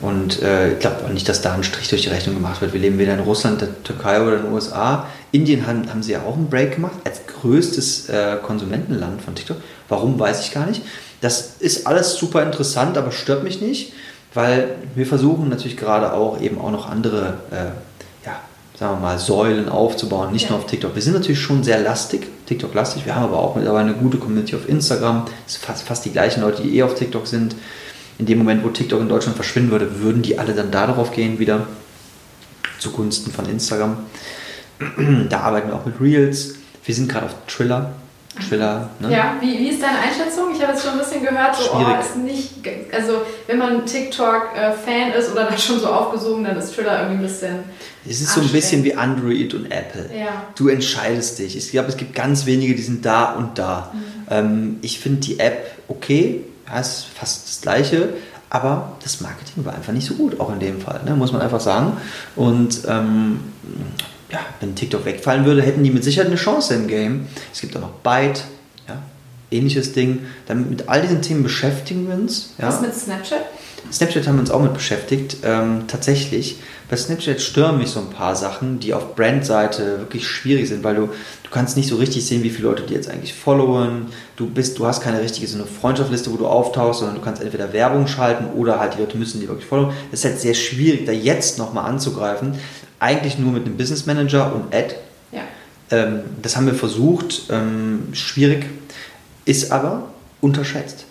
[0.00, 2.72] Und äh, ich glaube auch nicht, dass da ein Strich durch die Rechnung gemacht wird.
[2.72, 5.06] Wir leben weder in Russland, der Türkei oder den USA.
[5.32, 9.56] Indien haben, haben sie ja auch einen Break gemacht, als größtes äh, Konsumentenland von TikTok.
[9.88, 10.82] Warum, weiß ich gar nicht.
[11.20, 13.94] Das ist alles super interessant, aber stört mich nicht,
[14.34, 17.70] weil wir versuchen natürlich gerade auch eben auch noch andere äh,
[18.78, 20.50] sagen wir mal, Säulen aufzubauen, nicht ja.
[20.50, 20.94] nur auf TikTok.
[20.94, 23.06] Wir sind natürlich schon sehr lastig, TikTok-lastig.
[23.06, 25.26] Wir haben aber auch mittlerweile eine gute Community auf Instagram.
[25.46, 27.54] Es sind fast, fast die gleichen Leute, die eh auf TikTok sind.
[28.18, 31.12] In dem Moment, wo TikTok in Deutschland verschwinden würde, würden die alle dann da darauf
[31.12, 31.66] gehen wieder
[32.78, 33.98] zugunsten von Instagram.
[35.28, 36.54] da arbeiten wir auch mit Reels.
[36.84, 37.92] Wir sind gerade auf Triller.
[38.48, 38.90] Triller.
[38.98, 39.12] Ne?
[39.12, 40.48] Ja, wie, wie ist deine Einschätzung?
[40.54, 42.50] Ich habe jetzt schon ein bisschen gehört, so, oh, ist nicht,
[42.92, 47.22] also wenn man TikTok-Fan ist oder da schon so aufgesogen, dann ist Triller irgendwie ein
[47.22, 47.58] bisschen.
[48.04, 50.10] Es ist so ein bisschen wie Android und Apple.
[50.16, 50.44] Ja.
[50.56, 51.56] Du entscheidest dich.
[51.56, 53.92] Ich glaube, es gibt ganz wenige, die sind da und da.
[53.92, 54.02] Mhm.
[54.30, 58.14] Ähm, ich finde die App okay, ja, ist fast das gleiche,
[58.50, 61.14] aber das Marketing war einfach nicht so gut, auch in dem Fall, ne?
[61.14, 61.96] muss man einfach sagen.
[62.36, 63.40] Und ähm,
[64.30, 67.26] ja, wenn TikTok wegfallen würde, hätten die mit Sicherheit eine Chance im Game.
[67.52, 68.44] Es gibt auch noch Byte,
[68.88, 69.02] ja,
[69.50, 70.20] ähnliches Ding.
[70.46, 72.54] Dann mit all diesen Themen beschäftigen wir uns.
[72.58, 72.68] Ja.
[72.68, 73.44] Was mit Snapchat?
[73.92, 75.38] Snapchat haben wir uns auch mit beschäftigt.
[75.44, 76.58] Ähm, tatsächlich,
[76.88, 80.96] bei Snapchat stören mich so ein paar Sachen, die auf Brandseite wirklich schwierig sind, weil
[80.96, 84.06] du, du kannst nicht so richtig sehen, wie viele Leute die jetzt eigentlich followen.
[84.36, 87.42] Du bist, du hast keine richtige so eine Freundschaftsliste, wo du auftauchst, sondern du kannst
[87.42, 89.94] entweder Werbung schalten oder halt die Leute müssen die wirklich followen.
[90.10, 92.54] Das ist halt sehr schwierig, da jetzt nochmal anzugreifen
[93.00, 94.94] eigentlich nur mit einem Business Manager und Ad.
[95.32, 95.42] Ja.
[95.90, 98.66] Ähm, das haben wir versucht, ähm, schwierig,
[99.44, 100.08] ist aber
[100.40, 101.06] unterschätzt.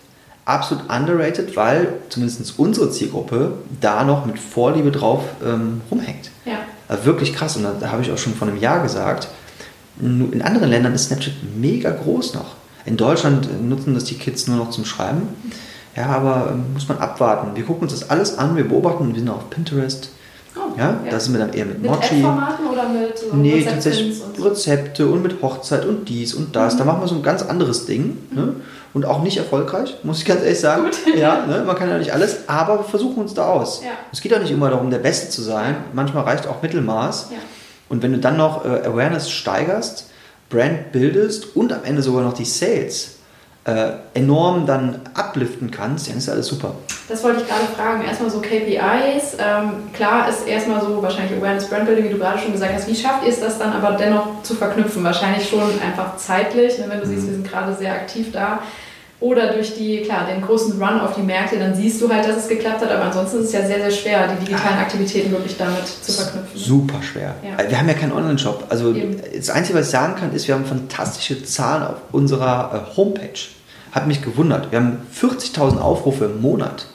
[0.45, 6.31] Absolut underrated, weil zumindest unsere Zielgruppe da noch mit Vorliebe drauf ähm, rumhängt.
[6.45, 6.57] Ja.
[6.87, 7.55] Also wirklich krass.
[7.55, 9.29] Und da habe ich auch schon vor einem Jahr gesagt,
[10.01, 12.55] in anderen Ländern ist Snapchat mega groß noch.
[12.85, 15.29] In Deutschland nutzen das die Kids nur noch zum Schreiben.
[15.95, 17.55] Ja, aber ähm, muss man abwarten.
[17.55, 20.09] Wir gucken uns das alles an, wir beobachten, wir sind auf Pinterest,
[20.77, 22.21] ja, ja, das sind wir dann eher mit, mit Mochi.
[22.21, 26.73] Formaten oder mit so Nee, tatsächlich und Rezepte und mit Hochzeit und dies und das.
[26.73, 26.77] Mhm.
[26.79, 28.17] Da machen wir so ein ganz anderes Ding.
[28.31, 28.41] Ne?
[28.41, 28.55] Mhm.
[28.93, 30.85] Und auch nicht erfolgreich, muss ich ganz ehrlich sagen.
[30.85, 31.17] Gut.
[31.17, 31.63] Ja, ne?
[31.65, 33.81] Man kann ja nicht alles, aber wir versuchen uns da aus.
[33.83, 33.91] Ja.
[34.11, 35.75] Es geht auch nicht immer darum, der Beste zu sein.
[35.93, 37.29] Manchmal reicht auch Mittelmaß.
[37.31, 37.37] Ja.
[37.89, 40.09] Und wenn du dann noch äh, Awareness steigerst,
[40.49, 43.17] Brand bildest und am Ende sogar noch die Sales
[43.65, 46.75] äh, enorm dann upliften kannst, dann ist alles super.
[47.09, 48.03] Das wollte ich gerade fragen.
[48.05, 49.37] Erstmal so KPIs.
[49.37, 52.87] Ähm, klar ist erstmal so wahrscheinlich Awareness Brand Building, wie du gerade schon gesagt hast.
[52.87, 55.03] Wie schafft ihr es das dann aber dennoch zu verknüpfen?
[55.03, 56.85] Wahrscheinlich schon einfach zeitlich, ne?
[56.87, 57.09] wenn du mhm.
[57.09, 58.59] siehst, wir sind gerade sehr aktiv da.
[59.23, 62.35] Oder durch die, klar, den großen Run auf die Märkte, dann siehst du halt, dass
[62.35, 65.55] es geklappt hat, aber ansonsten ist es ja sehr, sehr schwer, die digitalen Aktivitäten wirklich
[65.57, 66.59] damit zu verknüpfen.
[66.59, 67.33] Super schwer.
[67.41, 67.69] Ja.
[67.69, 68.65] Wir haben ja keinen Online-Shop.
[68.67, 69.21] Also Eben.
[69.33, 73.39] das Einzige, was ich sagen kann, ist, wir haben fantastische Zahlen auf unserer äh, Homepage.
[73.93, 74.71] Hat mich gewundert.
[74.71, 76.87] Wir haben 40.000 Aufrufe im Monat.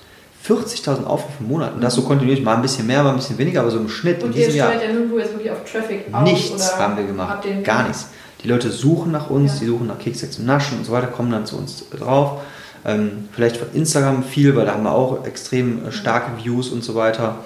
[0.49, 1.75] 40.000 Aufrufe im Monat.
[1.75, 3.89] Und das so kontinuierlich, mal ein bisschen mehr, mal ein bisschen weniger, aber so im
[3.89, 4.73] Schnitt und in diesem Jahr.
[4.73, 7.47] ja nirgendwo jetzt wirklich auf Traffic aus, Nichts haben wir gemacht.
[7.65, 8.09] Gar nichts.
[8.43, 9.61] Die Leute suchen nach uns, ja.
[9.61, 12.41] die suchen nach Kekse zum Naschen und so weiter, kommen dann zu uns drauf.
[12.85, 16.85] Ähm, vielleicht von Instagram viel, weil da haben wir auch extrem äh, starke Views und
[16.85, 17.41] so weiter.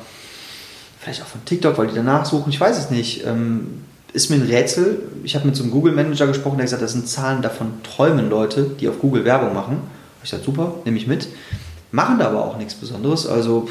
[1.00, 3.26] Vielleicht auch von TikTok, weil die danach suchen, ich weiß es nicht.
[3.26, 3.82] Ähm,
[4.12, 5.02] ist mir ein Rätsel.
[5.24, 8.28] Ich habe mit so einem Google-Manager gesprochen, der gesagt hat, das sind Zahlen, davon träumen
[8.28, 9.78] Leute, die auf Google Werbung machen.
[10.22, 11.28] Ich sagte, super, nehme ich mit.
[11.92, 13.26] Machen da aber auch nichts Besonderes.
[13.26, 13.68] Also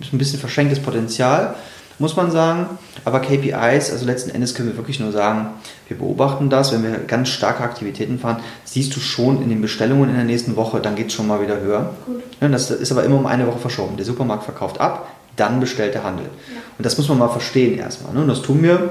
[0.00, 1.54] ist ein bisschen verschenktes Potenzial,
[1.98, 2.66] muss man sagen.
[3.04, 5.48] Aber KPIs, also letzten Endes können wir wirklich nur sagen,
[5.88, 6.72] wir beobachten das.
[6.72, 10.56] Wenn wir ganz starke Aktivitäten fahren, siehst du schon in den Bestellungen in der nächsten
[10.56, 11.94] Woche, dann geht es schon mal wieder höher.
[12.06, 12.22] Gut.
[12.40, 13.96] Das ist aber immer um eine Woche verschoben.
[13.96, 16.26] Der Supermarkt verkauft ab, dann bestellt der Handel.
[16.26, 16.60] Ja.
[16.76, 18.12] Und das muss man mal verstehen erstmal.
[18.12, 18.22] Ne?
[18.22, 18.90] Und das tun wir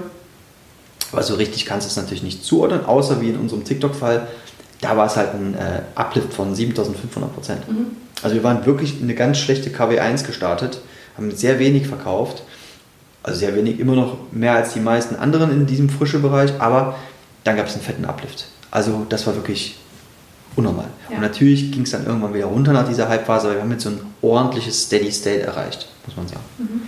[1.12, 4.28] aber so richtig kannst du es natürlich nicht zuordnen, außer wie in unserem TikTok-Fall.
[4.82, 7.70] Da war es halt ein äh, Uplift von 7500 Prozent.
[7.70, 7.88] Mhm.
[8.22, 10.82] Also wir waren wirklich in eine ganz schlechte KW1 gestartet,
[11.18, 12.44] haben sehr wenig verkauft.
[13.22, 16.96] Also sehr wenig, immer noch mehr als die meisten anderen in diesem frische Bereich, aber
[17.44, 18.46] dann gab es einen fetten Uplift.
[18.72, 19.78] Also das war wirklich
[20.56, 20.88] unnormal.
[21.10, 21.16] Ja.
[21.16, 23.84] Und natürlich ging es dann irgendwann wieder runter nach dieser Hypephase, aber wir haben jetzt
[23.84, 26.42] so ein ordentliches Steady State erreicht, muss man sagen.
[26.58, 26.82] Mhm.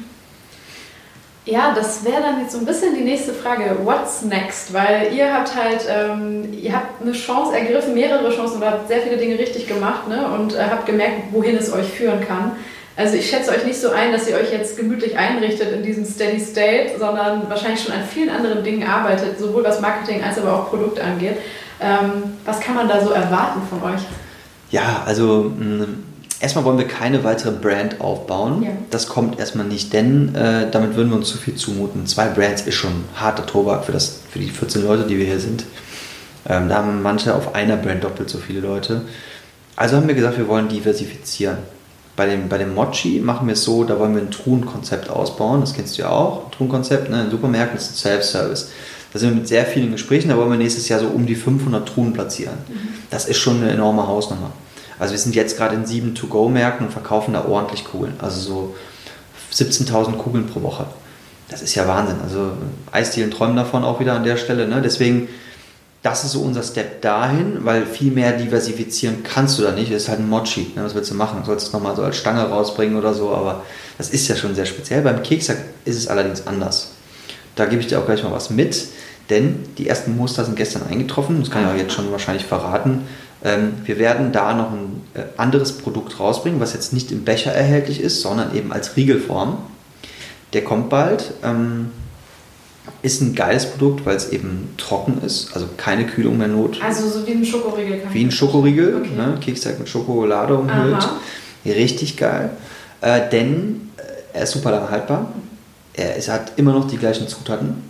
[1.45, 3.77] Ja, das wäre dann jetzt so ein bisschen die nächste Frage.
[3.83, 4.73] What's next?
[4.73, 9.01] Weil ihr habt halt, ähm, ihr habt eine Chance ergriffen, mehrere Chancen oder habt sehr
[9.01, 10.27] viele Dinge richtig gemacht ne?
[10.27, 12.51] und äh, habt gemerkt, wohin es euch führen kann.
[12.95, 16.05] Also ich schätze euch nicht so ein, dass ihr euch jetzt gemütlich einrichtet in diesem
[16.05, 20.53] Steady State, sondern wahrscheinlich schon an vielen anderen Dingen arbeitet, sowohl was Marketing als aber
[20.53, 21.37] auch Produkt angeht.
[21.79, 24.01] Ähm, was kann man da so erwarten von euch?
[24.69, 25.87] Ja, also mh,
[26.41, 28.63] Erstmal wollen wir keine weitere Brand aufbauen.
[28.63, 28.71] Ja.
[28.89, 32.07] Das kommt erstmal nicht, denn äh, damit würden wir uns zu viel zumuten.
[32.07, 35.39] Zwei Brands ist schon harter Tobak für, das, für die 14 Leute, die wir hier
[35.39, 35.65] sind.
[36.49, 39.03] Ähm, da haben manche auf einer Brand doppelt so viele Leute.
[39.75, 41.57] Also haben wir gesagt, wir wollen diversifizieren.
[42.15, 45.61] Bei dem, bei dem Mochi machen wir es so, da wollen wir ein Truhenkonzept ausbauen.
[45.61, 46.49] Das kennst du ja auch.
[46.49, 47.21] Truhenkonzept, ne?
[47.21, 48.71] in Supermärkten ist ein Self-Service.
[49.13, 51.35] Da sind wir mit sehr vielen Gesprächen, da wollen wir nächstes Jahr so um die
[51.35, 52.55] 500 Truhen platzieren.
[52.67, 52.89] Mhm.
[53.11, 54.51] Das ist schon eine enorme Hausnummer.
[55.01, 58.13] Also wir sind jetzt gerade in sieben To-Go-Märkten und verkaufen da ordentlich Kugeln.
[58.19, 58.75] Also
[59.51, 60.85] so 17.000 Kugeln pro Woche.
[61.49, 62.17] Das ist ja Wahnsinn.
[62.23, 62.51] Also
[62.91, 64.67] Eisdielen träumen davon auch wieder an der Stelle.
[64.67, 64.79] Ne?
[64.79, 65.27] Deswegen,
[66.03, 69.91] das ist so unser Step dahin, weil viel mehr diversifizieren kannst du da nicht.
[69.91, 70.71] Das ist halt ein Mochi.
[70.75, 70.83] Ne?
[70.83, 71.39] Was willst du machen?
[71.39, 73.63] Du sollst es nochmal so als Stange rausbringen oder so, aber
[73.97, 75.01] das ist ja schon sehr speziell.
[75.01, 76.89] Beim Keksack ist es allerdings anders.
[77.55, 78.85] Da gebe ich dir auch gleich mal was mit,
[79.31, 81.39] denn die ersten Muster sind gestern eingetroffen.
[81.39, 83.01] Das kann ich auch jetzt schon wahrscheinlich verraten.
[83.43, 87.51] Ähm, wir werden da noch ein äh, anderes Produkt rausbringen, was jetzt nicht im Becher
[87.51, 89.57] erhältlich ist, sondern eben als Riegelform.
[90.53, 91.33] Der kommt bald.
[91.43, 91.91] Ähm,
[93.03, 96.81] ist ein geiles Produkt, weil es eben trocken ist, also keine Kühlung mehr not.
[96.83, 98.01] Also so wie ein Schokoriegel.
[98.11, 99.15] Wie ein Schokoriegel, okay.
[99.15, 99.37] ne?
[99.39, 100.95] Keksteig mit Schokolade umhüllt.
[100.95, 101.19] Aha.
[101.65, 102.51] Richtig geil.
[103.01, 105.31] Äh, denn äh, er ist super lang haltbar.
[105.93, 107.83] Er, es hat immer noch die gleichen Zutaten,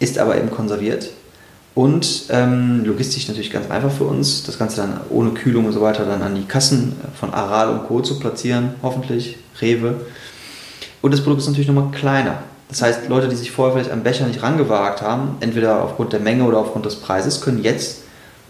[0.00, 1.10] ist aber eben konserviert
[1.78, 5.80] und ähm, logistisch natürlich ganz einfach für uns, das Ganze dann ohne Kühlung und so
[5.80, 8.00] weiter dann an die Kassen von Aral und Co.
[8.00, 9.94] zu platzieren, hoffentlich, Rewe.
[11.02, 12.42] Und das Produkt ist natürlich nochmal kleiner.
[12.68, 16.18] Das heißt, Leute, die sich vorher vielleicht am Becher nicht rangewagt haben, entweder aufgrund der
[16.18, 17.98] Menge oder aufgrund des Preises, können jetzt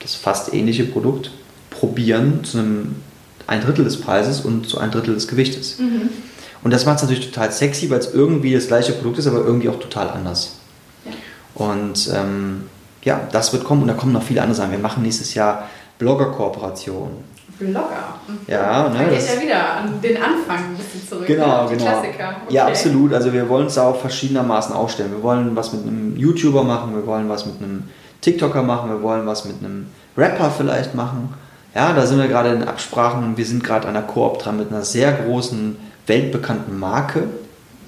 [0.01, 1.31] das fast ähnliche Produkt
[1.68, 2.97] probieren zu einem
[3.47, 5.79] ein Drittel des Preises und zu ein Drittel des Gewichtes.
[5.79, 6.09] Mhm.
[6.64, 9.45] Und das macht es natürlich total sexy, weil es irgendwie das gleiche Produkt ist, aber
[9.45, 10.55] irgendwie auch total anders.
[11.05, 11.12] Ja.
[11.66, 12.62] Und ähm,
[13.09, 14.72] ja, das wird kommen und da kommen noch viele andere Sachen.
[14.72, 15.66] Wir machen nächstes Jahr
[15.98, 17.16] Blogger-Kooperationen.
[17.59, 18.20] Blogger.
[18.28, 18.38] Mhm.
[18.46, 21.26] Ja, ne, da geht ja wieder an den Anfang ein bisschen zurück.
[21.26, 21.70] Genau, ne?
[21.70, 21.84] genau.
[21.84, 22.36] Klassiker.
[22.44, 22.54] Okay.
[22.54, 23.14] Ja, absolut.
[23.14, 25.11] Also wir wollen uns da auch verschiedenermaßen aufstellen.
[25.11, 27.84] Wir wollen was mit einem YouTuber machen, wir wollen was mit einem
[28.20, 29.86] TikToker machen, wir wollen was mit einem
[30.16, 31.32] Rapper vielleicht machen.
[31.74, 33.38] Ja, da sind wir gerade in Absprachen.
[33.38, 37.24] Wir sind gerade an der Koop dran mit einer sehr großen, weltbekannten Marke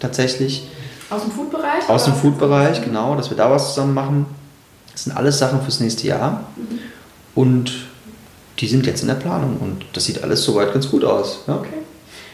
[0.01, 0.67] tatsächlich.
[1.11, 1.89] Aus dem Food-Bereich?
[1.89, 4.40] Aus dem Food-Bereich, genau, dass wir da was zusammen machen.
[4.93, 6.45] Das sind alles Sachen fürs nächste Jahr.
[6.57, 6.79] Mhm.
[7.35, 7.73] Und
[8.59, 11.45] die sind jetzt in der Planung und das sieht alles soweit ganz gut aus.
[11.47, 11.57] Ja?
[11.57, 11.69] Okay.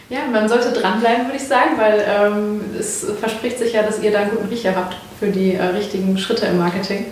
[0.08, 4.12] Ja, man sollte dranbleiben, würde ich sagen, weil ähm, es verspricht sich ja, dass ihr
[4.12, 7.06] da einen guten Riecher habt für die äh, richtigen Schritte im Marketing.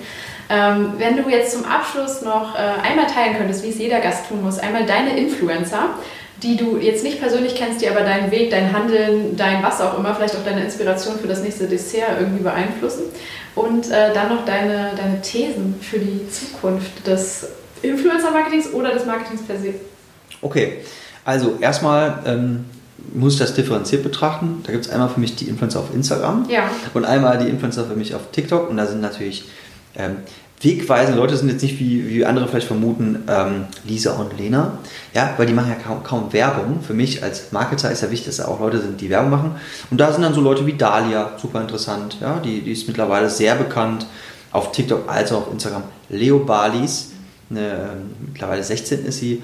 [0.48, 4.28] Ähm, wenn du jetzt zum Abschluss noch äh, einmal teilen könntest, wie es jeder Gast
[4.28, 5.88] tun muss, einmal deine Influencer,
[6.44, 9.98] die du jetzt nicht persönlich kennst, die aber deinen Weg, dein Handeln, dein was auch
[9.98, 13.04] immer, vielleicht auch deine Inspiration für das nächste Dessert irgendwie beeinflussen.
[13.54, 17.48] Und äh, dann noch deine, deine Thesen für die Zukunft des
[17.82, 19.74] Influencer-Marketings oder des Marketings per se.
[20.42, 20.80] Okay,
[21.24, 22.66] also erstmal ähm,
[23.14, 24.60] muss ich das differenziert betrachten.
[24.64, 26.70] Da gibt es einmal für mich die Influencer auf Instagram ja.
[26.92, 28.68] und einmal die Influencer für mich auf TikTok.
[28.68, 29.44] Und da sind natürlich
[29.96, 30.16] ähm,
[30.64, 34.78] wegweisende Leute sind jetzt nicht, wie, wie andere vielleicht vermuten, ähm, Lisa und Lena,
[35.12, 36.80] ja, weil die machen ja kaum, kaum, Werbung.
[36.82, 39.54] Für mich als Marketer ist ja wichtig, dass da auch Leute sind, die Werbung machen.
[39.90, 43.30] Und da sind dann so Leute wie Dalia, super interessant, ja, die, die ist mittlerweile
[43.30, 44.06] sehr bekannt
[44.52, 45.82] auf TikTok als auch auf Instagram.
[46.08, 47.12] Leo Balis,
[47.50, 49.42] eine, ähm, mittlerweile 16 ist sie,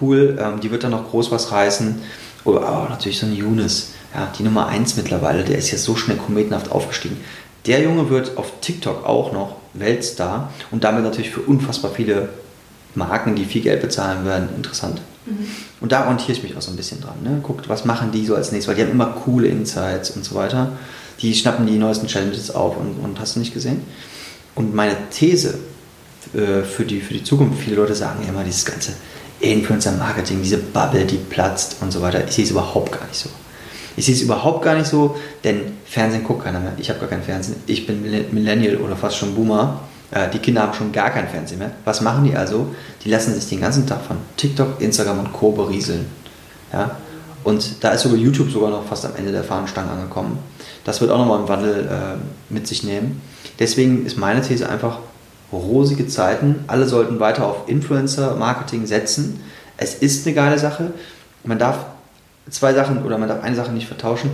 [0.00, 2.00] cool, ähm, die wird dann noch groß was reißen.
[2.44, 5.96] Oder oh, natürlich so ein Younes, ja, die Nummer 1 mittlerweile, der ist jetzt so
[5.96, 7.18] schnell kometenhaft aufgestiegen
[7.66, 12.28] Der Junge wird auf TikTok auch noch Weltstar und damit natürlich für unfassbar viele
[12.94, 15.00] Marken, die viel Geld bezahlen werden, interessant.
[15.26, 15.46] Mhm.
[15.80, 17.16] Und da orientiere ich mich auch so ein bisschen dran.
[17.22, 17.40] Ne?
[17.42, 20.34] Guckt, was machen die so als nächstes, weil die haben immer coole Insights und so
[20.34, 20.72] weiter.
[21.20, 23.82] Die schnappen die neuesten Challenges auf und, und hast du nicht gesehen?
[24.54, 25.58] Und meine These
[26.34, 28.92] äh, für, die, für die Zukunft, viele Leute sagen immer, dieses ganze
[29.40, 32.26] Influencer-Marketing, diese Bubble, die platzt und so weiter.
[32.26, 33.28] Ich sehe es überhaupt gar nicht so.
[33.98, 36.72] Ich sehe es überhaupt gar nicht so, denn Fernsehen guckt keiner mehr.
[36.78, 37.56] Ich habe gar kein Fernsehen.
[37.66, 39.80] Ich bin Millennial oder fast schon Boomer.
[40.12, 41.72] Äh, die Kinder haben schon gar kein Fernsehen mehr.
[41.84, 42.68] Was machen die also?
[43.04, 45.50] Die lassen sich den ganzen Tag von TikTok, Instagram und Co.
[45.50, 46.06] berieseln.
[46.72, 46.92] Ja?
[47.42, 50.38] Und da ist sogar YouTube sogar noch fast am Ende der Fahnenstange angekommen.
[50.84, 53.20] Das wird auch nochmal einen Wandel äh, mit sich nehmen.
[53.58, 55.00] Deswegen ist meine These einfach,
[55.50, 56.62] rosige Zeiten.
[56.68, 59.40] Alle sollten weiter auf Influencer-Marketing setzen.
[59.76, 60.92] Es ist eine geile Sache.
[61.42, 61.78] Man darf
[62.50, 64.30] zwei Sachen oder man darf eine Sache nicht vertauschen.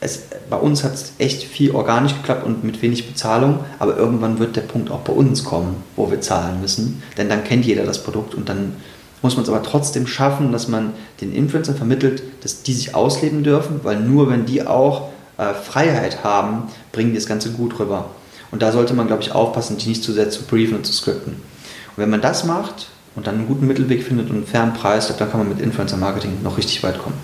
[0.00, 4.38] Es, bei uns hat es echt viel organisch geklappt und mit wenig Bezahlung, aber irgendwann
[4.38, 7.84] wird der Punkt auch bei uns kommen, wo wir zahlen müssen, denn dann kennt jeder
[7.84, 8.76] das Produkt und dann
[9.22, 13.42] muss man es aber trotzdem schaffen, dass man den Influencern vermittelt, dass die sich ausleben
[13.42, 18.06] dürfen, weil nur wenn die auch äh, Freiheit haben, bringen die das Ganze gut rüber.
[18.50, 20.92] Und da sollte man, glaube ich, aufpassen, die nicht zu sehr zu briefen und zu
[20.92, 21.34] skripten.
[21.34, 25.14] Und wenn man das macht und dann einen guten Mittelweg findet und einen fairen Preis,
[25.16, 27.16] dann kann man mit Influencer-Marketing noch richtig weit kommen.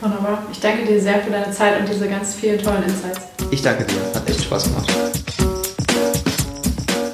[0.00, 0.42] Wunderbar.
[0.52, 3.20] Ich danke dir sehr für deine Zeit und diese ganz vielen tollen Insights.
[3.50, 4.00] Ich danke dir.
[4.14, 4.92] Hat echt Spaß gemacht.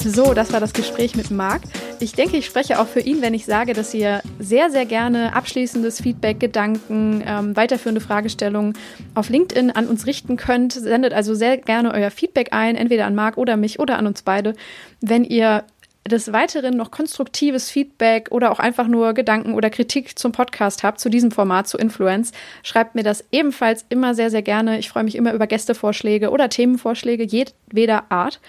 [0.02, 1.60] So, das war das Gespräch mit Marc.
[2.00, 5.36] Ich denke, ich spreche auch für ihn, wenn ich sage, dass ihr sehr, sehr gerne
[5.36, 8.72] abschließendes Feedback, Gedanken, ähm, weiterführende Fragestellungen
[9.14, 10.72] auf LinkedIn an uns richten könnt.
[10.72, 14.22] Sendet also sehr gerne euer Feedback ein, entweder an Marc oder mich oder an uns
[14.22, 14.54] beide.
[15.02, 15.64] Wenn ihr
[16.08, 21.00] des Weiteren noch konstruktives Feedback oder auch einfach nur Gedanken oder Kritik zum Podcast habt,
[21.00, 22.32] zu diesem Format, zu Influence,
[22.62, 24.78] schreibt mir das ebenfalls immer sehr, sehr gerne.
[24.78, 28.40] Ich freue mich immer über Gästevorschläge oder Themenvorschläge jedweder Art.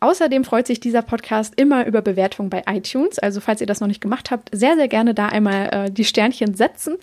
[0.00, 3.20] Außerdem freut sich dieser Podcast immer über Bewertungen bei iTunes.
[3.20, 6.04] Also falls ihr das noch nicht gemacht habt, sehr, sehr gerne da einmal äh, die
[6.04, 6.96] Sternchen setzen.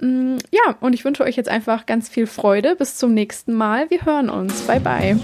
[0.00, 2.76] Mm, ja, und ich wünsche euch jetzt einfach ganz viel Freude.
[2.76, 3.90] Bis zum nächsten Mal.
[3.90, 4.62] Wir hören uns.
[4.62, 5.18] Bye, bye.